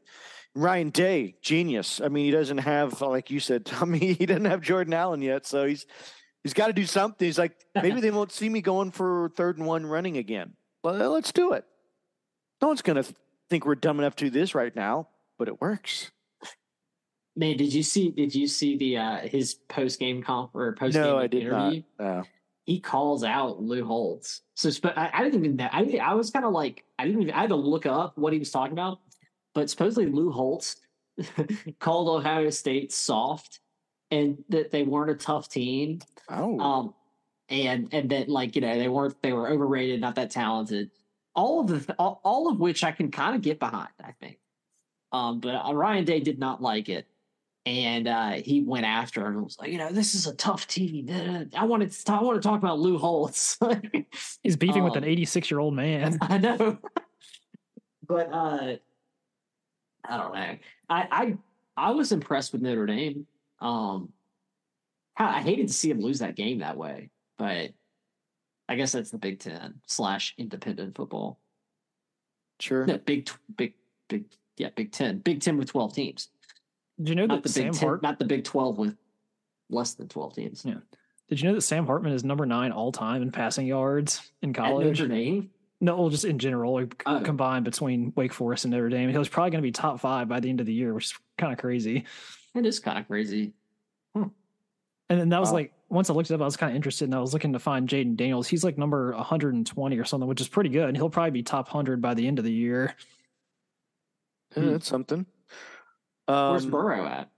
Ryan 0.55 0.91
Day, 0.91 1.37
genius. 1.43 2.01
I 2.01 2.09
mean, 2.09 2.25
he 2.25 2.31
doesn't 2.31 2.59
have, 2.59 3.01
like 3.01 3.31
you 3.31 3.41
said, 3.41 3.65
Tommy, 3.67 4.15
he 4.15 4.27
doesn't 4.27 4.45
have 4.47 4.61
Jordan 4.61 4.95
Allen 4.95 5.23
yet, 5.23 5.47
so 5.47 5.67
he's 5.67 5.87
he's 6.43 6.55
got 6.55 6.69
to 6.69 6.73
do 6.73 6.87
something. 6.87 7.27
He's 7.27 7.39
like, 7.39 7.57
maybe 7.75 8.01
they 8.01 8.11
won't 8.11 8.33
see 8.33 8.49
me 8.49 8.61
going 8.61 8.91
for 8.91 9.31
third 9.37 9.59
and 9.59 9.67
one 9.67 9.87
running 9.87 10.17
again. 10.17 10.55
Well, 10.83 11.11
let's 11.11 11.33
do 11.33 11.53
it. 11.53 11.65
No 12.63 12.69
one's 12.69 12.83
going 12.83 13.03
to 13.03 13.15
think 13.51 13.67
we're 13.67 13.75
dumb 13.75 13.99
enough 13.99 14.17
to 14.17 14.27
do 14.27 14.31
this 14.31 14.55
right 14.55 14.75
now, 14.75 15.09
but 15.39 15.49
it 15.49 15.61
works. 15.61 16.11
Man, 17.39 17.59
did 17.59 17.75
you 17.75 17.83
see? 17.83 18.11
Did 18.11 18.35
you 18.35 18.47
see 18.47 18.79
the 18.79 18.97
uh 18.97 19.19
his 19.19 19.55
post 19.55 19.99
game 20.01 20.23
comp 20.23 20.55
or 20.55 20.73
post 20.73 20.95
game 20.95 21.03
no, 21.03 21.19
I 21.19 21.27
did 21.27 21.43
interview? 21.43 21.83
Not. 21.99 22.27
He 22.67 22.81
calls 22.81 23.25
out 23.25 23.63
Lou 23.63 23.85
Holtz. 23.85 24.43
So, 24.55 24.71
I, 24.97 25.11
I 25.15 25.25
didn't 25.25 25.45
even. 25.45 25.61
I 25.61 25.99
I 26.03 26.15
was 26.15 26.31
kind 26.31 26.45
of 26.45 26.53
like 26.53 26.85
I 26.99 27.07
didn't 27.07 27.23
even. 27.23 27.35
I 27.35 27.41
had 27.41 27.51
to 27.51 27.57
look 27.57 27.87
up 27.87 28.19
what 28.19 28.33
he 28.33 28.39
was 28.39 28.51
talking 28.51 28.73
about. 28.73 28.99
But 29.55 29.71
supposedly 29.71 30.07
Lou 30.11 30.31
Holtz 30.31 30.77
called 31.79 32.09
Ohio 32.09 32.51
State 32.51 32.93
soft 32.93 33.61
and 34.11 34.45
that 34.49 34.71
they 34.71 34.83
weren't 34.83 35.11
a 35.11 35.15
tough 35.15 35.49
team. 35.49 36.01
Oh. 36.29 36.61
Um, 36.61 36.95
and 37.49 37.89
and 37.93 38.11
that 38.11 38.29
like 38.29 38.57
you 38.57 38.61
know 38.61 38.77
they 38.77 38.89
weren't 38.89 39.21
they 39.23 39.33
were 39.33 39.49
overrated, 39.49 40.01
not 40.01 40.17
that 40.17 40.31
talented. 40.31 40.91
All 41.35 41.61
of 41.61 41.87
the 41.87 41.95
all, 41.99 42.21
all 42.25 42.51
of 42.51 42.59
which 42.59 42.83
I 42.83 42.93
can 42.93 43.11
kind 43.11 43.37
of 43.37 43.43
get 43.43 43.59
behind. 43.61 43.91
I 44.03 44.13
think. 44.21 44.39
Um, 45.13 45.41
but 45.41 45.55
uh, 45.55 45.73
Ryan 45.73 46.05
Day 46.05 46.21
did 46.21 46.39
not 46.39 46.61
like 46.61 46.89
it, 46.89 47.07
and 47.67 48.07
uh, 48.07 48.31
he 48.31 48.63
went 48.63 48.87
after 48.87 49.23
her 49.23 49.27
and 49.27 49.43
was 49.43 49.59
like, 49.59 49.73
you 49.73 49.79
know, 49.79 49.91
this 49.91 50.15
is 50.15 50.29
a 50.29 50.35
tough 50.37 50.69
team. 50.69 51.51
I 51.55 51.65
wanted 51.65 51.91
to 51.91 52.05
talk, 52.05 52.21
I 52.21 52.25
want 52.25 52.41
to 52.41 52.49
talk 52.49 52.61
about 52.61 52.79
Lou 52.79 52.97
Holtz. 52.97 53.59
He's 54.43 54.57
beefing 54.57 54.83
um, 54.83 54.85
with 54.85 54.97
an 54.97 55.03
86 55.05 55.51
year 55.51 55.59
old 55.59 55.75
man. 55.75 56.17
I 56.23 56.39
know. 56.39 56.79
but 58.07 58.33
uh, 58.33 58.77
I 60.09 60.17
don't 60.17 60.35
know. 60.35 60.57
I 60.89 61.09
I 61.11 61.37
I 61.77 61.91
was 61.91 62.13
impressed 62.13 62.53
with 62.53 62.63
Notre 62.63 62.87
Dame. 62.87 63.27
Um, 63.61 64.13
I 65.17 65.43
hated 65.43 65.67
to 65.67 65.75
see 65.75 65.91
him 65.91 66.01
lose 66.01 66.21
that 66.21 66.37
game 66.37 66.61
that 66.61 66.77
way, 66.77 67.11
but 67.37 67.73
I 68.69 68.77
guess 68.77 68.93
that's 68.93 69.11
the 69.11 69.19
Big 69.19 69.41
Ten 69.41 69.81
slash 69.87 70.35
independent 70.39 70.95
football. 70.95 71.41
Sure. 72.61 72.87
No, 72.87 72.99
big, 72.99 73.29
big, 73.57 73.75
big. 74.09 74.27
Yeah, 74.57 74.71
Big 74.77 74.93
Ten. 74.93 75.19
Big 75.19 75.41
Ten 75.41 75.57
with 75.57 75.71
twelve 75.71 75.95
teams. 75.95 76.29
Did 76.99 77.09
you 77.11 77.15
know 77.15 77.27
not 77.27 77.37
that 77.37 77.43
the 77.43 77.49
Sam 77.49 77.65
Big 77.65 77.73
Ten, 77.75 77.89
Hart- 77.89 78.03
not 78.03 78.19
the 78.19 78.25
Big 78.25 78.45
Twelve 78.45 78.79
with 78.79 78.97
less 79.69 79.95
than 79.95 80.09
twelve 80.09 80.35
teams? 80.35 80.65
Yeah. 80.65 80.79
Did 81.29 81.41
you 81.41 81.49
know 81.49 81.55
that 81.55 81.63
Sam 81.63 81.87
Hartman 81.87 82.13
is 82.13 82.25
number 82.25 82.47
nine 82.47 82.73
all 82.73 82.93
time 82.93 83.21
in 83.23 83.33
passing 83.33 83.67
yards 83.67 84.31
in 84.43 84.53
college? 84.53 84.87
At 84.87 85.09
Notre 85.09 85.09
Dame. 85.09 85.51
No, 85.81 85.97
well, 85.97 86.09
just 86.09 86.25
in 86.25 86.39
general, 86.39 86.75
like 86.75 87.03
oh. 87.05 87.21
combined 87.21 87.65
between 87.65 88.13
Wake 88.17 88.33
Forest 88.33 88.65
and 88.65 88.73
Notre 88.73 88.89
Dame. 88.89 89.11
He 89.11 89.19
was 89.19 89.29
probably 89.29 89.51
going 89.51 89.63
to 89.63 89.67
be 89.67 89.73
top 89.73 90.01
five 90.01 90.29
by 90.29 90.41
the 90.41 90.49
end 90.49 90.61
of 90.61 90.67
the 90.67 90.73
year, 90.73 90.95
which 90.95 91.07
is 91.07 91.15
kind 91.37 91.53
of 91.53 91.59
crazy. 91.59 92.05
It 92.55 92.65
is 92.65 92.79
kind 92.79 92.99
of 92.99 93.07
crazy. 93.07 93.53
Hmm. 94.15 94.29
And 95.11 95.21
then 95.21 95.29
that 95.29 95.41
was 95.41 95.51
wow. 95.51 95.57
like 95.57 95.73
once 95.91 96.09
I 96.09 96.15
looked 96.15 96.31
it 96.31 96.35
up, 96.35 96.41
I 96.41 96.45
was 96.45 96.57
kind 96.57 96.71
of 96.71 96.77
interested, 96.77 97.05
and 97.05 97.15
I 97.15 97.21
was 97.21 97.35
looking 97.35 97.53
to 97.53 97.59
find 97.59 97.89
Jayden 97.89 98.17
Daniels. 98.17 98.49
He's 98.49 98.65
like 98.65 98.79
number 98.79 99.13
120 99.13 99.99
or 99.99 100.05
something, 100.05 100.29
which 100.29 100.41
is 100.41 100.49
pretty 100.49 100.71
good. 100.71 100.89
And 100.89 100.97
he'll 100.97 101.11
probably 101.11 101.33
be 101.33 101.43
top 101.43 101.67
100 101.67 102.01
by 102.01 102.15
the 102.15 102.27
end 102.27 102.39
of 102.39 102.45
the 102.45 102.53
year. 102.53 102.95
Yeah, 104.57 104.63
hmm. 104.63 104.71
that's 104.71 104.89
something. 104.89 105.27
Um, 106.29 106.51
Where's 106.53 106.67
Burrow 106.67 107.07
at? 107.07 107.31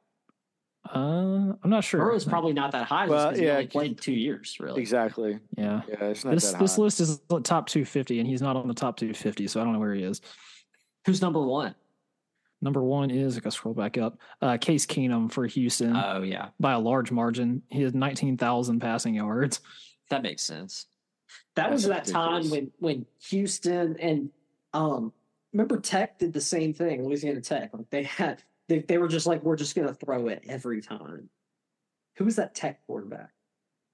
Uh, 0.94 1.53
I'm 1.62 1.70
not 1.70 1.85
sure. 1.85 2.01
Burrow's 2.01 2.24
probably 2.24 2.55
not 2.55 2.72
that 2.72 2.87
high. 2.87 3.07
Well, 3.07 3.37
yeah, 3.37 3.42
he 3.42 3.51
only 3.51 3.66
played 3.66 4.01
two 4.01 4.12
years, 4.12 4.57
really. 4.59 4.81
Exactly. 4.81 5.38
Yeah. 5.57 5.83
Yeah, 5.88 6.05
it's 6.05 6.24
not 6.24 6.35
this 6.35 6.53
this 6.53 6.79
list 6.79 7.01
is 7.01 7.18
the 7.29 7.40
top 7.40 7.68
250, 7.68 8.20
and 8.20 8.29
he's 8.29 8.40
not 8.40 8.57
on 8.57 8.68
the 8.68 8.74
top 8.74 8.96
250, 8.96 9.48
so 9.48 9.61
I 9.61 9.64
don't 9.64 9.74
know 9.74 9.81
where 9.81 9.94
he 9.94 10.03
is. 10.03 10.22
Who's 11.05 11.20
number 11.20 11.42
one? 11.42 11.74
Number 12.61 12.83
one 12.83 13.11
is 13.11 13.37
I 13.37 13.40
gotta 13.40 13.55
scroll 13.55 13.74
back 13.74 13.98
up. 13.98 14.18
Uh, 14.40 14.57
Case 14.57 14.87
Keenum 14.87 15.31
for 15.31 15.46
Houston. 15.46 15.94
Oh 15.94 16.22
yeah, 16.22 16.48
by 16.59 16.72
a 16.72 16.79
large 16.79 17.12
margin. 17.12 17.62
He 17.68 17.83
has 17.83 17.94
19,000 17.94 18.81
passing 18.81 19.14
yards. 19.14 19.61
That 20.11 20.22
makes 20.22 20.42
sense. 20.42 20.87
That 21.55 21.70
That's 21.70 21.72
was 21.72 21.87
that 21.88 22.07
time 22.07 22.51
when 22.51 22.72
when 22.79 23.07
Houston 23.29 23.96
and 24.01 24.31
um 24.72 25.12
remember 25.53 25.79
Tech 25.79 26.18
did 26.18 26.33
the 26.33 26.40
same 26.40 26.72
thing. 26.72 27.05
Louisiana 27.05 27.40
Tech, 27.40 27.70
like 27.74 27.90
they 27.90 28.05
had 28.05 28.42
they, 28.68 28.81
they 28.81 28.98
were 28.98 29.09
just 29.09 29.26
like, 29.26 29.42
we're 29.42 29.57
just 29.57 29.74
going 29.74 29.88
to 29.88 29.94
throw 29.94 30.28
it 30.28 30.42
every 30.48 30.81
time. 30.81 31.28
Who 32.16 32.24
was 32.24 32.37
that 32.37 32.54
tech 32.54 32.85
quarterback? 32.87 33.31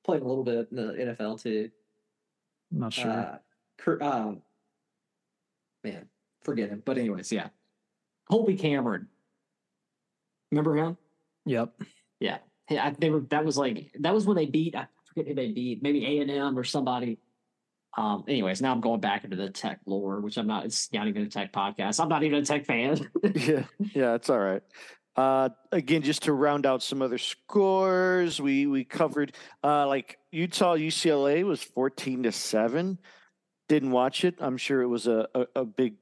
Played 0.05 0.23
a 0.23 0.27
little 0.27 0.45
bit 0.45 0.69
in 0.71 0.77
the 0.77 1.17
NFL 1.17 1.43
too. 1.43 1.71
I'm 2.73 2.81
not 2.81 2.93
sure. 2.93 3.11
Uh, 3.11 4.05
um, 4.05 4.43
man, 5.83 6.09
forget 6.43 6.71
him. 6.71 6.83
But 6.85 6.99
anyways, 6.99 7.31
yeah. 7.33 7.49
Colby 8.31 8.57
Cameron. 8.57 9.09
Remember 10.51 10.77
him? 10.77 10.97
Yep. 11.47 11.75
Yeah. 12.21 12.39
Yeah, 12.71 12.93
they 12.99 13.11
were. 13.11 13.21
That 13.29 13.45
was 13.45 13.59
like 13.59 13.91
that 14.01 14.15
was 14.15 14.27
when 14.27 14.37
they 14.37 14.47
beat. 14.47 14.75
I 14.75 14.87
forget 15.05 15.29
who 15.29 15.35
they 15.35 15.51
beat. 15.51 15.83
Maybe 15.83 16.07
A 16.07 16.23
and 16.23 16.31
M 16.31 16.59
or 16.59 16.65
somebody. 16.65 17.19
Um, 17.97 18.25
anyways, 18.27 18.61
now 18.61 18.73
I'm 18.73 18.81
going 18.81 19.01
back 19.01 19.25
into 19.25 19.37
the 19.37 19.51
tech 19.51 19.81
lore, 19.87 20.21
which 20.21 20.37
I'm 20.37 20.47
not. 20.47 20.65
It's 20.65 20.93
not 20.93 21.07
even 21.07 21.23
a 21.23 21.29
tech 21.29 21.53
podcast. 21.53 22.01
I'm 22.01 22.09
not 22.09 22.25
even 22.25 22.41
a 22.41 22.45
tech 22.45 22.67
fan. 22.67 23.09
yeah, 23.35 23.65
yeah, 23.79 24.15
it's 24.15 24.29
all 24.31 24.39
right. 24.39 24.63
Uh, 25.17 25.49
again, 25.71 26.03
just 26.03 26.25
to 26.25 26.33
round 26.33 26.67
out 26.67 26.83
some 26.83 27.01
other 27.01 27.19
scores, 27.19 28.41
we 28.41 28.67
we 28.67 28.85
covered 28.85 29.37
uh, 29.63 29.87
like 29.87 30.19
Utah 30.33 30.75
UCLA 30.75 31.45
was 31.45 31.63
14 31.63 32.25
to 32.25 32.33
seven. 32.33 32.99
Didn't 33.69 33.93
watch 33.93 34.25
it. 34.25 34.35
I'm 34.41 34.57
sure 34.57 34.83
it 34.83 34.89
was 34.89 35.07
a, 35.07 35.29
a, 35.35 35.47
a 35.57 35.65
big 35.65 35.95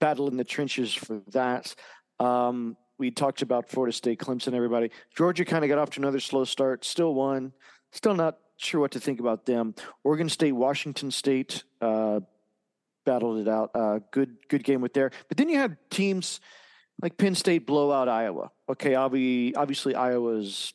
battle 0.00 0.28
in 0.28 0.36
the 0.36 0.44
trenches 0.44 0.94
for 0.94 1.22
that. 1.28 1.74
Um, 2.20 2.76
we 2.98 3.10
talked 3.10 3.42
about 3.42 3.70
Florida 3.70 3.92
State, 3.92 4.18
Clemson, 4.18 4.54
everybody. 4.54 4.90
Georgia 5.16 5.44
kind 5.44 5.64
of 5.64 5.68
got 5.68 5.78
off 5.78 5.90
to 5.90 6.00
another 6.00 6.20
slow 6.20 6.44
start. 6.44 6.84
Still 6.84 7.14
won. 7.14 7.52
Still 7.92 8.14
not 8.14 8.36
sure 8.58 8.80
what 8.80 8.92
to 8.92 9.00
think 9.00 9.20
about 9.20 9.46
them. 9.46 9.74
Oregon 10.04 10.28
State, 10.28 10.52
Washington 10.52 11.10
State 11.10 11.64
uh, 11.80 12.20
battled 13.06 13.40
it 13.40 13.48
out. 13.48 13.70
Uh, 13.74 14.00
good 14.10 14.36
good 14.48 14.62
game 14.64 14.80
with 14.80 14.92
there. 14.92 15.10
But 15.28 15.36
then 15.36 15.48
you 15.48 15.58
have 15.58 15.76
teams 15.90 16.40
like 17.00 17.16
Penn 17.16 17.34
State 17.34 17.66
blow 17.66 17.92
out 17.92 18.08
Iowa. 18.08 18.50
Okay, 18.68 18.94
obviously, 18.94 19.54
obviously 19.54 19.94
Iowa's 19.94 20.74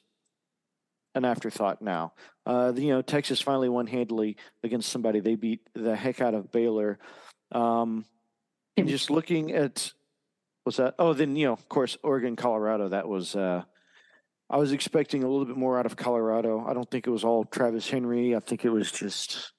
an 1.15 1.26
afterthought 1.26 1.82
now. 1.82 2.13
Uh, 2.46 2.74
you 2.76 2.89
know, 2.89 3.02
Texas 3.02 3.41
finally 3.41 3.69
won 3.69 3.88
handily 3.88 4.38
against 4.63 4.91
somebody. 4.91 5.19
They 5.19 5.36
beat 5.36 5.62
the 5.74 5.96
heck 5.96 6.22
out 6.22 6.34
of 6.34 6.52
Baylor. 6.52 6.98
Um, 7.52 8.06
just 8.84 9.10
looking 9.10 9.52
at 9.52 9.93
what's 10.63 10.78
that? 10.78 10.96
Oh, 10.98 11.13
then 11.13 11.36
you 11.36 11.48
know, 11.48 11.54
of 11.54 11.69
course, 11.69 11.98
Oregon, 12.04 12.36
Colorado. 12.36 12.89
That 12.89 13.08
was 13.08 13.36
uh, 13.36 13.63
I 14.53 14.57
was 14.57 14.71
expecting 14.71 15.23
a 15.23 15.27
little 15.27 15.45
bit 15.45 15.57
more 15.57 15.79
out 15.79 15.87
of 15.87 15.95
Colorado. 15.95 16.63
I 16.67 16.75
don't 16.75 16.89
think 16.91 17.07
it 17.07 17.09
was 17.09 17.23
all 17.23 17.43
Travis 17.43 17.89
Hunter. 17.89 18.13
I 18.13 18.39
think 18.39 18.63
it 18.63 18.69
was 18.69 18.91
just 18.91 19.51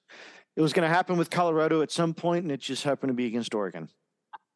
it 0.55 0.61
was 0.61 0.71
going 0.71 0.87
to 0.87 0.93
happen 0.93 1.17
with 1.17 1.29
Colorado 1.29 1.81
at 1.81 1.91
some 1.91 2.13
point, 2.13 2.43
and 2.43 2.51
it 2.51 2.61
just 2.61 2.85
happened 2.85 3.09
to 3.09 3.13
be 3.13 3.25
against 3.25 3.53
Oregon. 3.53 3.89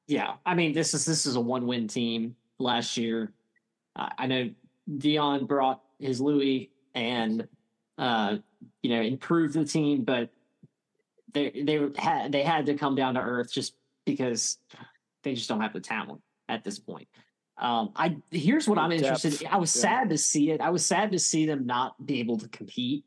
Yeah, 0.07 0.35
I 0.45 0.55
mean 0.55 0.71
this 0.71 0.93
is 0.93 1.03
this 1.03 1.25
is 1.25 1.35
a 1.35 1.41
one 1.41 1.67
win 1.67 1.89
team 1.89 2.37
last 2.57 2.95
year. 2.95 3.33
I 3.97 4.27
know 4.27 4.49
Deion 4.89 5.45
brought 5.45 5.81
his 5.99 6.21
Louis 6.21 6.71
and 6.95 7.45
uh, 7.97 8.37
you 8.81 8.95
know 8.95 9.01
improved 9.01 9.55
the 9.55 9.65
team, 9.65 10.05
but 10.05 10.29
they 11.33 11.49
they 11.65 11.85
had 11.97 12.31
they 12.31 12.43
had 12.43 12.65
to 12.67 12.75
come 12.75 12.95
down 12.95 13.15
to 13.15 13.19
earth 13.19 13.51
just 13.51 13.73
because 14.05 14.57
they 15.23 15.33
just 15.33 15.49
don't 15.49 15.59
have 15.59 15.73
the 15.73 15.81
talent 15.81 16.21
at 16.47 16.63
this 16.63 16.79
point. 16.79 17.09
Um, 17.59 17.91
I 17.95 18.17
here's 18.31 18.67
what 18.67 18.77
I'm 18.77 18.91
interested. 18.91 19.41
In. 19.41 19.47
I 19.47 19.57
was 19.57 19.75
yeah. 19.75 19.81
sad 19.81 20.09
to 20.09 20.17
see 20.17 20.51
it. 20.51 20.61
I 20.61 20.69
was 20.69 20.85
sad 20.85 21.11
to 21.11 21.19
see 21.19 21.45
them 21.45 21.65
not 21.65 22.03
be 22.05 22.19
able 22.19 22.37
to 22.37 22.47
compete. 22.47 23.03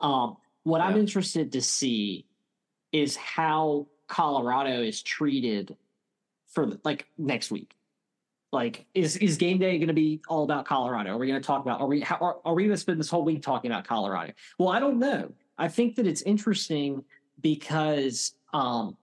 Um, 0.00 0.36
what 0.64 0.78
yeah. 0.78 0.86
I'm 0.86 0.96
interested 0.96 1.52
to 1.52 1.62
see 1.62 2.26
is 2.92 3.16
how 3.16 3.86
Colorado 4.08 4.82
is 4.82 5.02
treated 5.02 5.76
for 6.48 6.66
the, 6.66 6.80
like 6.84 7.06
next 7.16 7.50
week. 7.50 7.74
Like, 8.52 8.86
is 8.94 9.16
is 9.18 9.36
game 9.36 9.58
day 9.58 9.78
going 9.78 9.88
to 9.88 9.94
be 9.94 10.20
all 10.28 10.42
about 10.42 10.64
Colorado? 10.64 11.10
Are 11.10 11.18
we 11.18 11.28
going 11.28 11.40
to 11.40 11.46
talk 11.46 11.62
about? 11.62 11.80
Are 11.80 11.86
we 11.86 12.00
how, 12.00 12.16
are, 12.16 12.36
are 12.44 12.54
we 12.54 12.64
going 12.64 12.74
to 12.74 12.80
spend 12.80 12.98
this 12.98 13.08
whole 13.08 13.24
week 13.24 13.42
talking 13.42 13.70
about 13.70 13.84
Colorado? 13.84 14.32
Well, 14.58 14.70
I 14.70 14.80
don't 14.80 14.98
know. 14.98 15.32
I 15.56 15.68
think 15.68 15.94
that 15.96 16.06
it's 16.06 16.22
interesting 16.22 17.04
because 17.40 18.34
um, 18.52 18.96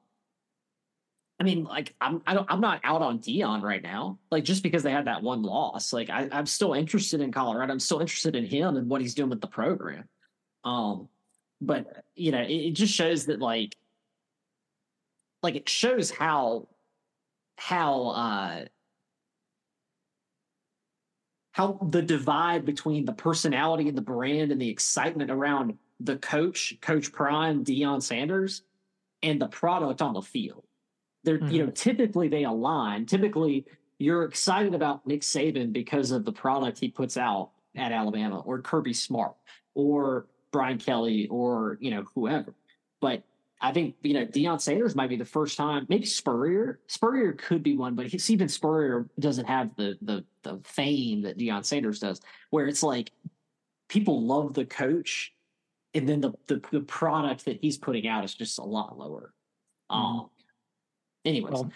I 1.39 1.43
mean, 1.43 1.65
like 1.65 1.93
I'm 2.01 2.21
I 2.25 2.33
don't 2.33 2.49
I'm 2.49 2.61
not 2.61 2.81
out 2.83 3.01
on 3.01 3.19
Deion 3.19 3.61
right 3.61 3.83
now. 3.83 4.17
Like 4.31 4.43
just 4.43 4.63
because 4.63 4.81
they 4.83 4.91
had 4.91 5.05
that 5.05 5.21
one 5.21 5.43
loss, 5.43 5.93
like 5.93 6.09
I, 6.09 6.27
I'm 6.31 6.47
still 6.47 6.73
interested 6.73 7.21
in 7.21 7.31
Colorado. 7.31 7.71
I'm 7.71 7.79
still 7.79 7.99
interested 7.99 8.35
in 8.35 8.45
him 8.45 8.75
and 8.75 8.89
what 8.89 9.01
he's 9.01 9.13
doing 9.13 9.29
with 9.29 9.41
the 9.41 9.47
program. 9.47 10.05
Um, 10.63 11.09
but 11.61 12.03
you 12.15 12.31
know, 12.31 12.41
it, 12.41 12.51
it 12.51 12.71
just 12.71 12.93
shows 12.93 13.27
that 13.27 13.39
like 13.39 13.75
like 15.43 15.55
it 15.55 15.69
shows 15.69 16.09
how 16.09 16.67
how 17.57 18.07
uh 18.07 18.65
how 21.51 21.79
the 21.89 22.01
divide 22.01 22.65
between 22.65 23.05
the 23.05 23.13
personality 23.13 23.87
and 23.87 23.97
the 23.97 24.01
brand 24.01 24.51
and 24.51 24.61
the 24.61 24.69
excitement 24.69 25.31
around 25.31 25.77
the 25.99 26.17
coach, 26.17 26.75
Coach 26.81 27.11
Prime, 27.11 27.63
Deion 27.63 28.01
Sanders, 28.01 28.61
and 29.23 29.41
the 29.41 29.47
product 29.47 30.01
on 30.01 30.13
the 30.13 30.21
field. 30.21 30.66
They're, 31.27 31.39
mm-hmm. 31.39 31.51
you 31.51 31.65
know, 31.65 31.71
typically 31.71 32.29
they 32.29 32.45
align. 32.45 33.05
Typically, 33.05 33.65
you're 33.99 34.23
excited 34.23 34.73
about 34.73 35.05
Nick 35.05 35.23
Saban 35.23 35.73
because 35.73 36.11
of 36.11 36.23
the 36.23 36.31
product 36.31 36.79
he 36.79 36.87
puts 36.87 37.17
out 37.17 37.51
at 37.75 37.91
Alabama, 37.91 38.39
or 38.39 38.61
Kirby 38.61 38.93
Smart, 38.93 39.33
or 39.73 40.27
Brian 40.53 40.77
Kelly, 40.77 41.27
or 41.27 41.79
you 41.81 41.91
know 41.91 42.05
whoever. 42.15 42.55
But 43.01 43.23
I 43.59 43.73
think 43.73 43.95
you 44.03 44.13
know 44.13 44.25
Deion 44.25 44.61
Sanders 44.61 44.95
might 44.95 45.09
be 45.09 45.17
the 45.17 45.25
first 45.25 45.57
time. 45.57 45.85
Maybe 45.89 46.05
Spurrier. 46.05 46.79
Spurrier 46.87 47.33
could 47.33 47.61
be 47.61 47.75
one, 47.75 47.95
but 47.95 48.05
even 48.29 48.47
Spurrier 48.47 49.09
doesn't 49.19 49.47
have 49.47 49.75
the 49.75 49.97
the 50.01 50.23
the 50.43 50.61
fame 50.63 51.23
that 51.23 51.37
Deion 51.37 51.65
Sanders 51.65 51.99
does. 51.99 52.21
Where 52.51 52.67
it's 52.67 52.83
like 52.83 53.11
people 53.89 54.25
love 54.25 54.53
the 54.53 54.63
coach, 54.63 55.33
and 55.93 56.07
then 56.07 56.21
the 56.21 56.31
the, 56.47 56.61
the 56.71 56.79
product 56.79 57.43
that 57.43 57.59
he's 57.61 57.77
putting 57.77 58.07
out 58.07 58.23
is 58.23 58.33
just 58.33 58.59
a 58.59 58.63
lot 58.63 58.97
lower. 58.97 59.33
Mm-hmm. 59.91 60.01
Um. 60.01 60.29
Anyways, 61.25 61.53
well, 61.53 61.71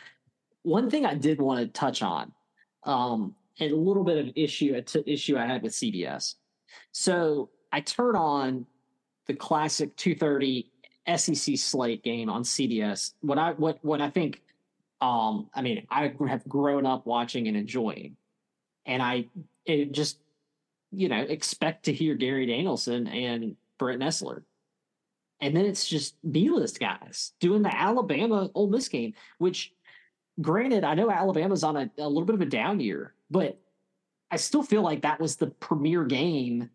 one 0.64 0.89
thing 0.89 1.06
I 1.06 1.16
did 1.16 1.42
want 1.42 1.60
to 1.60 1.68
touch 1.68 2.02
on, 2.02 2.32
um, 2.84 3.36
and 3.60 3.72
a 3.72 3.76
little 3.76 4.04
bit 4.04 4.18
of 4.18 4.32
issue 4.36 4.74
a 4.76 4.82
t- 4.82 5.04
issue 5.06 5.38
I 5.38 5.46
had 5.46 5.62
with 5.62 5.74
CBS. 5.74 6.36
So 6.92 7.50
I 7.72 7.82
turn 7.82 8.16
on 8.16 8.66
the 9.28 9.34
classic 9.34 9.96
two 9.96 10.16
thirty 10.16 10.72
SEC 11.16 11.58
slate 11.58 12.04
game 12.04 12.30
on 12.30 12.44
CBS. 12.44 13.14
What 13.22 13.38
I 13.38 13.52
what 13.52 13.80
what 13.84 14.02
I 14.02 14.10
think, 14.10 14.42
um, 15.02 15.50
I 15.54 15.62
mean, 15.62 15.86
I 15.89 16.14
have 16.28 16.48
grown 16.48 16.86
up 16.86 17.06
watching 17.06 17.48
and 17.48 17.58
enjoying, 17.58 18.16
and 18.86 19.02
I 19.02 19.26
it 19.66 19.92
just 19.92 20.20
you 20.92 21.10
know 21.10 21.22
expect 21.22 21.86
to 21.86 21.94
hear 21.94 22.16
Gary 22.16 22.46
Danielson 22.46 23.08
and 23.08 23.56
Brad 23.78 24.00
Nessler. 24.00 24.44
And 25.42 25.56
then 25.56 25.66
it's 25.66 25.88
just 25.88 26.16
B 26.32 26.50
list 26.50 26.80
guys 26.80 27.34
doing 27.39 27.64
the 27.64 27.76
Alabama 27.76 28.50
Ole 28.54 28.70
Miss 28.70 28.88
game, 28.88 29.14
which 29.39 29.74
granted, 30.39 30.84
I 30.84 30.94
know 30.94 31.10
Alabama's 31.10 31.64
on 31.64 31.76
a, 31.76 31.89
a 31.98 32.08
little 32.08 32.26
bit 32.26 32.36
of 32.36 32.42
a 32.42 32.46
down 32.46 32.80
year, 32.80 33.14
but 33.30 33.60
I 34.30 34.38
still 34.38 34.64
feel 34.64 34.84
like 34.84 35.02
that 35.02 35.20
was 35.20 35.36
the 35.36 35.48
premier 35.48 36.06
game 36.06 36.70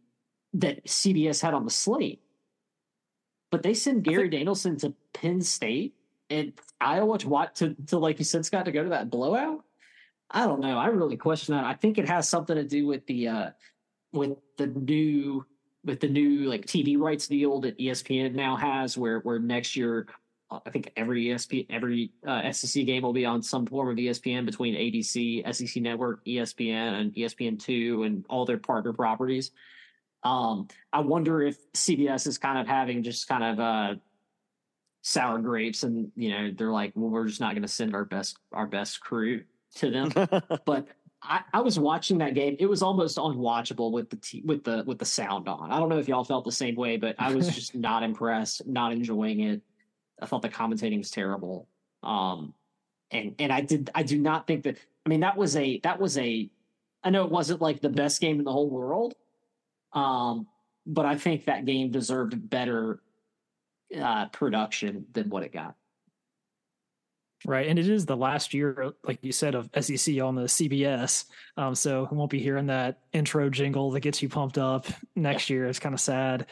that 0.55 0.85
CBS 0.87 1.41
had 1.41 1.55
on 1.55 1.65
the 1.65 1.71
slate. 1.71 2.23
But 3.51 3.63
they 3.63 3.75
send 3.75 4.05
Gary 4.05 4.23
think, 4.23 4.33
Danielson 4.33 4.77
to 4.79 4.95
Penn 5.15 5.41
State 5.41 5.95
and 6.29 6.53
Iowa 6.81 7.19
to 7.19 7.29
what 7.29 7.55
to, 7.57 7.75
to 7.87 7.99
like 7.99 8.19
you 8.19 8.25
said, 8.25 8.45
Scott, 8.45 8.65
to 8.65 8.73
go 8.73 8.83
to 8.83 8.91
that 8.91 9.11
blowout. 9.11 9.65
I 10.31 10.45
don't 10.47 10.61
know. 10.61 10.77
I 10.77 10.87
really 10.89 11.17
question 11.17 11.55
that. 11.55 11.65
I 11.65 11.75
think 11.75 11.99
it 11.99 12.09
has 12.09 12.29
something 12.29 12.57
to 12.57 12.65
do 12.65 12.87
with 12.87 13.07
the 13.07 13.29
uh 13.29 13.51
with 14.13 14.33
the 14.59 14.67
new 14.67 15.47
with 15.87 16.01
the 16.01 16.09
new 16.09 16.49
like 16.49 16.67
TV 16.67 16.99
rights 16.99 17.29
deal 17.29 17.61
that 17.61 17.79
ESPN 17.79 18.35
now 18.35 18.57
has, 18.57 18.99
where 18.99 19.21
where 19.21 19.39
next 19.39 19.77
year 19.77 20.07
uh, 20.51 20.61
I 20.67 20.71
think 20.71 20.93
every 20.97 21.27
ESP 21.27 21.67
every 21.71 22.13
uh, 22.27 22.51
SEC 22.53 22.85
game 22.85 23.03
will 23.03 23.13
be 23.13 23.25
on 23.25 23.43
some 23.43 23.67
form 23.67 23.89
of 23.89 23.97
ESPN 23.97 24.45
between 24.45 24.75
ABC, 24.75 25.55
SEC 25.55 25.83
Network, 25.83 26.25
ESPN, 26.27 27.01
and 27.01 27.15
ESPN 27.15 27.59
two, 27.59 28.03
and 28.03 28.27
all 28.29 28.45
their 28.45 28.59
partner 28.59 28.93
properties. 28.93 29.53
Um, 30.23 30.69
I 30.93 31.01
wonder 31.01 31.43
if 31.43 31.57
CBS 31.73 32.27
is 32.27 32.37
kind 32.37 32.59
of 32.59 32.67
having 32.67 33.03
just 33.03 33.29
kind 33.29 33.45
of 33.45 33.61
uh, 33.61 33.95
sour 35.03 35.39
grapes, 35.39 35.85
and 35.85 36.11
you 36.17 36.31
know 36.31 36.51
they're 36.57 36.73
like, 36.73 36.93
well, 36.97 37.11
we're 37.11 37.29
just 37.29 37.41
not 37.41 37.53
going 37.53 37.63
to 37.63 37.69
send 37.69 37.95
our 37.95 38.05
best 38.05 38.37
our 38.53 38.67
best 38.67 39.01
crew 39.01 39.45
to 39.77 39.91
them. 39.91 40.11
but 40.65 40.89
I, 41.23 41.41
I, 41.53 41.61
was 41.61 41.79
watching 41.79 42.19
that 42.19 42.35
game; 42.35 42.57
it 42.59 42.67
was 42.67 42.83
almost 42.83 43.17
unwatchable 43.17 43.91
with 43.91 44.11
the 44.11 44.17
t- 44.17 44.43
with 44.45 44.65
the 44.65 44.85
with 44.87 44.99
the 44.99 45.05
sound 45.05 45.49
on. 45.49 45.73
I 45.73 45.79
don't 45.79 45.89
know 45.89 45.99
if 45.99 46.09
y'all 46.09 46.25
felt 46.25 46.45
the 46.45 46.53
same 46.53 46.77
way, 46.77 46.97
but 46.97 47.17
I 47.19 47.35
was 47.35 47.49
just 47.55 47.75
not 47.75 48.03
impressed, 48.03 48.67
not 48.67 48.93
enjoying 48.93 49.41
it. 49.41 49.63
I 50.21 50.27
thought 50.27 50.43
the 50.43 50.49
commentating 50.49 50.99
was 50.99 51.11
terrible. 51.11 51.69
Um, 52.03 52.55
and 53.11 53.35
and 53.39 53.53
I 53.53 53.61
did 53.61 53.91
I 53.95 54.03
do 54.03 54.19
not 54.19 54.47
think 54.47 54.65
that 54.65 54.77
I 55.05 55.09
mean 55.09 55.21
that 55.21 55.37
was 55.37 55.57
a 55.57 55.81
that 55.81 55.99
was 55.99 56.19
a 56.19 56.51
I 57.03 57.11
know 57.11 57.25
it 57.25 57.31
wasn't 57.31 57.61
like 57.61 57.81
the 57.81 57.89
best 57.89 58.21
game 58.21 58.39
in 58.39 58.45
the 58.45 58.53
whole 58.53 58.71
world. 58.71 59.15
Um, 59.93 60.47
but 60.87 61.07
I 61.07 61.17
think 61.17 61.45
that 61.45 61.65
game 61.65 61.91
deserved 61.91 62.49
better 62.49 63.01
uh, 63.99 64.27
production 64.27 65.07
than 65.13 65.31
what 65.31 65.43
it 65.43 65.53
got. 65.53 65.75
Right, 67.49 67.69
and 67.69 67.79
it 67.79 67.89
is 67.89 68.05
the 68.07 68.17
last 68.17 68.53
year, 68.53 68.93
like 69.05 69.21
you 69.23 69.31
said, 69.31 69.55
of 69.55 69.71
SEC 69.79 70.21
on 70.21 70.35
the 70.35 70.49
CBS. 70.49 71.27
Um, 71.57 71.77
so 71.77 72.09
we 72.11 72.17
won't 72.17 72.31
be 72.31 72.41
hearing 72.41 72.67
that 72.67 72.99
intro 73.13 73.49
jingle 73.51 73.93
that 73.93 74.01
gets 74.01 74.21
you 74.21 74.29
pumped 74.29 74.59
up 74.59 74.87
next 75.15 75.49
year. 75.49 75.69
It's 75.69 75.79
kind 75.79 75.95
of 75.95 76.01
sad. 76.01 76.47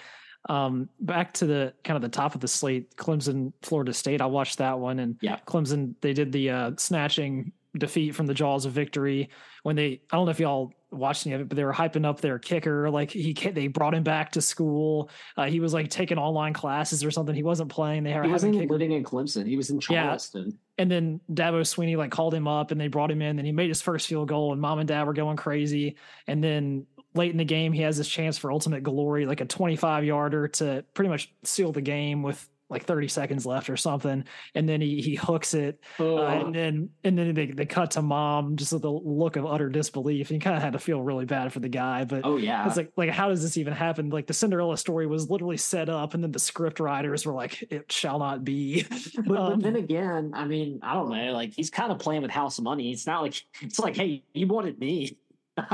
Um, 0.48 0.88
back 1.00 1.32
to 1.34 1.46
the 1.46 1.74
kind 1.82 1.96
of 1.96 2.02
the 2.02 2.08
top 2.16 2.36
of 2.36 2.40
the 2.40 2.46
slate, 2.46 2.94
Clemson, 2.96 3.52
Florida 3.62 3.92
State. 3.92 4.20
I 4.20 4.26
watched 4.26 4.58
that 4.58 4.78
one, 4.78 5.00
and 5.00 5.16
yeah, 5.20 5.38
Clemson 5.46 5.94
they 6.00 6.12
did 6.12 6.30
the 6.30 6.50
uh, 6.50 6.70
snatching 6.76 7.50
defeat 7.76 8.14
from 8.14 8.26
the 8.26 8.34
jaws 8.34 8.64
of 8.64 8.72
victory 8.72 9.30
when 9.62 9.76
they. 9.76 10.00
I 10.10 10.16
don't 10.16 10.26
know 10.26 10.30
if 10.30 10.40
y'all 10.40 10.72
watched 10.90 11.26
any 11.26 11.34
of 11.34 11.40
it, 11.40 11.48
but 11.48 11.56
they 11.56 11.64
were 11.64 11.72
hyping 11.72 12.06
up 12.06 12.20
their 12.20 12.38
kicker. 12.38 12.90
Like 12.90 13.10
he, 13.10 13.32
they 13.32 13.66
brought 13.66 13.94
him 13.94 14.02
back 14.02 14.32
to 14.32 14.40
school. 14.40 15.10
Uh, 15.36 15.46
he 15.46 15.60
was 15.60 15.74
like 15.74 15.90
taking 15.90 16.18
online 16.18 16.52
classes 16.52 17.04
or 17.04 17.10
something. 17.10 17.34
He 17.34 17.42
wasn't 17.42 17.70
playing. 17.70 18.04
They 18.04 18.12
he 18.12 18.28
wasn't 18.28 18.54
living 18.70 18.92
in 18.92 19.04
Clemson. 19.04 19.46
He 19.46 19.56
was 19.56 19.70
in 19.70 19.80
Charleston. 19.80 20.46
Yeah. 20.46 20.82
And 20.82 20.90
then 20.90 21.20
Dabo 21.32 21.60
Swinney 21.60 21.96
like 21.96 22.10
called 22.10 22.34
him 22.34 22.48
up 22.48 22.70
and 22.70 22.80
they 22.80 22.88
brought 22.88 23.10
him 23.10 23.22
in. 23.22 23.38
And 23.38 23.46
he 23.46 23.52
made 23.52 23.68
his 23.68 23.82
first 23.82 24.08
field 24.08 24.28
goal. 24.28 24.52
And 24.52 24.60
mom 24.60 24.78
and 24.78 24.88
dad 24.88 25.06
were 25.06 25.12
going 25.12 25.36
crazy. 25.36 25.96
And 26.26 26.42
then 26.42 26.86
late 27.14 27.30
in 27.30 27.36
the 27.36 27.44
game, 27.44 27.72
he 27.72 27.82
has 27.82 27.96
this 27.96 28.08
chance 28.08 28.38
for 28.38 28.50
ultimate 28.50 28.82
glory, 28.82 29.26
like 29.26 29.40
a 29.40 29.44
25 29.44 30.04
yarder 30.04 30.48
to 30.48 30.84
pretty 30.94 31.08
much 31.08 31.32
seal 31.44 31.72
the 31.72 31.80
game 31.80 32.22
with 32.22 32.48
like 32.70 32.84
30 32.84 33.08
seconds 33.08 33.44
left 33.44 33.68
or 33.68 33.76
something. 33.76 34.24
And 34.54 34.68
then 34.68 34.80
he, 34.80 35.00
he 35.00 35.14
hooks 35.14 35.54
it. 35.54 35.80
Oh. 35.98 36.18
Uh, 36.18 36.28
and 36.28 36.54
then, 36.54 36.90
and 37.04 37.18
then 37.18 37.34
they, 37.34 37.46
they 37.46 37.66
cut 37.66 37.92
to 37.92 38.02
mom 38.02 38.56
just 38.56 38.72
with 38.72 38.84
a 38.84 38.90
look 38.90 39.36
of 39.36 39.46
utter 39.46 39.68
disbelief. 39.68 40.30
And 40.30 40.36
you 40.36 40.40
kind 40.40 40.56
of 40.56 40.62
had 40.62 40.72
to 40.72 40.78
feel 40.78 41.00
really 41.00 41.24
bad 41.26 41.52
for 41.52 41.60
the 41.60 41.68
guy, 41.68 42.04
but 42.04 42.22
oh 42.24 42.36
yeah, 42.36 42.66
it's 42.66 42.76
like, 42.76 42.92
like, 42.96 43.10
how 43.10 43.28
does 43.28 43.42
this 43.42 43.56
even 43.56 43.72
happen? 43.72 44.10
Like 44.10 44.26
the 44.26 44.34
Cinderella 44.34 44.78
story 44.78 45.06
was 45.06 45.30
literally 45.30 45.58
set 45.58 45.88
up 45.88 46.14
and 46.14 46.22
then 46.22 46.32
the 46.32 46.38
script 46.38 46.80
writers 46.80 47.26
were 47.26 47.34
like, 47.34 47.62
it 47.70 47.92
shall 47.92 48.18
not 48.18 48.44
be. 48.44 48.86
but, 49.26 49.38
um, 49.38 49.52
but 49.52 49.62
then 49.62 49.76
again, 49.76 50.32
I 50.34 50.46
mean, 50.46 50.80
I 50.82 50.94
don't 50.94 51.10
know, 51.10 51.32
like 51.32 51.54
he's 51.54 51.70
kind 51.70 51.92
of 51.92 51.98
playing 51.98 52.22
with 52.22 52.30
house 52.30 52.58
money. 52.60 52.90
It's 52.90 53.06
not 53.06 53.22
like, 53.22 53.42
it's 53.60 53.78
like, 53.78 53.96
Hey, 53.96 54.22
you 54.32 54.46
wanted 54.46 54.78
me. 54.78 55.16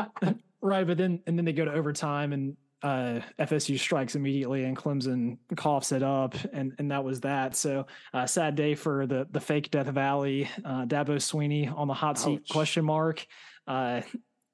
Right, 0.62 0.86
but 0.86 0.98
then 0.98 1.20
and 1.26 1.38
then 1.38 1.44
they 1.44 1.52
go 1.52 1.64
to 1.64 1.72
overtime 1.72 2.32
and 2.32 2.56
uh, 2.82 3.20
FSU 3.38 3.78
strikes 3.78 4.14
immediately 4.14 4.64
and 4.64 4.76
Clemson 4.76 5.38
coughs 5.56 5.92
it 5.92 6.02
up, 6.02 6.34
and 6.52 6.72
and 6.78 6.90
that 6.90 7.04
was 7.04 7.20
that. 7.20 7.54
So 7.56 7.86
uh, 8.14 8.26
sad 8.26 8.54
day 8.54 8.74
for 8.74 9.06
the 9.06 9.26
the 9.30 9.40
fake 9.40 9.70
Death 9.70 9.88
Valley. 9.88 10.48
Uh, 10.64 10.86
Dabo 10.86 11.16
Swinney 11.16 11.72
on 11.76 11.88
the 11.88 11.94
hot 11.94 12.18
seat 12.18 12.40
Ouch. 12.42 12.48
question 12.48 12.84
mark, 12.84 13.26
uh, 13.66 14.00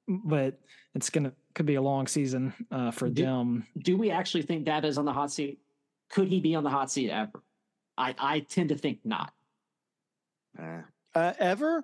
but 0.07 0.59
it's 0.93 1.09
gonna 1.09 1.33
could 1.55 1.65
be 1.65 1.75
a 1.75 1.81
long 1.81 2.07
season 2.07 2.53
uh, 2.71 2.91
for 2.91 3.09
do, 3.09 3.23
them. 3.23 3.65
Do 3.77 3.97
we 3.97 4.11
actually 4.11 4.43
think 4.43 4.65
Dabo's 4.65 4.97
on 4.97 5.05
the 5.05 5.13
hot 5.13 5.31
seat? 5.31 5.59
Could 6.09 6.27
he 6.27 6.39
be 6.39 6.55
on 6.55 6.63
the 6.63 6.69
hot 6.69 6.91
seat 6.91 7.09
ever? 7.09 7.43
I 7.97 8.13
I 8.17 8.39
tend 8.41 8.69
to 8.69 8.75
think 8.75 8.99
not. 9.05 9.33
Uh, 10.59 11.33
ever? 11.39 11.83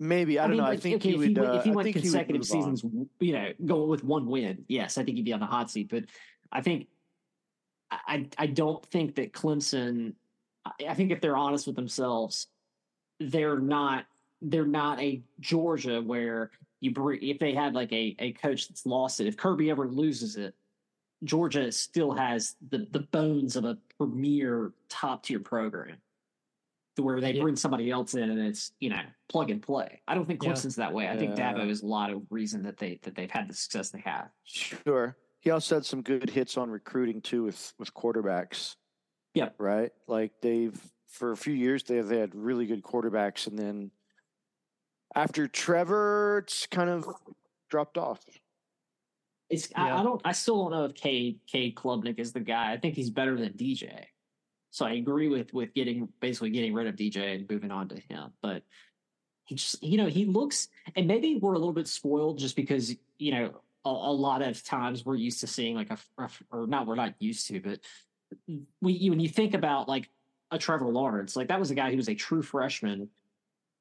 Maybe 0.00 0.38
I, 0.38 0.44
I 0.44 0.46
don't 0.46 0.56
mean, 0.56 0.58
know. 0.58 0.68
Like, 0.68 0.78
I 0.78 0.80
think 0.80 0.96
okay, 0.96 1.10
he 1.10 1.16
would. 1.16 1.28
He, 1.28 1.38
uh, 1.38 1.54
if 1.54 1.64
he 1.64 1.70
went 1.70 1.92
consecutive 1.92 2.44
seasons, 2.44 2.84
you 3.18 3.32
know, 3.32 3.52
going 3.64 3.88
with 3.88 4.04
one 4.04 4.26
win, 4.26 4.64
yes, 4.68 4.96
I 4.96 5.04
think 5.04 5.16
he'd 5.16 5.24
be 5.24 5.32
on 5.32 5.40
the 5.40 5.46
hot 5.46 5.70
seat. 5.70 5.88
But 5.90 6.04
I 6.52 6.60
think 6.60 6.86
I 7.90 8.28
I 8.38 8.46
don't 8.46 8.84
think 8.86 9.16
that 9.16 9.32
Clemson. 9.32 10.14
I 10.86 10.94
think 10.94 11.10
if 11.10 11.20
they're 11.20 11.36
honest 11.36 11.66
with 11.66 11.76
themselves, 11.76 12.46
they're 13.18 13.58
not 13.58 14.04
they're 14.40 14.66
not 14.66 15.00
a 15.00 15.22
Georgia 15.40 16.00
where 16.00 16.50
you 16.80 16.92
bring 16.92 17.20
if 17.22 17.40
they 17.40 17.54
had 17.54 17.74
like 17.74 17.92
a 17.92 18.14
a 18.20 18.32
coach 18.32 18.68
that's 18.68 18.86
lost 18.86 19.20
it. 19.20 19.26
If 19.26 19.36
Kirby 19.36 19.70
ever 19.70 19.88
loses 19.88 20.36
it, 20.36 20.54
Georgia 21.24 21.72
still 21.72 22.12
has 22.12 22.54
the 22.70 22.86
the 22.92 23.00
bones 23.00 23.56
of 23.56 23.64
a 23.64 23.78
premier 23.98 24.72
top 24.88 25.24
tier 25.24 25.40
program 25.40 25.96
where 27.02 27.20
they 27.20 27.32
yeah. 27.32 27.42
bring 27.42 27.56
somebody 27.56 27.90
else 27.90 28.14
in 28.14 28.30
and 28.30 28.40
it's 28.40 28.72
you 28.80 28.90
know 28.90 29.00
plug 29.28 29.50
and 29.50 29.62
play. 29.62 30.00
I 30.08 30.14
don't 30.14 30.26
think 30.26 30.40
Clemson's 30.40 30.78
yeah. 30.78 30.86
that 30.86 30.94
way. 30.94 31.08
I 31.08 31.16
think 31.16 31.34
Dabo 31.34 31.68
is 31.68 31.82
a 31.82 31.86
lot 31.86 32.10
of 32.10 32.22
reason 32.30 32.62
that 32.64 32.76
they 32.76 32.98
that 33.02 33.14
they've 33.14 33.30
had 33.30 33.48
the 33.48 33.54
success 33.54 33.90
they 33.90 34.02
have. 34.04 34.28
Sure. 34.44 35.16
He 35.40 35.50
also 35.50 35.76
had 35.76 35.86
some 35.86 36.02
good 36.02 36.30
hits 36.30 36.56
on 36.56 36.70
recruiting 36.70 37.20
too 37.20 37.44
with 37.44 37.72
with 37.78 37.92
quarterbacks. 37.94 38.76
Yeah. 39.34 39.50
Right. 39.58 39.92
Like 40.06 40.32
they've 40.42 40.78
for 41.06 41.32
a 41.32 41.36
few 41.36 41.54
years 41.54 41.84
they've 41.84 42.06
they 42.06 42.18
had 42.18 42.34
really 42.34 42.66
good 42.66 42.82
quarterbacks, 42.82 43.46
and 43.46 43.58
then 43.58 43.90
after 45.14 45.48
Trevor, 45.48 46.42
it's 46.44 46.66
kind 46.66 46.90
of 46.90 47.08
dropped 47.70 47.98
off. 47.98 48.20
It's 49.50 49.70
yeah. 49.70 49.96
I, 49.96 50.00
I, 50.00 50.02
don't 50.02 50.20
I 50.24 50.32
still 50.32 50.62
don't 50.62 50.72
know 50.72 50.84
if 50.84 50.94
Cade 50.94 51.40
Cade 51.50 51.74
Klubnik 51.74 52.18
is 52.18 52.32
the 52.32 52.40
guy. 52.40 52.72
I 52.72 52.76
think 52.76 52.94
he's 52.94 53.10
better 53.10 53.36
than 53.36 53.52
DJ. 53.54 54.04
So 54.70 54.86
I 54.86 54.92
agree 54.92 55.28
with 55.28 55.52
with 55.52 55.74
getting 55.74 56.08
basically 56.20 56.50
getting 56.50 56.74
rid 56.74 56.86
of 56.86 56.96
DJ 56.96 57.36
and 57.36 57.50
moving 57.50 57.70
on 57.70 57.88
to 57.88 57.96
him. 58.08 58.32
But 58.42 58.62
he 59.44 59.54
just 59.54 59.82
you 59.82 59.96
know 59.96 60.06
he 60.06 60.26
looks 60.26 60.68
and 60.94 61.06
maybe 61.06 61.38
we're 61.40 61.54
a 61.54 61.58
little 61.58 61.72
bit 61.72 61.88
spoiled 61.88 62.38
just 62.38 62.54
because 62.54 62.94
you 63.18 63.32
know 63.32 63.60
a, 63.84 63.88
a 63.88 64.12
lot 64.12 64.42
of 64.42 64.62
times 64.62 65.06
we're 65.06 65.16
used 65.16 65.40
to 65.40 65.46
seeing 65.46 65.74
like 65.74 65.90
a 65.90 65.98
or 66.52 66.66
not 66.66 66.86
we're 66.86 66.94
not 66.94 67.14
used 67.18 67.46
to 67.48 67.58
but 67.60 67.80
we 68.82 69.08
when 69.08 69.20
you 69.20 69.28
think 69.28 69.54
about 69.54 69.88
like 69.88 70.10
a 70.50 70.58
Trevor 70.58 70.86
Lawrence. 70.86 71.36
Like 71.36 71.48
that 71.48 71.60
was 71.60 71.70
a 71.70 71.74
guy 71.74 71.90
who 71.90 71.96
was 71.96 72.08
a 72.08 72.14
true 72.14 72.42
freshman 72.42 73.08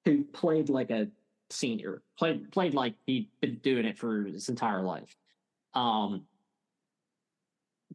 who 0.06 0.24
played 0.24 0.70
like 0.70 0.90
a 0.90 1.08
senior, 1.50 2.02
played 2.18 2.52
played 2.52 2.74
like 2.74 2.96
he'd 3.06 3.30
been 3.42 3.56
doing 3.56 3.86
it 3.86 3.98
for 3.98 4.24
his 4.24 4.50
entire 4.50 4.82
life. 4.82 5.16
Um, 5.74 6.24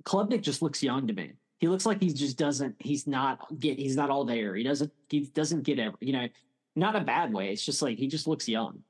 Klubnik 0.04 0.42
just 0.42 0.62
looks 0.62 0.82
young 0.82 1.06
to 1.06 1.12
me. 1.12 1.32
He 1.62 1.68
looks 1.68 1.86
like 1.86 2.02
he 2.02 2.12
just 2.12 2.36
doesn't. 2.36 2.74
He's 2.80 3.06
not 3.06 3.38
get. 3.60 3.78
He's 3.78 3.94
not 3.94 4.10
all 4.10 4.24
there. 4.24 4.56
He 4.56 4.64
doesn't. 4.64 4.90
He 5.08 5.20
doesn't 5.20 5.62
get 5.62 5.78
every. 5.78 5.96
You 6.00 6.12
know, 6.12 6.28
not 6.74 6.96
a 6.96 7.00
bad 7.02 7.32
way. 7.32 7.52
It's 7.52 7.64
just 7.64 7.80
like 7.82 7.98
he 7.98 8.08
just 8.08 8.26
looks 8.26 8.48
young. 8.48 8.82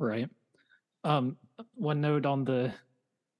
Right. 0.00 0.28
Um. 1.04 1.36
One 1.76 2.00
note 2.00 2.26
on 2.26 2.44
the 2.44 2.72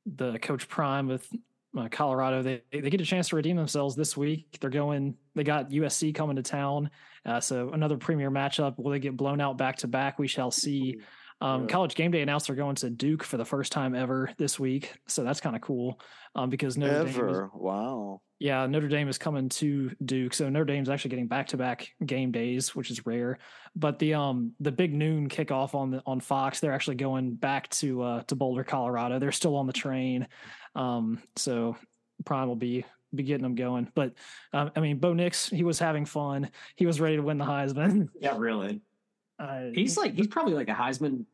the 0.07 0.39
Coach 0.39 0.69
Prime 0.69 1.09
with 1.09 1.29
uh, 1.77 1.89
Colorado. 1.91 2.45
They 2.45 2.63
they 2.71 2.89
get 2.89 3.01
a 3.01 3.05
chance 3.05 3.31
to 3.31 3.37
redeem 3.37 3.57
themselves 3.57 3.97
this 3.97 4.17
week. 4.17 4.59
They're 4.61 4.71
going. 4.71 5.17
They 5.35 5.43
got 5.43 5.71
USC 5.71 6.15
coming 6.15 6.37
to 6.37 6.43
town, 6.43 6.89
uh, 7.27 7.41
so 7.41 7.71
another 7.73 7.97
premier 7.97 8.31
matchup. 8.31 8.79
Will 8.79 8.93
they 8.93 9.01
get 9.01 9.17
blown 9.17 9.41
out 9.41 9.59
back 9.59 9.79
to 9.79 9.89
back? 9.89 10.21
We 10.21 10.29
shall 10.29 10.53
see. 10.53 11.01
Um, 11.43 11.63
yeah. 11.63 11.67
College 11.67 11.97
Game 11.97 12.13
Day 12.13 12.23
announced 12.23 12.47
they're 12.47 12.55
going 12.55 12.77
to 12.77 12.89
Duke 12.89 13.25
for 13.25 13.37
the 13.37 13.45
first 13.45 13.73
time 13.73 13.97
ever 13.97 14.31
this 14.39 14.61
week, 14.61 14.95
so 15.09 15.25
that's 15.25 15.41
kind 15.41 15.57
of 15.57 15.63
cool. 15.63 16.01
Um, 16.37 16.51
because 16.51 16.79
Notre 16.79 17.09
ever. 17.09 17.27
Dame 17.27 17.45
is, 17.47 17.51
wow. 17.53 18.21
Yeah, 18.39 18.65
Notre 18.67 18.87
Dame 18.87 19.09
is 19.09 19.19
coming 19.19 19.49
to 19.49 19.91
Duke, 20.05 20.35
so 20.35 20.49
Notre 20.49 20.65
Dame's 20.65 20.89
actually 20.89 21.11
getting 21.11 21.27
back 21.27 21.49
to 21.49 21.57
back 21.57 21.89
game 22.07 22.31
days, 22.31 22.77
which 22.77 22.93
is 22.93 23.05
rare. 23.05 23.39
But 23.75 23.99
the 23.99 24.15
um 24.15 24.53
the 24.61 24.71
big 24.71 24.95
noon 24.95 25.29
kickoff 25.29 25.75
on 25.75 25.91
the 25.91 26.03
on 26.07 26.21
Fox, 26.21 26.61
they're 26.61 26.73
actually 26.73 26.97
going 26.97 27.35
back 27.35 27.69
to 27.71 28.03
uh 28.03 28.23
to 28.25 28.37
Boulder, 28.37 28.63
Colorado. 28.63 29.19
They're 29.19 29.33
still 29.33 29.57
on 29.57 29.67
the 29.67 29.73
train, 29.73 30.29
um 30.77 31.21
so 31.35 31.77
Prime 32.25 32.47
will 32.47 32.57
be 32.57 32.85
be 33.13 33.25
getting 33.25 33.43
them 33.43 33.57
going. 33.57 33.91
But 33.95 34.15
um, 34.53 34.71
I 34.77 34.81
mean, 34.81 34.99
Bo 34.99 35.13
Nix, 35.13 35.49
he 35.49 35.65
was 35.65 35.81
having 35.81 36.05
fun. 36.05 36.51
He 36.77 36.87
was 36.87 37.01
ready 37.01 37.17
to 37.17 37.23
win 37.23 37.39
the 37.39 37.45
Heisman. 37.45 38.11
Yeah, 38.21 38.37
really. 38.39 38.81
Uh, 39.39 39.71
he's 39.75 39.97
like 39.97 40.15
he's 40.15 40.29
probably 40.29 40.55
like 40.55 40.69
a 40.69 40.75
Heisman 40.75 41.25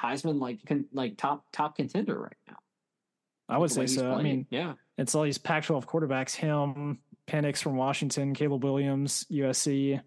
Heisman 0.00 0.40
like 0.40 0.64
con, 0.66 0.86
like 0.92 1.16
top 1.16 1.44
top 1.52 1.76
contender 1.76 2.18
right 2.18 2.36
now. 2.46 2.56
I 3.48 3.58
would 3.58 3.70
say 3.70 3.86
so. 3.86 4.12
I 4.12 4.22
mean, 4.22 4.46
yeah, 4.50 4.74
it's 4.98 5.14
all 5.14 5.22
these 5.22 5.38
Pac-12 5.38 5.84
quarterbacks: 5.86 6.34
him, 6.34 6.98
Penix 7.26 7.62
from 7.62 7.76
Washington, 7.76 8.34
Caleb 8.34 8.64
Williams, 8.64 9.26
USC. 9.30 10.00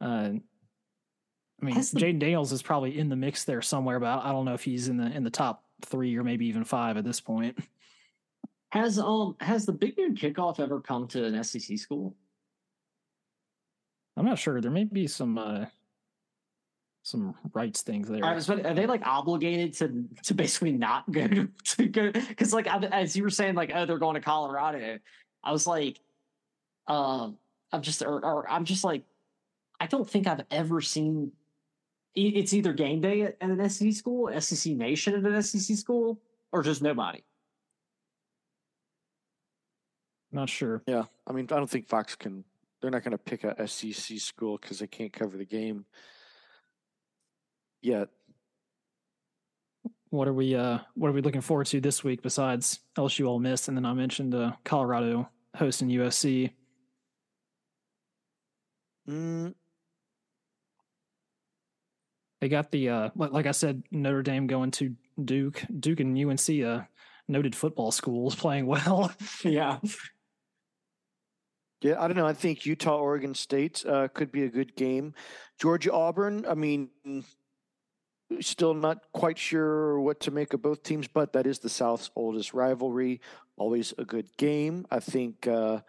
Uh, 0.00 0.04
I 0.04 1.64
mean, 1.64 1.76
Jayden 1.76 2.18
Daniels 2.18 2.52
is 2.52 2.62
probably 2.62 2.98
in 2.98 3.08
the 3.08 3.16
mix 3.16 3.44
there 3.44 3.62
somewhere, 3.62 4.00
but 4.00 4.24
I 4.24 4.32
don't 4.32 4.44
know 4.44 4.54
if 4.54 4.64
he's 4.64 4.88
in 4.88 4.96
the 4.96 5.06
in 5.06 5.24
the 5.24 5.30
top 5.30 5.64
three 5.82 6.16
or 6.16 6.24
maybe 6.24 6.46
even 6.46 6.64
five 6.64 6.96
at 6.96 7.04
this 7.04 7.20
point. 7.20 7.58
Has 8.70 8.98
um 8.98 9.36
has 9.40 9.66
the 9.66 9.72
Big 9.72 9.96
Noon 9.96 10.16
Kickoff 10.16 10.58
ever 10.58 10.80
come 10.80 11.06
to 11.08 11.24
an 11.24 11.42
SEC 11.44 11.78
school? 11.78 12.16
I'm 14.16 14.26
not 14.26 14.38
sure. 14.38 14.60
There 14.60 14.70
may 14.70 14.84
be 14.84 15.06
some 15.06 15.38
uh 15.38 15.66
some 17.04 17.34
rights 17.52 17.82
things 17.82 18.08
there. 18.08 18.24
I 18.24 18.34
was, 18.34 18.48
are 18.48 18.74
they 18.74 18.86
like 18.86 19.06
obligated 19.06 19.74
to 19.74 20.04
to 20.24 20.34
basically 20.34 20.72
not 20.72 21.10
go 21.12 21.28
to, 21.28 21.48
to 21.76 21.86
go? 21.86 22.10
Because 22.10 22.52
like 22.52 22.66
as 22.66 23.14
you 23.14 23.22
were 23.22 23.30
saying, 23.30 23.54
like 23.54 23.70
oh 23.72 23.86
they're 23.86 23.98
going 23.98 24.14
to 24.14 24.20
Colorado. 24.20 24.98
I 25.44 25.52
was 25.52 25.66
like, 25.66 26.00
um, 26.88 27.36
I'm 27.70 27.82
just 27.82 28.02
or, 28.02 28.24
or 28.24 28.50
I'm 28.50 28.64
just 28.64 28.82
like, 28.84 29.02
I 29.78 29.86
don't 29.86 30.08
think 30.08 30.26
I've 30.26 30.44
ever 30.50 30.80
seen. 30.80 31.30
It's 32.16 32.54
either 32.54 32.72
game 32.72 33.00
day 33.00 33.22
at 33.22 33.36
an 33.40 33.68
SEC 33.68 33.92
school, 33.92 34.30
SEC 34.40 34.72
Nation 34.74 35.14
at 35.14 35.30
an 35.30 35.42
SEC 35.42 35.76
school, 35.76 36.20
or 36.52 36.62
just 36.62 36.80
nobody. 36.80 37.22
Not 40.32 40.48
sure. 40.48 40.82
Yeah, 40.86 41.04
I 41.26 41.32
mean, 41.32 41.48
I 41.50 41.56
don't 41.56 41.68
think 41.68 41.86
Fox 41.86 42.16
can. 42.16 42.44
They're 42.80 42.90
not 42.90 43.02
going 43.02 43.12
to 43.12 43.18
pick 43.18 43.44
a 43.44 43.66
SEC 43.66 44.18
school 44.18 44.58
because 44.58 44.78
they 44.78 44.86
can't 44.86 45.12
cover 45.12 45.36
the 45.36 45.44
game 45.44 45.86
yet. 47.84 48.08
What 50.10 50.28
are 50.28 50.32
we? 50.32 50.54
Uh, 50.54 50.78
what 50.94 51.08
are 51.08 51.12
we 51.12 51.22
looking 51.22 51.40
forward 51.40 51.66
to 51.68 51.80
this 51.80 52.04
week 52.04 52.22
besides 52.22 52.80
LSU 52.96 53.26
Ole 53.26 53.40
Miss? 53.40 53.68
And 53.68 53.76
then 53.76 53.84
I 53.84 53.92
mentioned 53.94 54.34
uh, 54.34 54.52
Colorado 54.64 55.28
hosting 55.56 55.88
USC. 55.88 56.52
Mm. 59.08 59.54
They 62.40 62.48
got 62.48 62.70
the 62.70 62.88
uh, 62.88 63.10
like 63.16 63.46
I 63.46 63.52
said, 63.52 63.82
Notre 63.90 64.22
Dame 64.22 64.46
going 64.46 64.70
to 64.72 64.94
Duke. 65.22 65.64
Duke 65.80 66.00
and 66.00 66.16
UNC, 66.16 66.62
uh, 66.64 66.82
noted 67.28 67.56
football 67.56 67.90
schools, 67.90 68.34
playing 68.44 68.66
well. 68.66 69.12
yeah. 69.42 69.78
Yeah, 71.80 72.00
I 72.02 72.08
don't 72.08 72.16
know. 72.16 72.26
I 72.26 72.32
think 72.32 72.64
Utah, 72.64 72.96
Oregon 72.96 73.34
State 73.34 73.84
uh, 73.84 74.08
could 74.08 74.32
be 74.32 74.44
a 74.44 74.48
good 74.48 74.74
game. 74.74 75.12
Georgia, 75.60 75.92
Auburn. 75.92 76.46
I 76.48 76.54
mean, 76.54 76.88
Still 78.40 78.74
not 78.74 79.02
quite 79.12 79.38
sure 79.38 80.00
what 80.00 80.20
to 80.20 80.30
make 80.30 80.52
of 80.52 80.62
both 80.62 80.82
teams, 80.82 81.08
but 81.08 81.32
that 81.32 81.46
is 81.46 81.58
the 81.58 81.68
South's 81.68 82.10
oldest 82.16 82.54
rivalry. 82.54 83.20
Always 83.56 83.94
a 83.98 84.04
good 84.04 84.28
game. 84.36 84.86
I 84.90 85.00
think 85.00 85.46
uh, 85.46 85.80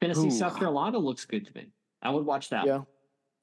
Tennessee, 0.00 0.28
ooh. 0.28 0.30
South 0.30 0.58
Carolina 0.58 0.98
looks 0.98 1.24
good 1.24 1.46
to 1.46 1.52
me. 1.54 1.66
I 2.02 2.10
would 2.10 2.24
watch 2.24 2.48
that. 2.50 2.66
Yeah, 2.66 2.82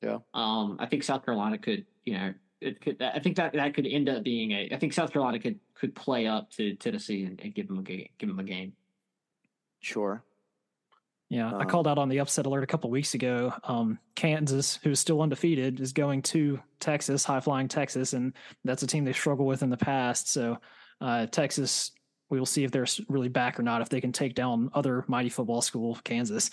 yeah. 0.02 0.20
Um, 0.34 0.78
I 0.80 0.88
think 0.88 1.04
South 1.04 1.24
Carolina 1.24 1.58
could, 1.58 1.86
you 2.06 2.14
know, 2.14 2.34
it 2.60 2.82
could. 2.82 3.02
I 3.02 3.20
think 3.20 3.36
that 3.38 3.54
that 3.54 3.74
could 3.76 3.86
end 3.86 4.10
up 4.10 4.24
being 4.24 4.52
a. 4.52 4.70
I 4.72 4.78
think 4.78 4.94
South 4.94 5.14
Carolina 5.14 5.40
could 5.40 5.60
could 5.76 5.94
play 5.94 6.26
up 6.26 6.50
to 6.52 6.76
Tennessee 6.76 7.24
and, 7.24 7.40
and 7.40 7.54
give 7.54 7.68
them 7.68 7.78
a 7.78 7.82
give 7.82 8.28
them 8.30 8.40
a 8.40 8.44
game. 8.44 8.74
Sure. 9.80 10.24
Yeah, 11.30 11.48
I 11.48 11.56
uh-huh. 11.56 11.66
called 11.66 11.88
out 11.88 11.98
on 11.98 12.08
the 12.08 12.20
upset 12.20 12.46
alert 12.46 12.64
a 12.64 12.68
couple 12.68 12.90
weeks 12.90 13.14
ago. 13.14 13.54
Um, 13.66 14.00
Kansas, 14.16 14.80
who's 14.82 15.00
still 15.00 15.22
undefeated, 15.22 15.82
is 15.82 15.92
going 15.92 16.22
to 16.24 16.60
Texas, 16.80 17.26
high 17.26 17.42
flying 17.42 17.68
Texas, 17.68 18.14
and 18.14 18.34
that's 18.64 18.84
a 18.84 18.88
team 18.88 19.04
they 19.04 19.14
struggled 19.14 19.48
with 19.48 19.62
in 19.62 19.70
the 19.70 19.78
past. 19.78 20.32
So 20.32 20.58
uh, 21.02 21.26
Texas, 21.26 21.92
we 22.30 22.40
will 22.40 22.46
see 22.46 22.64
if 22.64 22.72
they're 22.72 22.88
really 23.10 23.28
back 23.28 23.60
or 23.60 23.64
not. 23.64 23.82
If 23.82 23.90
they 23.90 24.00
can 24.00 24.14
take 24.14 24.36
down 24.36 24.70
other 24.74 25.04
mighty 25.08 25.28
football 25.28 25.62
school, 25.62 26.00
Kansas. 26.06 26.50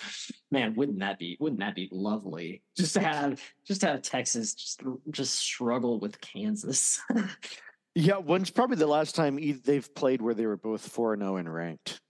Man, 0.51 0.75
wouldn't 0.75 0.99
that 1.01 1.21
be? 1.21 1.37
Wouldn't 1.39 1.61
that 1.61 1.77
be 1.77 1.89
lovely? 1.93 2.63
Just 2.77 2.95
to 2.95 3.01
have, 3.01 3.41
just 3.67 3.83
to 3.83 3.89
have 3.89 4.03
Texas 4.03 4.55
just 4.55 4.83
just 5.11 5.37
struggle 5.37 6.01
with 6.01 6.21
Kansas. 6.21 7.01
yeah, 7.95 8.17
when's 8.17 8.51
probably 8.51 8.77
the 8.77 8.87
last 8.89 9.15
time 9.15 9.39
they've 9.65 9.95
played 9.95 10.21
where 10.21 10.35
they 10.35 10.47
were 10.47 10.57
both 10.57 10.89
four 10.89 11.13
and 11.13 11.23
zero 11.23 11.35
oh 11.35 11.37
and 11.37 11.53
ranked. 11.53 12.01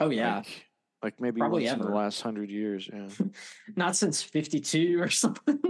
Oh 0.00 0.10
yeah. 0.10 0.36
Like, 0.36 0.67
like 1.02 1.20
maybe 1.20 1.40
Probably 1.40 1.62
once 1.64 1.72
ever. 1.72 1.84
in 1.84 1.90
the 1.90 1.96
last 1.96 2.22
hundred 2.22 2.50
years. 2.50 2.88
Yeah. 2.92 3.08
Not 3.76 3.96
since 3.96 4.22
fifty 4.22 4.60
two 4.60 5.00
or 5.00 5.10
something. 5.10 5.60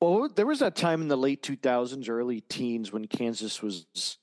well, 0.00 0.28
there 0.34 0.46
was 0.46 0.60
that 0.60 0.76
time 0.76 1.02
in 1.02 1.08
the 1.08 1.16
late 1.16 1.42
two 1.42 1.56
thousands, 1.56 2.08
early 2.08 2.40
teens 2.40 2.92
when 2.92 3.06
Kansas 3.06 3.62
was, 3.62 4.18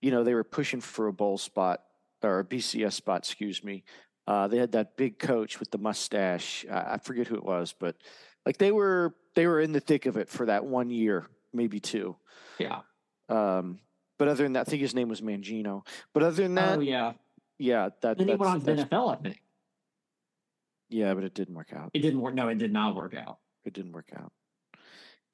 you 0.00 0.10
know, 0.10 0.24
they 0.24 0.34
were 0.34 0.44
pushing 0.44 0.80
for 0.80 1.06
a 1.08 1.12
bowl 1.12 1.38
spot 1.38 1.80
or 2.22 2.40
a 2.40 2.44
BCS 2.44 2.92
spot, 2.94 3.18
excuse 3.20 3.62
me. 3.62 3.84
Uh, 4.26 4.46
they 4.46 4.58
had 4.58 4.72
that 4.72 4.96
big 4.96 5.18
coach 5.18 5.58
with 5.58 5.70
the 5.70 5.78
mustache. 5.78 6.66
I, 6.70 6.94
I 6.94 6.98
forget 6.98 7.26
who 7.26 7.36
it 7.36 7.44
was, 7.44 7.74
but 7.78 7.96
like 8.44 8.58
they 8.58 8.72
were 8.72 9.14
they 9.34 9.46
were 9.46 9.60
in 9.60 9.72
the 9.72 9.80
thick 9.80 10.06
of 10.06 10.16
it 10.16 10.28
for 10.28 10.46
that 10.46 10.64
one 10.64 10.90
year, 10.90 11.26
maybe 11.52 11.80
two. 11.80 12.16
Yeah. 12.58 12.80
Um, 13.28 13.78
but 14.18 14.28
other 14.28 14.42
than 14.42 14.54
that, 14.54 14.66
I 14.66 14.70
think 14.70 14.82
his 14.82 14.94
name 14.94 15.08
was 15.08 15.20
Mangino. 15.20 15.86
But 16.12 16.24
other 16.24 16.42
than 16.42 16.54
that, 16.56 16.78
oh 16.78 16.80
yeah, 16.80 17.12
yeah, 17.58 17.90
that. 18.02 18.18
Then 18.18 18.28
he 18.28 18.34
went 18.34 18.52
on 18.52 18.60
to 18.62 18.84
NFL, 18.84 19.18
I 19.18 19.22
think. 19.22 19.40
Yeah, 20.88 21.14
but 21.14 21.24
it 21.24 21.34
didn't 21.34 21.54
work 21.54 21.72
out. 21.74 21.90
It 21.92 22.00
didn't 22.00 22.20
work. 22.20 22.34
No, 22.34 22.48
it 22.48 22.58
did 22.58 22.72
not 22.72 22.96
work 22.96 23.14
out. 23.14 23.38
It 23.64 23.74
didn't 23.74 23.92
work 23.92 24.10
out. 24.16 24.32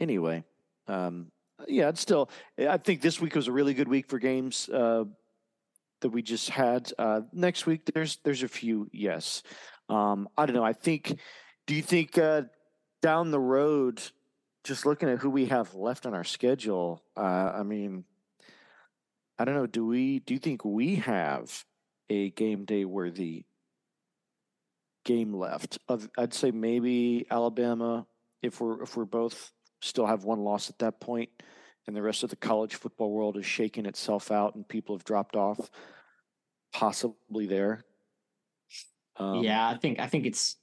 Anyway, 0.01 0.43
um, 0.89 1.31
yeah, 1.69 1.89
it's 1.89 2.01
still. 2.01 2.29
I 2.59 2.79
think 2.79 3.01
this 3.01 3.21
week 3.21 3.37
was 3.37 3.47
a 3.47 3.53
really 3.53 3.75
good 3.75 3.89
week 3.89 4.09
for 4.09 4.19
games 4.19 4.69
uh, 4.69 5.05
that 6.01 6.09
we 6.09 6.23
just 6.23 6.51
had. 6.51 6.93
Uh, 6.99 7.23
next 7.33 7.67
week, 7.67 7.83
there's 7.95 8.19
there's 8.25 8.43
a 8.43 8.49
few. 8.49 8.89
Yes, 8.93 9.43
um, 9.89 10.29
I 10.37 10.47
don't 10.47 10.57
know. 10.57 10.65
I 10.65 10.73
think. 10.73 11.19
Do 11.67 11.75
you 11.75 11.83
think 11.83 12.19
uh, 12.19 12.43
down 13.01 13.31
the 13.31 13.41
road, 13.41 14.03
just 14.65 14.85
looking 14.85 15.09
at 15.09 15.21
who 15.21 15.31
we 15.31 15.47
have 15.47 15.75
left 15.75 16.05
on 16.05 16.13
our 16.13 16.25
schedule? 16.25 17.03
Uh, 17.17 17.53
I 17.55 17.63
mean, 17.63 18.05
I 19.39 19.45
don't 19.45 19.55
know. 19.55 19.67
Do 19.67 19.87
we? 19.87 20.19
Do 20.19 20.35
you 20.35 20.41
think 20.41 20.65
we 20.65 20.97
have 20.97 21.65
a 22.11 22.31
game 22.31 22.65
day 22.65 22.85
worthy 22.85 23.45
game 25.05 25.35
left. 25.35 25.79
I'd 26.19 26.35
say 26.35 26.51
maybe 26.51 27.27
Alabama 27.31 28.07
if 28.43 28.61
we're 28.61 28.83
if 28.83 28.97
we're 28.97 29.05
both 29.05 29.53
still 29.81 30.07
have 30.07 30.25
one 30.25 30.41
loss 30.41 30.71
at 30.71 30.79
that 30.79 31.01
point, 31.01 31.31
and 31.87 31.95
the 31.95 32.03
rest 32.03 32.23
of 32.23 32.31
the 32.31 32.37
college 32.37 32.75
football 32.77 33.11
world 33.11 33.37
is 33.37 33.47
shaking 33.47 33.87
itself 33.87 34.31
out 34.31 34.55
and 34.55 34.67
people 34.69 34.95
have 34.97 35.05
dropped 35.05 35.37
off. 35.37 35.71
Possibly 36.73 37.47
there. 37.47 37.85
Um, 39.17 39.45
yeah, 39.45 39.69
I 39.69 39.77
think 39.77 40.01
I 40.01 40.07
think 40.07 40.27
it's 40.27 40.57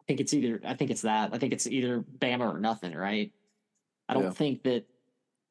I 0.00 0.04
think 0.06 0.20
it's 0.20 0.34
either 0.34 0.60
I 0.64 0.74
think 0.74 0.90
it's 0.90 1.02
that 1.02 1.30
I 1.32 1.38
think 1.38 1.52
it's 1.52 1.66
either 1.66 2.00
Bama 2.00 2.54
or 2.54 2.58
nothing, 2.58 2.94
right? 2.94 3.32
I 4.08 4.14
don't 4.14 4.24
yeah. 4.24 4.30
think 4.30 4.62
that 4.64 4.86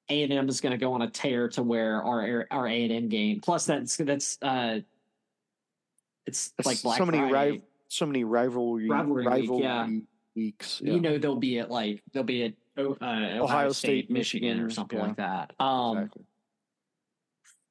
A 0.09 0.23
and 0.23 0.33
M 0.33 0.49
is 0.49 0.61
going 0.61 0.71
to 0.71 0.77
go 0.77 0.93
on 0.93 1.01
a 1.01 1.09
tear 1.09 1.47
to 1.49 1.63
where 1.63 2.03
our 2.03 2.45
our 2.51 2.67
A 2.67 2.83
and 2.83 2.91
M 2.91 3.09
game. 3.09 3.39
Plus, 3.39 3.65
that's 3.65 3.97
that's 3.97 4.37
uh, 4.41 4.79
it's 6.27 6.65
like 6.65 6.81
Black 6.81 6.97
so 6.97 7.05
many 7.05 7.29
Friday. 7.29 7.61
so 7.87 8.05
many 8.05 8.23
rivalry 8.23 8.89
Rivalry 8.89 9.47
week, 9.47 9.61
yeah. 9.61 9.87
weeks. 10.35 10.81
Yeah. 10.83 10.93
You 10.93 11.01
know, 11.01 11.17
they'll 11.17 11.35
be 11.35 11.59
at 11.59 11.71
like 11.71 12.03
they'll 12.13 12.23
be 12.23 12.43
at 12.43 12.53
uh, 12.77 12.83
Ohio, 13.41 13.69
State, 13.69 14.05
State, 14.05 14.11
Michigan, 14.11 14.59
or 14.59 14.69
something 14.69 14.99
yeah. 14.99 15.05
like 15.05 15.17
that. 15.17 15.53
Um, 15.59 15.97
exactly. 15.97 16.23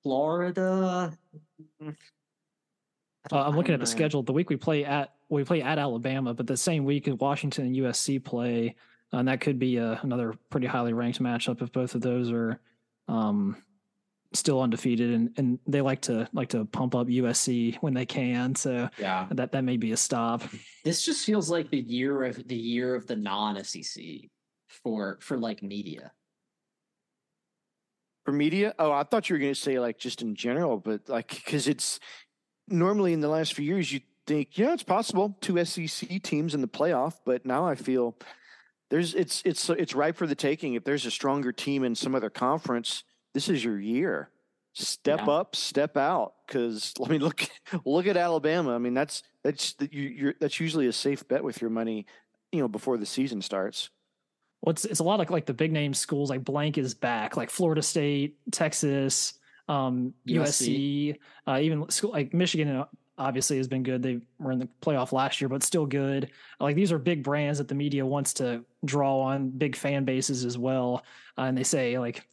Florida. 0.02 1.12
Uh, 1.80 1.90
I'm 3.32 3.56
looking 3.56 3.74
at 3.74 3.80
the 3.80 3.84
know. 3.86 3.90
schedule. 3.90 4.22
The 4.22 4.32
week 4.32 4.50
we 4.50 4.56
play 4.56 4.84
at 4.84 5.14
we 5.28 5.44
play 5.44 5.62
at 5.62 5.78
Alabama, 5.78 6.34
but 6.34 6.46
the 6.46 6.56
same 6.56 6.84
week 6.84 7.08
Washington 7.20 7.66
and 7.66 7.76
USC 7.76 8.22
play, 8.22 8.76
uh, 9.12 9.18
and 9.18 9.28
that 9.28 9.40
could 9.40 9.58
be 9.58 9.78
uh 9.78 9.96
another 10.02 10.34
pretty 10.50 10.66
highly 10.66 10.92
ranked 10.92 11.20
matchup 11.20 11.62
if 11.62 11.72
both 11.72 11.94
of 11.94 12.00
those 12.00 12.30
are 12.30 12.60
um, 13.08 13.56
still 14.36 14.60
undefeated, 14.60 15.10
and, 15.12 15.30
and 15.36 15.58
they 15.66 15.80
like 15.80 16.02
to 16.02 16.28
like 16.32 16.50
to 16.50 16.64
pump 16.66 16.94
up 16.94 17.08
USC 17.08 17.76
when 17.76 17.94
they 17.94 18.06
can. 18.06 18.54
So 18.54 18.88
Yeah, 18.98 19.26
that 19.32 19.52
that 19.52 19.64
may 19.64 19.76
be 19.76 19.92
a 19.92 19.96
stop. 19.96 20.42
this 20.84 21.04
just 21.04 21.24
feels 21.24 21.50
like 21.50 21.70
the 21.70 21.80
year 21.80 22.24
of 22.24 22.46
the 22.46 22.56
year 22.56 22.94
of 22.94 23.06
the 23.06 23.16
non-SEC 23.16 24.02
for 24.68 25.18
for 25.20 25.36
like 25.38 25.62
media. 25.62 26.12
For 28.24 28.32
media? 28.32 28.74
Oh, 28.78 28.90
I 28.90 29.04
thought 29.04 29.28
you 29.28 29.34
were 29.34 29.40
going 29.40 29.54
to 29.54 29.60
say 29.60 29.78
like 29.78 29.98
just 29.98 30.20
in 30.20 30.34
general, 30.34 30.78
but 30.78 31.08
like 31.08 31.28
because 31.28 31.68
it's 31.68 32.00
normally 32.68 33.12
in 33.12 33.20
the 33.20 33.28
last 33.28 33.54
few 33.54 33.64
years 33.64 33.92
you 33.92 34.00
think 34.26 34.58
yeah 34.58 34.72
it's 34.72 34.82
possible 34.82 35.36
two 35.40 35.64
SEC 35.64 36.20
teams 36.22 36.54
in 36.54 36.60
the 36.60 36.68
playoff, 36.68 37.14
but 37.24 37.46
now 37.46 37.64
I 37.66 37.76
feel 37.76 38.16
there's 38.90 39.14
it's 39.14 39.42
it's 39.44 39.70
it's 39.70 39.94
ripe 39.94 40.16
for 40.16 40.26
the 40.26 40.34
taking. 40.34 40.74
If 40.74 40.82
there's 40.84 41.06
a 41.06 41.10
stronger 41.10 41.52
team 41.52 41.84
in 41.84 41.94
some 41.94 42.14
other 42.16 42.30
conference, 42.30 43.04
this 43.36 43.50
is 43.50 43.62
your 43.62 43.78
year. 43.78 44.30
Step 44.72 45.20
Yeah. 45.26 45.32
up, 45.34 45.54
step 45.54 45.98
out. 45.98 46.32
Because 46.46 46.94
I 47.04 47.08
mean, 47.10 47.20
look 47.20 47.42
look 47.84 48.06
at 48.06 48.16
Alabama. 48.16 48.74
I 48.74 48.78
mean, 48.78 48.94
that's 48.94 49.22
that's 49.44 49.74
the- 49.74 49.90
you, 49.92 50.02
you're 50.02 50.34
that's 50.40 50.58
usually 50.58 50.86
a 50.86 50.92
safe 50.92 51.28
bet 51.28 51.44
with 51.44 51.60
your 51.60 51.68
money, 51.68 52.06
you 52.50 52.60
know, 52.60 52.68
before 52.68 52.96
the 52.96 53.04
season 53.04 53.42
starts. 53.42 53.90
Well, 54.62 54.70
it's 54.72 54.86
it's 54.86 55.00
a 55.00 55.04
lot 55.04 55.20
of 55.20 55.28
like 55.28 55.44
the 55.44 55.52
big 55.52 55.70
name 55.70 55.92
schools 55.92 56.30
like 56.30 56.42
blank 56.44 56.78
is 56.78 56.94
back, 56.94 57.36
like 57.36 57.50
Florida 57.50 57.82
State, 57.82 58.38
Texas, 58.52 59.34
um, 59.68 60.14
USC. 60.26 60.38
USC, 60.38 61.18
uh, 61.46 61.58
even 61.60 61.88
school 61.90 62.12
like 62.12 62.32
Michigan. 62.32 62.68
uh, 62.74 62.86
Obviously, 63.18 63.56
has 63.56 63.66
been 63.68 63.82
good. 63.82 64.02
They 64.02 64.20
were 64.38 64.52
in 64.52 64.58
the 64.58 64.68
playoff 64.82 65.10
last 65.10 65.40
year, 65.40 65.48
but 65.48 65.62
still 65.62 65.86
good. 65.86 66.30
Like 66.60 66.76
these 66.76 66.92
are 66.92 66.98
big 66.98 67.22
brands 67.22 67.56
that 67.58 67.66
the 67.68 67.74
media 67.74 68.04
wants 68.04 68.34
to 68.34 68.62
draw 68.84 69.20
on, 69.20 69.48
big 69.48 69.74
fan 69.74 70.04
bases 70.04 70.44
as 70.44 70.58
well. 70.58 71.02
Uh, 71.38 71.42
and 71.48 71.56
they 71.56 71.62
say 71.62 71.98
like, 71.98 72.28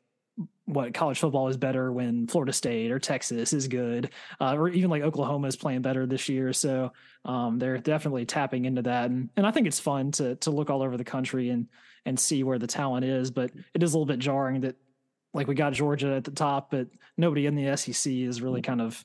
what 0.65 0.93
college 0.93 1.19
football 1.19 1.49
is 1.49 1.57
better 1.57 1.91
when 1.91 2.27
Florida 2.27 2.53
State 2.53 2.91
or 2.91 2.99
Texas 2.99 3.51
is 3.51 3.67
good, 3.67 4.11
uh, 4.39 4.55
or 4.55 4.69
even 4.69 4.89
like 4.89 5.03
Oklahoma 5.03 5.47
is 5.47 5.55
playing 5.55 5.81
better 5.81 6.05
this 6.05 6.29
year. 6.29 6.53
So 6.53 6.93
um, 7.25 7.59
they're 7.59 7.77
definitely 7.77 8.25
tapping 8.25 8.65
into 8.65 8.81
that, 8.83 9.09
and 9.09 9.29
and 9.35 9.45
I 9.45 9.51
think 9.51 9.67
it's 9.67 9.79
fun 9.79 10.11
to 10.13 10.35
to 10.37 10.51
look 10.51 10.69
all 10.69 10.81
over 10.81 10.97
the 10.97 11.03
country 11.03 11.49
and 11.49 11.67
and 12.05 12.19
see 12.19 12.43
where 12.43 12.59
the 12.59 12.67
talent 12.67 13.05
is. 13.05 13.31
But 13.31 13.51
it 13.73 13.83
is 13.83 13.93
a 13.93 13.97
little 13.97 14.05
bit 14.05 14.19
jarring 14.19 14.61
that 14.61 14.75
like 15.33 15.47
we 15.47 15.55
got 15.55 15.73
Georgia 15.73 16.15
at 16.15 16.23
the 16.23 16.31
top, 16.31 16.71
but 16.71 16.87
nobody 17.17 17.45
in 17.45 17.55
the 17.55 17.75
SEC 17.75 18.13
has 18.25 18.41
really 18.41 18.61
kind 18.61 18.81
of 18.81 19.03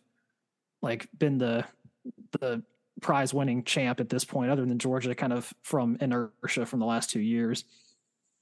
like 0.80 1.08
been 1.18 1.38
the 1.38 1.64
the 2.40 2.62
prize 3.00 3.32
winning 3.32 3.64
champ 3.64 4.00
at 4.00 4.08
this 4.08 4.24
point, 4.24 4.50
other 4.50 4.64
than 4.64 4.78
Georgia, 4.78 5.14
kind 5.14 5.32
of 5.32 5.52
from 5.62 5.96
inertia 6.00 6.66
from 6.66 6.80
the 6.80 6.86
last 6.86 7.10
two 7.10 7.20
years. 7.20 7.64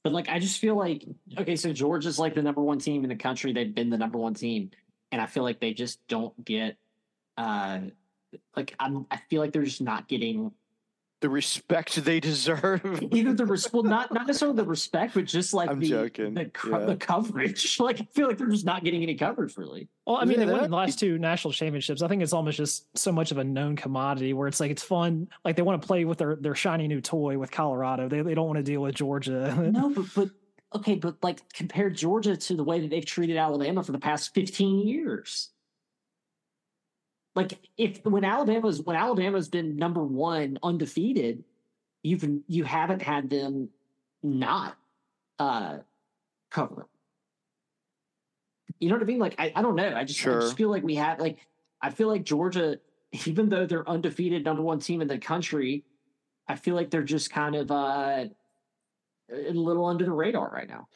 But 0.07 0.13
like, 0.13 0.29
I 0.29 0.39
just 0.39 0.59
feel 0.59 0.77
like 0.77 1.03
okay, 1.37 1.57
so 1.57 1.73
Georgia's 1.73 2.17
like 2.17 2.33
the 2.33 2.41
number 2.41 2.61
one 2.61 2.79
team 2.79 3.03
in 3.03 3.09
the 3.09 3.15
country. 3.17 3.51
They've 3.51 3.75
been 3.75 3.89
the 3.89 3.97
number 3.97 4.17
one 4.17 4.35
team, 4.35 4.71
and 5.11 5.21
I 5.21 5.25
feel 5.25 5.43
like 5.43 5.59
they 5.59 5.73
just 5.73 5.99
don't 6.07 6.45
get, 6.45 6.77
uh, 7.35 7.79
like 8.55 8.73
I'm. 8.79 9.05
I 9.11 9.17
feel 9.29 9.41
like 9.41 9.51
they're 9.51 9.65
just 9.65 9.81
not 9.81 10.07
getting 10.07 10.53
The 11.19 11.29
respect 11.29 11.95
they 12.05 12.19
deserve. 12.19 13.01
either 13.11 13.33
the 13.33 13.45
res- 13.45 13.73
well, 13.73 13.81
not 13.81 14.13
not 14.13 14.27
necessarily 14.27 14.55
the 14.55 14.65
respect, 14.65 15.15
but 15.15 15.25
just 15.25 15.51
like 15.51 15.67
I'm 15.67 15.79
the 15.79 15.89
joking, 15.89 16.35
the, 16.35 16.45
co- 16.45 16.79
yeah. 16.79 16.85
the 16.85 16.95
coverage. 16.95 17.79
Like 17.87 18.01
I 18.01 18.07
feel 18.13 18.27
like 18.27 18.37
they're 18.37 18.47
just 18.47 18.65
not 18.65 18.83
getting 18.83 19.01
any 19.01 19.15
coverage 19.15 19.57
really. 19.57 19.87
Well, 20.05 20.17
I 20.17 20.25
mean, 20.25 20.39
Yeah, 20.39 20.45
they 20.45 20.51
won 20.51 20.69
the 20.69 20.75
last 20.75 20.99
two 20.99 21.17
national 21.17 21.53
championships. 21.53 22.01
I 22.03 22.07
think 22.07 22.21
it's 22.21 22.33
almost 22.33 22.57
just 22.57 22.95
so 22.97 23.11
much 23.11 23.31
of 23.31 23.39
a 23.39 23.43
known 23.43 23.75
commodity 23.75 24.33
where 24.33 24.47
it's 24.47 24.59
like 24.59 24.69
it's 24.69 24.83
fun. 24.83 25.27
Like 25.43 25.55
they 25.55 25.63
want 25.63 25.81
to 25.81 25.87
play 25.87 26.05
with 26.05 26.19
their 26.19 26.35
their 26.35 26.53
shiny 26.55 26.87
new 26.87 27.01
toy 27.01 27.37
with 27.39 27.49
Colorado. 27.49 28.07
They 28.07 28.21
they 28.21 28.35
don't 28.35 28.45
want 28.47 28.57
to 28.57 28.63
deal 28.63 28.81
with 28.81 28.93
Georgia. 28.95 29.55
No, 29.71 29.89
but 29.89 30.05
but 30.15 30.29
okay, 30.75 30.95
but 30.95 31.15
like 31.23 31.39
compare 31.53 31.89
Georgia 31.89 32.37
to 32.37 32.55
the 32.55 32.63
way 32.63 32.79
that 32.81 32.89
they've 32.91 33.05
treated 33.05 33.37
Alabama 33.37 33.83
for 33.83 33.91
the 33.91 33.99
past 33.99 34.35
fifteen 34.35 34.87
years. 34.87 35.49
Like 37.37 37.59
if 37.77 38.03
when 38.03 38.23
Alabama's 38.23 38.81
when 38.81 38.95
Alabama's 38.95 39.47
been 39.47 39.75
number 39.77 40.03
one 40.03 40.57
undefeated, 40.63 41.43
you've 42.01 42.27
you 42.47 42.63
haven't 42.63 43.03
had 43.03 43.29
them 43.29 43.69
not 44.23 44.75
uh 45.37 45.77
cover. 46.49 46.87
You 48.79 48.89
know 48.89 48.95
what 48.95 49.03
I 49.03 49.05
mean? 49.05 49.19
Like 49.19 49.35
I, 49.37 49.53
I 49.55 49.61
don't 49.61 49.75
know. 49.75 49.93
I 49.95 50.03
just 50.03 50.25
I 50.25 50.31
just 50.39 50.57
feel 50.57 50.71
like 50.71 50.81
we 50.81 50.95
have 50.95 51.19
like 51.19 51.37
I 51.79 51.91
feel 51.91 52.07
like 52.07 52.23
Georgia, 52.23 52.79
even 53.27 53.49
though 53.49 53.67
they're 53.67 53.87
undefeated 53.87 54.43
number 54.43 54.63
one 54.63 54.79
team 54.79 55.03
in 55.03 55.07
the 55.07 55.19
country, 55.19 55.83
I 56.47 56.55
feel 56.55 56.73
like 56.73 56.89
they're 56.89 57.03
just 57.03 57.29
kind 57.29 57.53
of 57.53 57.69
uh 57.69 58.25
a 59.31 59.51
little 59.51 59.85
under 59.85 60.05
the 60.05 60.11
radar 60.11 60.49
right 60.49 60.67
now, 60.67 60.87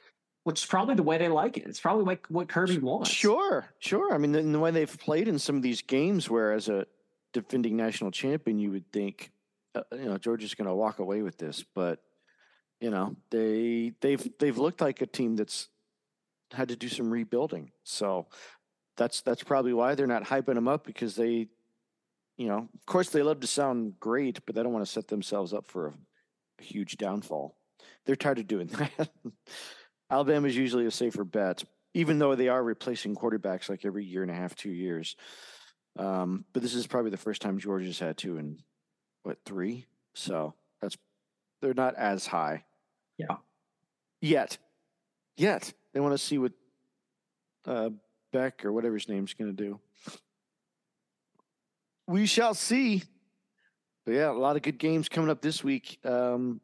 which 0.44 0.62
is 0.62 0.66
probably 0.66 0.96
the 0.96 1.04
way 1.04 1.18
they 1.18 1.28
like 1.28 1.58
it. 1.58 1.66
It's 1.68 1.80
probably 1.80 2.06
like 2.06 2.26
what 2.28 2.48
Kirby 2.48 2.80
wants. 2.80 3.10
Sure, 3.10 3.68
sure. 3.80 4.14
I 4.14 4.18
mean, 4.18 4.34
in 4.36 4.52
the 4.52 4.60
way 4.60 4.72
they've 4.72 5.00
played 5.00 5.28
in 5.28 5.38
some 5.38 5.56
of 5.56 5.62
these 5.62 5.82
games, 5.82 6.30
where 6.30 6.54
as 6.54 6.68
a 6.70 6.86
defending 7.34 7.78
national 7.78 8.12
champion, 8.12 8.58
you 8.60 8.72
would 8.72 8.92
think, 8.92 9.32
uh, 9.76 9.84
you 9.92 10.06
know, 10.06 10.18
Georgia's 10.18 10.56
going 10.56 10.68
to 10.68 10.74
walk 10.74 11.00
away 11.00 11.22
with 11.22 11.38
this, 11.38 11.64
but 11.76 12.00
you 12.80 12.90
know, 12.90 13.16
they 13.30 13.94
they've 14.02 14.28
they've 14.40 14.58
looked 14.58 14.82
like 14.82 15.02
a 15.02 15.06
team 15.06 15.36
that's 15.36 15.70
had 16.52 16.70
to 16.70 16.76
do 16.76 16.90
some 16.90 17.12
rebuilding. 17.12 17.72
So 17.84 18.28
that's 18.98 19.22
that's 19.22 19.44
probably 19.44 19.74
why 19.74 19.96
they're 19.96 20.08
not 20.08 20.24
hyping 20.24 20.56
them 20.56 20.68
up 20.68 20.86
because 20.86 21.16
they, 21.16 21.48
you 22.38 22.48
know, 22.48 22.68
of 22.74 22.86
course 22.88 23.10
they 23.10 23.22
love 23.22 23.40
to 23.42 23.48
sound 23.48 24.00
great, 24.00 24.40
but 24.46 24.56
they 24.56 24.64
don't 24.64 24.74
want 24.74 24.86
to 24.86 24.92
set 24.92 25.08
themselves 25.08 25.54
up 25.54 25.68
for 25.68 25.88
a, 25.88 25.94
a 26.60 26.64
huge 26.64 26.98
downfall. 26.98 27.56
They're 28.06 28.16
tired 28.16 28.40
of 28.40 28.48
doing 28.48 28.68
that. 28.98 29.10
Alabama's 30.12 30.58
usually 30.58 30.86
a 30.86 30.92
safer 30.92 31.24
bet, 31.24 31.64
even 31.94 32.20
though 32.20 32.36
they 32.36 32.50
are 32.50 32.62
replacing 32.62 33.16
quarterbacks 33.16 33.70
like 33.70 33.86
every 33.86 34.04
year 34.04 34.22
and 34.22 34.32
a 34.32 34.36
half, 34.36 34.56
two 34.56 34.70
years. 34.70 35.16
Um, 35.98 36.46
but 36.52 36.62
this 36.62 36.74
is 36.74 36.86
probably 36.86 37.12
the 37.12 37.18
first 37.18 37.42
time 37.42 37.58
Georgia's 37.58 38.00
had 38.00 38.18
two 38.18 38.38
in 38.38 38.60
what 39.24 39.38
three? 39.46 39.86
So 40.14 40.54
that's 40.82 40.98
they're 41.62 41.74
not 41.74 41.96
as 41.96 42.28
high. 42.28 42.66
Yeah. 43.18 43.38
Yet, 44.20 44.58
yet 45.38 45.74
they 45.94 46.00
want 46.00 46.14
to 46.14 46.18
see 46.18 46.38
what 46.38 46.52
uh, 47.66 47.90
Beck 48.34 48.66
or 48.66 48.74
whatever 48.74 48.96
his 48.96 49.08
name's 49.08 49.34
going 49.34 49.56
to 49.56 49.64
do. 49.64 49.80
We 52.08 52.26
shall 52.26 52.54
see. 52.54 53.04
But 54.06 54.16
yeah, 54.16 54.32
a 54.32 54.34
lot 54.34 54.56
of 54.56 54.64
good 54.64 54.78
games 54.80 55.08
coming 55.08 55.30
up 55.30 55.42
this 55.42 55.64
week. 55.64 56.00
Um, 56.04 56.60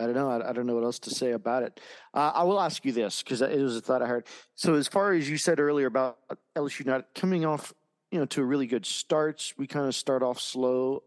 I 0.00 0.04
don't 0.04 0.14
know. 0.14 0.30
I, 0.30 0.50
I 0.50 0.52
don't 0.52 0.66
know 0.66 0.74
what 0.74 0.84
else 0.84 0.98
to 1.00 1.10
say 1.10 1.32
about 1.32 1.62
it. 1.62 1.78
Uh, 2.14 2.32
I 2.34 2.44
will 2.44 2.60
ask 2.60 2.84
you 2.84 2.92
this 2.92 3.22
because 3.22 3.42
it 3.42 3.60
was 3.60 3.76
a 3.76 3.80
thought 3.80 4.02
I 4.02 4.06
heard. 4.06 4.26
So, 4.54 4.74
as 4.74 4.88
far 4.88 5.12
as 5.12 5.28
you 5.28 5.36
said 5.36 5.60
earlier 5.60 5.86
about 5.86 6.18
LSU 6.56 6.86
not 6.86 7.14
coming 7.14 7.44
off, 7.44 7.74
you 8.10 8.18
know, 8.18 8.24
to 8.26 8.40
a 8.40 8.44
really 8.44 8.66
good 8.66 8.86
starts, 8.86 9.54
we 9.58 9.66
kind 9.66 9.86
of 9.86 9.94
start 9.94 10.22
off 10.22 10.40
slow. 10.40 11.02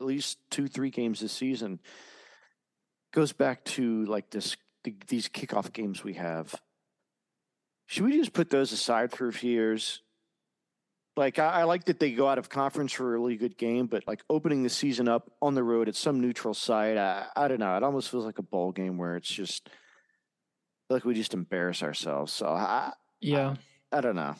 At 0.00 0.06
least 0.06 0.38
two, 0.50 0.66
three 0.66 0.90
games 0.90 1.20
this 1.20 1.32
season 1.32 1.80
goes 3.12 3.32
back 3.32 3.64
to 3.64 4.04
like 4.06 4.30
this 4.30 4.56
the, 4.84 4.94
these 5.08 5.28
kickoff 5.28 5.72
games 5.72 6.02
we 6.02 6.14
have. 6.14 6.54
Should 7.86 8.04
we 8.04 8.18
just 8.18 8.32
put 8.32 8.50
those 8.50 8.72
aside 8.72 9.12
for 9.12 9.28
a 9.28 9.32
few 9.32 9.52
years? 9.52 10.00
Like 11.16 11.38
I, 11.38 11.60
I 11.60 11.62
like 11.64 11.84
that 11.86 12.00
they 12.00 12.12
go 12.12 12.26
out 12.28 12.38
of 12.38 12.48
conference 12.48 12.92
for 12.92 13.06
a 13.14 13.18
really 13.18 13.36
good 13.36 13.58
game, 13.58 13.86
but 13.86 14.04
like 14.06 14.22
opening 14.30 14.62
the 14.62 14.70
season 14.70 15.08
up 15.08 15.30
on 15.42 15.54
the 15.54 15.62
road 15.62 15.88
at 15.88 15.94
some 15.94 16.20
neutral 16.20 16.54
site, 16.54 16.96
I, 16.96 17.26
I 17.36 17.48
don't 17.48 17.60
know. 17.60 17.76
It 17.76 17.82
almost 17.82 18.10
feels 18.10 18.24
like 18.24 18.38
a 18.38 18.42
bowl 18.42 18.72
game 18.72 18.96
where 18.96 19.16
it's 19.16 19.28
just 19.28 19.68
like 20.88 21.04
we 21.04 21.14
just 21.14 21.34
embarrass 21.34 21.82
ourselves. 21.82 22.32
So 22.32 22.46
I, 22.46 22.92
yeah, 23.20 23.56
I 23.90 24.00
don't 24.00 24.16
know. 24.16 24.34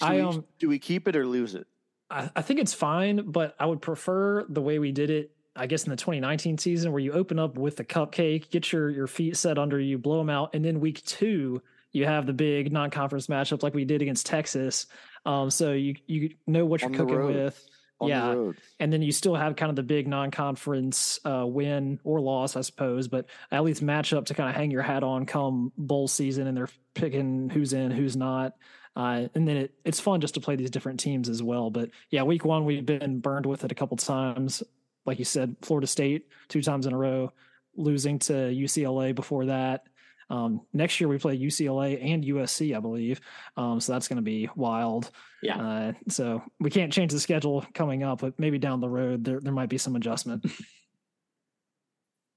Should 0.00 0.08
I 0.08 0.14
we- 0.16 0.20
um 0.22 0.44
do 0.58 0.68
we 0.68 0.78
keep 0.78 1.06
it 1.06 1.14
or 1.16 1.26
lose 1.26 1.54
it? 1.54 1.66
I, 2.10 2.30
I 2.36 2.42
think 2.42 2.60
it's 2.60 2.74
fine, 2.74 3.30
but 3.30 3.54
I 3.58 3.66
would 3.66 3.80
prefer 3.82 4.44
the 4.48 4.62
way 4.62 4.78
we 4.78 4.92
did 4.92 5.10
it. 5.10 5.32
I 5.58 5.66
guess 5.66 5.84
in 5.84 5.90
the 5.90 5.96
2019 5.96 6.58
season, 6.58 6.92
where 6.92 7.00
you 7.00 7.12
open 7.12 7.38
up 7.38 7.56
with 7.56 7.76
the 7.76 7.84
cupcake, 7.84 8.50
get 8.50 8.72
your 8.72 8.90
your 8.90 9.06
feet 9.06 9.36
set 9.36 9.58
under 9.58 9.80
you, 9.80 9.96
blow 9.96 10.18
them 10.18 10.28
out, 10.30 10.54
and 10.54 10.64
then 10.64 10.80
week 10.80 11.02
two 11.04 11.62
you 11.92 12.04
have 12.04 12.26
the 12.26 12.32
big 12.32 12.70
non-conference 12.72 13.28
matchup 13.28 13.62
like 13.62 13.72
we 13.72 13.86
did 13.86 14.02
against 14.02 14.26
Texas. 14.26 14.86
Um, 15.26 15.50
so 15.50 15.72
you 15.72 15.96
you 16.06 16.30
know 16.46 16.64
what 16.64 16.80
you're 16.80 16.90
cooking 16.90 17.16
road. 17.16 17.34
with, 17.34 17.68
On 18.00 18.08
yeah. 18.08 18.52
and 18.78 18.92
then 18.92 19.02
you 19.02 19.10
still 19.10 19.34
have 19.34 19.56
kind 19.56 19.70
of 19.70 19.76
the 19.76 19.82
big 19.82 20.06
non-conference 20.06 21.18
uh, 21.24 21.44
win 21.44 21.98
or 22.04 22.20
loss, 22.20 22.56
I 22.56 22.60
suppose, 22.60 23.08
but 23.08 23.26
at 23.50 23.64
least 23.64 23.82
matchup 23.82 24.26
to 24.26 24.34
kind 24.34 24.48
of 24.48 24.54
hang 24.54 24.70
your 24.70 24.82
hat 24.82 25.02
on 25.02 25.26
come 25.26 25.72
bowl 25.76 26.06
season, 26.06 26.46
and 26.46 26.56
they're 26.56 26.68
picking 26.94 27.50
who's 27.50 27.72
in, 27.72 27.90
who's 27.90 28.16
not. 28.16 28.54
Uh, 28.94 29.28
and 29.34 29.46
then 29.46 29.56
it, 29.56 29.74
it's 29.84 30.00
fun 30.00 30.20
just 30.20 30.34
to 30.34 30.40
play 30.40 30.56
these 30.56 30.70
different 30.70 31.00
teams 31.00 31.28
as 31.28 31.42
well. 31.42 31.68
But 31.68 31.90
yeah, 32.10 32.22
week 32.22 32.44
one, 32.44 32.64
we've 32.64 32.86
been 32.86 33.18
burned 33.18 33.44
with 33.44 33.64
it 33.64 33.72
a 33.72 33.74
couple 33.74 33.96
times. 33.96 34.62
Like 35.04 35.18
you 35.18 35.24
said, 35.24 35.56
Florida 35.60 35.88
State 35.88 36.28
two 36.48 36.62
times 36.62 36.86
in 36.86 36.92
a 36.92 36.96
row, 36.96 37.32
losing 37.74 38.20
to 38.20 38.32
UCLA 38.32 39.14
before 39.14 39.46
that. 39.46 39.88
Um, 40.28 40.62
next 40.72 41.00
year 41.00 41.08
we 41.08 41.18
play 41.18 41.38
UCLA 41.38 42.02
and 42.02 42.24
USC, 42.24 42.76
I 42.76 42.80
believe. 42.80 43.20
Um, 43.56 43.80
so 43.80 43.92
that's 43.92 44.08
going 44.08 44.16
to 44.16 44.22
be 44.22 44.48
wild. 44.56 45.10
Yeah. 45.42 45.60
Uh, 45.60 45.92
so 46.08 46.42
we 46.58 46.70
can't 46.70 46.92
change 46.92 47.12
the 47.12 47.20
schedule 47.20 47.64
coming 47.74 48.02
up, 48.02 48.20
but 48.20 48.38
maybe 48.38 48.58
down 48.58 48.80
the 48.80 48.88
road 48.88 49.24
there 49.24 49.40
there 49.40 49.52
might 49.52 49.68
be 49.68 49.78
some 49.78 49.94
adjustment. 49.96 50.44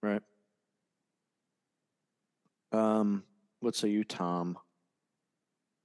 right. 0.04 0.22
Um, 2.72 3.24
what 3.60 3.76
say 3.76 3.90
you, 3.90 4.04
Tom? 4.04 4.58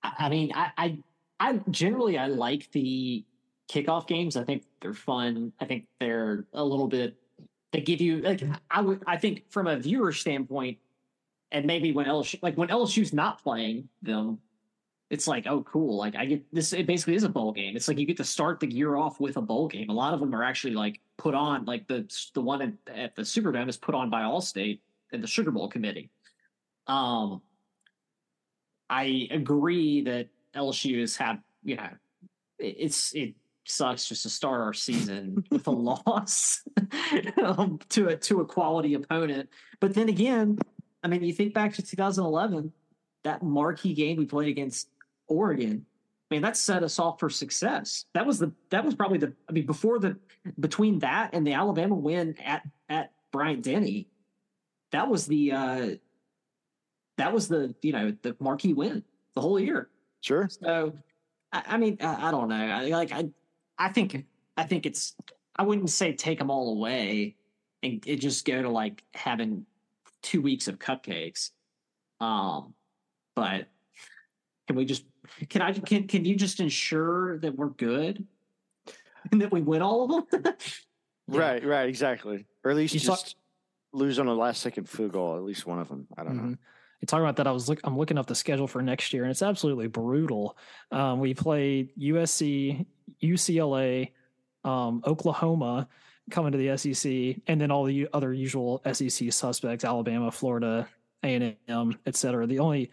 I 0.03 0.29
mean, 0.29 0.53
I, 0.55 0.71
I, 0.77 0.99
I 1.41 1.61
generally 1.71 2.19
I 2.19 2.27
like 2.27 2.71
the 2.73 3.25
kickoff 3.73 4.07
games. 4.07 4.37
I 4.37 4.45
think 4.45 4.65
they're 4.81 4.93
fun. 4.93 5.53
I 5.61 5.65
think 5.65 5.87
they're 5.99 6.45
a 6.53 6.63
little 6.63 6.89
bit. 6.89 7.17
They 7.73 7.81
give 7.81 8.01
you 8.01 8.19
like 8.19 8.43
I 8.71 8.83
would. 8.83 9.03
I 9.07 9.17
think 9.17 9.51
from 9.51 9.67
a 9.67 9.77
viewer 9.79 10.13
standpoint, 10.13 10.79
and 11.55 11.65
maybe 11.67 11.93
when 11.93 12.07
LSU 12.07 12.39
like 12.43 12.59
when 12.59 12.69
LSU's 12.69 13.13
not 13.13 13.43
playing 13.43 13.89
them, 14.03 14.39
it's 15.09 15.29
like 15.29 15.47
oh 15.47 15.63
cool. 15.63 15.97
Like 15.97 16.17
I 16.17 16.27
get 16.27 16.43
this. 16.53 16.73
It 16.73 16.87
basically 16.87 17.15
is 17.15 17.23
a 17.23 17.29
bowl 17.29 17.53
game. 17.53 17.77
It's 17.77 17.87
like 17.87 17.97
you 17.97 18.07
get 18.07 18.17
to 18.17 18.25
start 18.25 18.59
the 18.59 18.71
year 18.71 18.97
off 18.97 19.21
with 19.21 19.37
a 19.37 19.41
bowl 19.41 19.69
game. 19.69 19.89
A 19.89 19.93
lot 19.93 20.13
of 20.13 20.21
them 20.21 20.35
are 20.35 20.43
actually 20.43 20.75
like 20.75 21.01
put 21.17 21.33
on. 21.33 21.65
Like 21.65 21.87
the 21.87 22.13
the 22.35 22.41
one 22.41 22.61
at, 22.61 22.95
at 22.95 23.15
the 23.15 23.23
Superdome 23.23 23.69
is 23.69 23.77
put 23.77 23.95
on 23.95 24.11
by 24.11 24.23
Allstate 24.23 24.81
and 25.13 25.23
the 25.23 25.29
Sugar 25.29 25.53
Bowl 25.53 25.69
committee. 25.69 26.11
Um, 26.89 27.41
I 28.91 29.29
agree 29.31 30.03
that 30.03 30.29
LSU 30.57 31.01
has 31.01 31.17
had, 31.17 31.41
you 31.63 31.77
know, 31.77 31.89
it's 32.59 33.15
it 33.15 33.35
sucks 33.65 34.09
just 34.09 34.25
to 34.25 34.29
start 34.29 34.61
our 34.61 34.75
season 34.75 35.45
with 35.51 35.69
a 35.69 35.71
loss 35.71 36.63
um, 37.43 37.79
to 37.91 38.09
a 38.09 38.17
to 38.17 38.41
a 38.41 38.45
quality 38.45 38.95
opponent. 38.95 39.49
But 39.79 39.95
then 39.95 40.09
again, 40.09 40.59
I 41.05 41.09
mean, 41.09 41.23
you 41.23 41.33
think 41.33 41.53
back 41.53 41.75
to 41.75 41.83
2011, 41.83 42.73
that 43.25 43.43
marquee 43.43 43.93
game 43.93 44.17
we 44.17 44.25
played 44.25 44.49
against 44.49 44.89
Oregon. 45.29 45.85
I 46.31 46.35
mean, 46.35 46.43
that 46.43 46.57
set 46.57 46.83
us 46.83 46.99
off 46.99 47.21
for 47.21 47.29
success. 47.29 48.07
That 48.15 48.27
was 48.27 48.39
the 48.39 48.53
that 48.71 48.85
was 48.85 48.95
probably 48.95 49.19
the 49.19 49.35
I 49.49 49.53
mean 49.53 49.67
before 49.67 49.99
the 49.99 50.17
between 50.59 50.99
that 51.01 51.31
and 51.35 51.47
the 51.47 51.53
Alabama 51.53 51.95
win 51.95 52.37
at 52.43 52.63
at 52.89 53.13
Bryant 53.31 53.63
Denny, 53.63 54.09
that 54.91 55.09
was 55.09 55.27
the 55.27 55.53
uh 55.53 55.89
that 57.19 57.33
was 57.33 57.49
the 57.49 57.75
you 57.83 57.93
know 57.93 58.17
the 58.23 58.35
marquee 58.41 58.73
win 58.73 59.05
the 59.35 59.41
whole 59.43 59.61
year. 59.61 59.91
Sure. 60.23 60.49
So, 60.49 60.95
I, 61.53 61.63
I 61.67 61.77
mean, 61.77 61.99
I, 62.01 62.29
I, 62.29 62.31
don't 62.31 62.49
know. 62.49 62.55
I, 62.55 62.87
like 62.87 63.13
I, 63.13 63.29
I 63.79 63.91
think 63.91 64.25
I 64.57 64.65
think 64.65 64.87
it's. 64.87 65.15
I 65.57 65.63
wouldn't 65.63 65.91
say 65.91 66.15
take 66.15 66.39
them 66.41 66.51
all 66.51 66.73
away 66.73 67.37
and 67.85 68.03
it 68.07 68.17
just 68.17 68.45
go 68.45 68.61
to 68.63 68.69
like 68.69 69.05
having 69.15 69.67
two 70.25 70.43
weeks 70.43 70.66
of 70.66 70.79
cupcakes. 70.79 71.51
Um, 72.20 72.75
but 73.37 73.66
can 74.66 74.77
we 74.77 74.85
just 74.85 75.05
can 75.49 75.62
I 75.62 75.72
can 75.72 76.09
can 76.09 76.25
you 76.25 76.35
just 76.35 76.59
ensure 76.61 77.39
that 77.39 77.55
we're 77.57 77.68
good 77.68 78.27
and 79.31 79.41
that 79.41 79.53
we 79.53 79.61
win 79.61 79.83
all 79.83 80.05
of 80.05 80.31
them? 80.31 80.45
yeah. 81.29 81.39
Right, 81.41 81.64
right, 81.64 81.89
exactly. 81.89 82.47
Or 82.64 82.70
at 82.70 82.77
least 82.77 82.95
you 82.95 83.01
just 83.01 83.29
saw- 83.29 83.37
lose 83.93 84.18
on 84.18 84.27
a 84.27 84.35
last 84.35 84.62
second 84.62 84.89
field 84.89 85.12
goal. 85.12 85.37
At 85.37 85.43
least 85.43 85.66
one 85.66 85.79
of 85.79 85.89
them. 85.89 86.07
I 86.16 86.25
don't 86.25 86.37
mm-hmm. 86.37 86.51
know 86.53 86.57
talking 87.07 87.25
about 87.25 87.37
that, 87.37 87.47
I 87.47 87.53
was 87.53 87.68
look, 87.68 87.81
I'm 87.85 87.97
looking 87.97 88.18
up 88.18 88.27
the 88.27 88.35
schedule 88.35 88.66
for 88.66 88.83
next 88.83 89.12
year, 89.12 89.25
and 89.25 89.31
it's 89.31 89.43
absolutely 89.43 89.89
brutal. 89.89 90.57
Um, 90.91 91.20
we 91.20 91.35
play 91.35 91.91
USC, 91.99 92.87
UCLA, 93.22 94.11
um, 94.64 95.03
Oklahoma 95.07 95.89
coming 96.31 96.53
to 96.53 96.59
the 96.59 96.77
SEC, 96.77 97.43
and 97.47 97.61
then 97.61 97.70
all 97.70 97.85
the 97.85 98.09
other 98.12 98.33
usual 98.33 98.83
SEC 98.93 99.33
suspects: 99.33 99.85
Alabama, 99.85 100.31
Florida, 100.31 100.89
A 101.22 101.35
and 101.35 101.57
M, 101.68 101.99
et 102.07 102.16
cetera. 102.16 102.47
The 102.47 102.59
only 102.59 102.91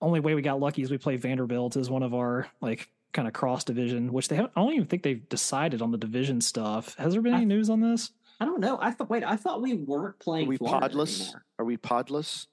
only 0.00 0.20
way 0.20 0.34
we 0.34 0.42
got 0.42 0.60
lucky 0.60 0.82
is 0.82 0.90
we 0.90 0.98
play 0.98 1.16
Vanderbilt 1.16 1.76
as 1.76 1.90
one 1.90 2.02
of 2.02 2.14
our 2.14 2.48
like 2.60 2.88
kind 3.12 3.26
of 3.26 3.34
cross 3.34 3.64
division, 3.64 4.12
which 4.12 4.28
they 4.28 4.36
haven't. 4.36 4.52
I 4.56 4.60
don't 4.60 4.72
even 4.72 4.86
think 4.86 5.02
they've 5.02 5.28
decided 5.28 5.82
on 5.82 5.90
the 5.90 5.98
division 5.98 6.40
stuff. 6.40 6.94
Has 6.96 7.12
there 7.12 7.22
been 7.22 7.34
any 7.34 7.42
I, 7.42 7.46
news 7.46 7.70
on 7.70 7.80
this? 7.80 8.12
I 8.40 8.44
don't 8.44 8.60
know. 8.60 8.78
I 8.80 8.90
thought 8.90 9.10
wait, 9.10 9.24
I 9.24 9.36
thought 9.36 9.62
we 9.62 9.74
weren't 9.74 10.18
playing. 10.18 10.46
Are 10.46 10.50
we 10.50 10.56
Florida 10.56 10.88
podless? 10.88 11.20
Anymore. 11.20 11.44
Are 11.58 11.64
we 11.64 11.76
podless? 11.76 12.46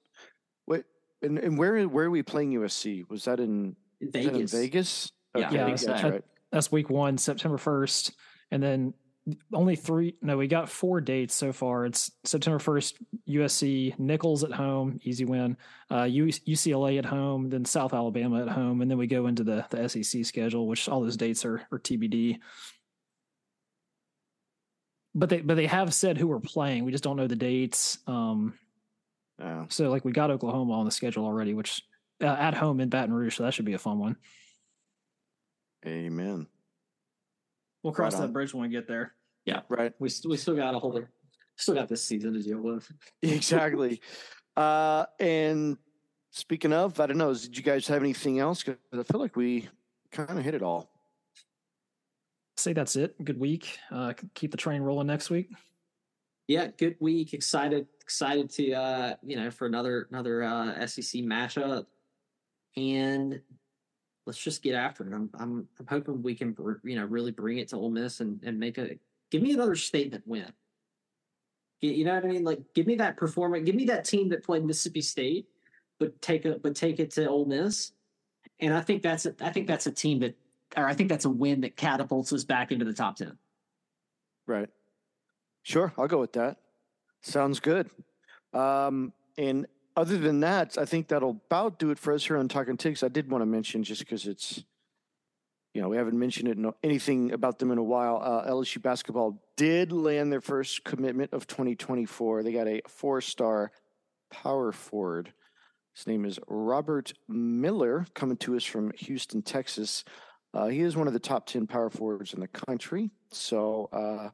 Wait, 0.66 0.84
and, 1.22 1.38
and 1.38 1.58
where 1.58 1.82
where 1.84 2.06
are 2.06 2.10
we 2.10 2.22
playing 2.22 2.52
USC? 2.52 3.08
Was 3.08 3.24
that 3.24 3.40
in 3.40 3.76
Vegas? 4.00 4.24
That 4.24 4.40
in 4.40 4.46
Vegas? 4.46 5.12
Okay, 5.36 5.54
yeah, 5.54 5.66
that's, 5.66 5.84
that's 5.84 6.02
right. 6.02 6.24
That's 6.50 6.70
week 6.70 6.88
one, 6.88 7.18
September 7.18 7.58
first, 7.58 8.12
and 8.50 8.62
then 8.62 8.94
only 9.52 9.76
three. 9.76 10.16
No, 10.20 10.36
we 10.36 10.46
got 10.46 10.68
four 10.68 11.00
dates 11.00 11.34
so 11.34 11.52
far. 11.52 11.86
It's 11.86 12.10
September 12.24 12.58
first, 12.58 12.98
USC, 13.28 13.98
Nicholls 13.98 14.44
at 14.44 14.52
home, 14.52 15.00
easy 15.02 15.24
win. 15.24 15.56
Uh, 15.90 16.02
UCLA 16.02 16.98
at 16.98 17.06
home, 17.06 17.48
then 17.48 17.64
South 17.64 17.94
Alabama 17.94 18.42
at 18.42 18.48
home, 18.48 18.82
and 18.82 18.90
then 18.90 18.98
we 18.98 19.06
go 19.06 19.26
into 19.26 19.44
the 19.44 19.64
the 19.70 19.88
SEC 19.88 20.24
schedule, 20.24 20.68
which 20.68 20.88
all 20.88 21.00
those 21.00 21.16
dates 21.16 21.44
are 21.44 21.66
are 21.72 21.78
TBD. 21.78 22.38
But 25.14 25.30
they 25.30 25.40
but 25.40 25.54
they 25.54 25.66
have 25.66 25.94
said 25.94 26.18
who 26.18 26.26
we're 26.26 26.40
playing. 26.40 26.84
We 26.84 26.92
just 26.92 27.04
don't 27.04 27.16
know 27.16 27.26
the 27.26 27.36
dates. 27.36 27.98
Um. 28.06 28.54
So 29.68 29.90
like 29.90 30.04
we 30.04 30.12
got 30.12 30.30
Oklahoma 30.30 30.74
on 30.74 30.84
the 30.84 30.92
schedule 30.92 31.24
already, 31.24 31.54
which 31.54 31.82
uh, 32.22 32.26
at 32.26 32.54
home 32.54 32.80
in 32.80 32.88
Baton 32.88 33.12
Rouge, 33.12 33.36
so 33.36 33.42
that 33.42 33.54
should 33.54 33.64
be 33.64 33.74
a 33.74 33.78
fun 33.78 33.98
one. 33.98 34.16
Amen. 35.86 36.46
We'll 37.84 37.92
cross 37.92 38.14
right 38.14 38.22
that 38.22 38.32
bridge 38.32 38.52
when 38.52 38.62
we 38.62 38.68
get 38.68 38.88
there. 38.88 39.12
Yeah, 39.44 39.60
right. 39.68 39.92
We 40.00 40.10
we 40.26 40.36
still 40.36 40.56
got 40.56 40.74
a 40.74 40.78
whole 40.80 41.00
still 41.56 41.74
got 41.74 41.88
this 41.88 42.02
season 42.02 42.32
to 42.32 42.42
deal 42.42 42.60
with. 42.60 42.90
exactly. 43.22 44.00
uh, 44.56 45.04
and 45.20 45.76
speaking 46.32 46.72
of, 46.72 46.98
I 46.98 47.06
don't 47.06 47.18
know, 47.18 47.32
did 47.32 47.56
you 47.56 47.62
guys 47.62 47.86
have 47.86 48.02
anything 48.02 48.40
else? 48.40 48.64
Because 48.64 48.78
I 48.92 49.04
feel 49.04 49.20
like 49.20 49.36
we 49.36 49.68
kind 50.10 50.36
of 50.36 50.44
hit 50.44 50.54
it 50.54 50.62
all. 50.62 50.90
Say 52.56 52.72
that's 52.72 52.96
it. 52.96 53.22
Good 53.22 53.38
week. 53.38 53.78
Uh, 53.92 54.14
keep 54.34 54.50
the 54.50 54.56
train 54.56 54.82
rolling 54.82 55.06
next 55.06 55.30
week 55.30 55.50
yeah, 56.46 56.68
good 56.76 56.96
week. 57.00 57.32
Excited, 57.32 57.86
excited 58.00 58.50
to 58.50 58.72
uh, 58.72 59.14
you 59.22 59.36
know 59.36 59.50
for 59.50 59.66
another 59.66 60.08
another 60.10 60.42
uh, 60.42 60.86
SEC 60.86 61.22
matchup, 61.22 61.86
and 62.76 63.40
let's 64.26 64.38
just 64.38 64.62
get 64.62 64.74
after 64.74 65.06
it. 65.06 65.14
I'm 65.14 65.30
I'm 65.38 65.68
I'm 65.78 65.86
hoping 65.86 66.22
we 66.22 66.34
can 66.34 66.56
you 66.82 66.96
know 66.96 67.04
really 67.04 67.30
bring 67.30 67.58
it 67.58 67.68
to 67.68 67.76
Ole 67.76 67.90
Miss 67.90 68.20
and 68.20 68.42
and 68.42 68.58
make 68.58 68.78
a 68.78 68.98
give 69.30 69.42
me 69.42 69.52
another 69.52 69.76
statement 69.76 70.26
win. 70.26 70.52
You 71.80 72.04
know 72.04 72.14
what 72.14 72.24
I 72.24 72.28
mean? 72.28 72.44
Like 72.44 72.60
give 72.74 72.86
me 72.86 72.94
that 72.96 73.16
performance. 73.16 73.66
Give 73.66 73.74
me 73.74 73.84
that 73.86 74.04
team 74.04 74.30
that 74.30 74.42
played 74.42 74.64
Mississippi 74.64 75.02
State, 75.02 75.48
but 75.98 76.20
take 76.22 76.44
a 76.44 76.58
but 76.58 76.74
take 76.74 76.98
it 76.98 77.10
to 77.12 77.28
Ole 77.28 77.44
Miss, 77.44 77.92
and 78.60 78.72
I 78.72 78.80
think 78.80 79.02
that's 79.02 79.26
a, 79.26 79.34
I 79.40 79.50
think 79.50 79.66
that's 79.66 79.86
a 79.86 79.92
team 79.92 80.20
that 80.20 80.34
or 80.76 80.86
I 80.86 80.94
think 80.94 81.08
that's 81.08 81.26
a 81.26 81.30
win 81.30 81.60
that 81.60 81.76
catapults 81.76 82.32
us 82.32 82.44
back 82.44 82.72
into 82.72 82.84
the 82.84 82.94
top 82.94 83.16
ten. 83.16 83.36
Right. 84.46 84.68
Sure, 85.62 85.92
I'll 85.96 86.08
go 86.08 86.20
with 86.20 86.34
that. 86.34 86.58
Sounds 87.22 87.58
good. 87.58 87.88
Um, 88.52 89.12
and 89.38 89.66
other 89.96 90.18
than 90.18 90.40
that, 90.40 90.76
I 90.76 90.84
think 90.84 91.08
that'll 91.08 91.40
about 91.46 91.78
do 91.78 91.90
it 91.90 91.98
for 91.98 92.12
us 92.12 92.24
here 92.24 92.36
on 92.36 92.48
Talking 92.48 92.76
Tigs. 92.76 93.02
I 93.02 93.08
did 93.08 93.30
want 93.30 93.42
to 93.42 93.46
mention 93.46 93.84
just 93.84 94.00
because 94.00 94.26
it's, 94.26 94.64
you 95.72 95.80
know, 95.80 95.88
we 95.88 95.96
haven't 95.96 96.18
mentioned 96.18 96.48
it, 96.48 96.58
no, 96.58 96.74
anything 96.82 97.32
about 97.32 97.58
them 97.58 97.70
in 97.70 97.78
a 97.78 97.82
while. 97.82 98.20
Uh, 98.22 98.50
LSU 98.50 98.82
basketball 98.82 99.42
did 99.56 99.92
land 99.92 100.32
their 100.32 100.40
first 100.40 100.84
commitment 100.84 101.32
of 101.32 101.46
2024. 101.46 102.42
They 102.42 102.52
got 102.52 102.66
a 102.66 102.82
four-star 102.88 103.70
power 104.30 104.72
forward. 104.72 105.32
His 105.94 106.06
name 106.08 106.24
is 106.24 106.40
Robert 106.48 107.12
Miller, 107.28 108.04
coming 108.14 108.36
to 108.38 108.56
us 108.56 108.64
from 108.64 108.90
Houston, 108.96 109.42
Texas. 109.42 110.04
Uh, 110.52 110.66
he 110.66 110.80
is 110.80 110.96
one 110.96 111.06
of 111.06 111.12
the 111.12 111.20
top 111.20 111.46
10 111.46 111.68
power 111.68 111.88
forwards 111.88 112.34
in 112.34 112.40
the 112.40 112.48
country. 112.48 113.10
So, 113.30 113.88
uh, 113.92 114.30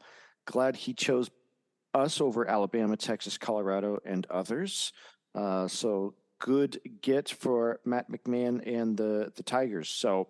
glad 0.46 0.76
he 0.76 0.94
chose 0.94 1.30
us 1.92 2.20
over 2.20 2.48
Alabama, 2.48 2.96
Texas, 2.96 3.36
Colorado, 3.36 3.98
and 4.06 4.26
others. 4.30 4.92
Uh, 5.34 5.68
so 5.68 6.14
good 6.38 6.80
get 7.02 7.28
for 7.28 7.80
Matt 7.84 8.10
McMahon 8.10 8.66
and 8.66 8.96
the 8.96 9.32
the 9.36 9.42
Tigers. 9.42 9.88
So 9.88 10.28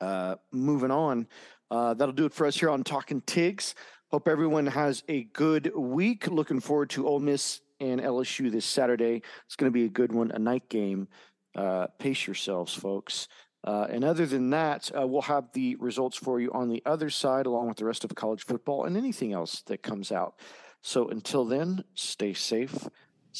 uh, 0.00 0.36
moving 0.52 0.90
on, 0.90 1.26
uh, 1.70 1.94
that'll 1.94 2.14
do 2.14 2.26
it 2.26 2.34
for 2.34 2.46
us 2.46 2.58
here 2.58 2.70
on 2.70 2.84
Talking 2.84 3.20
Tigs. 3.22 3.74
Hope 4.10 4.26
everyone 4.26 4.66
has 4.66 5.02
a 5.08 5.24
good 5.24 5.74
week. 5.76 6.28
Looking 6.28 6.60
forward 6.60 6.90
to 6.90 7.06
Ole 7.06 7.20
Miss 7.20 7.60
and 7.78 8.00
LSU 8.00 8.50
this 8.50 8.64
Saturday. 8.64 9.22
It's 9.46 9.56
going 9.56 9.70
to 9.70 9.74
be 9.74 9.84
a 9.84 9.90
good 9.90 10.12
one, 10.12 10.30
a 10.30 10.38
night 10.38 10.68
game. 10.68 11.08
Uh, 11.54 11.88
pace 11.98 12.26
yourselves, 12.26 12.72
folks. 12.72 13.28
Uh, 13.64 13.86
and 13.90 14.04
other 14.04 14.24
than 14.24 14.50
that, 14.50 14.90
uh, 14.98 15.06
we'll 15.06 15.22
have 15.22 15.52
the 15.52 15.76
results 15.76 16.16
for 16.16 16.40
you 16.40 16.50
on 16.52 16.68
the 16.68 16.82
other 16.86 17.10
side, 17.10 17.44
along 17.44 17.68
with 17.68 17.76
the 17.76 17.84
rest 17.84 18.04
of 18.04 18.14
college 18.14 18.44
football 18.44 18.84
and 18.84 18.96
anything 18.96 19.32
else 19.32 19.62
that 19.62 19.82
comes 19.82 20.12
out. 20.12 20.38
So 20.80 21.08
until 21.08 21.44
then, 21.44 21.84
stay 21.94 22.32
safe, 22.32 22.88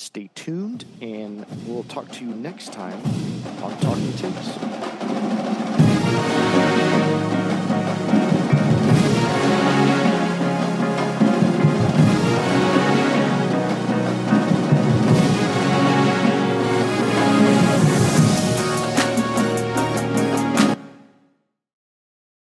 Stay 0.01 0.31
tuned, 0.37 0.85
and 1.03 1.45
we'll 1.67 1.83
talk 1.83 2.09
to 2.13 2.25
you 2.25 2.31
next 2.31 2.73
time 2.73 3.03
on 3.65 3.77
Talking 3.81 4.13
Tigs. 4.13 4.98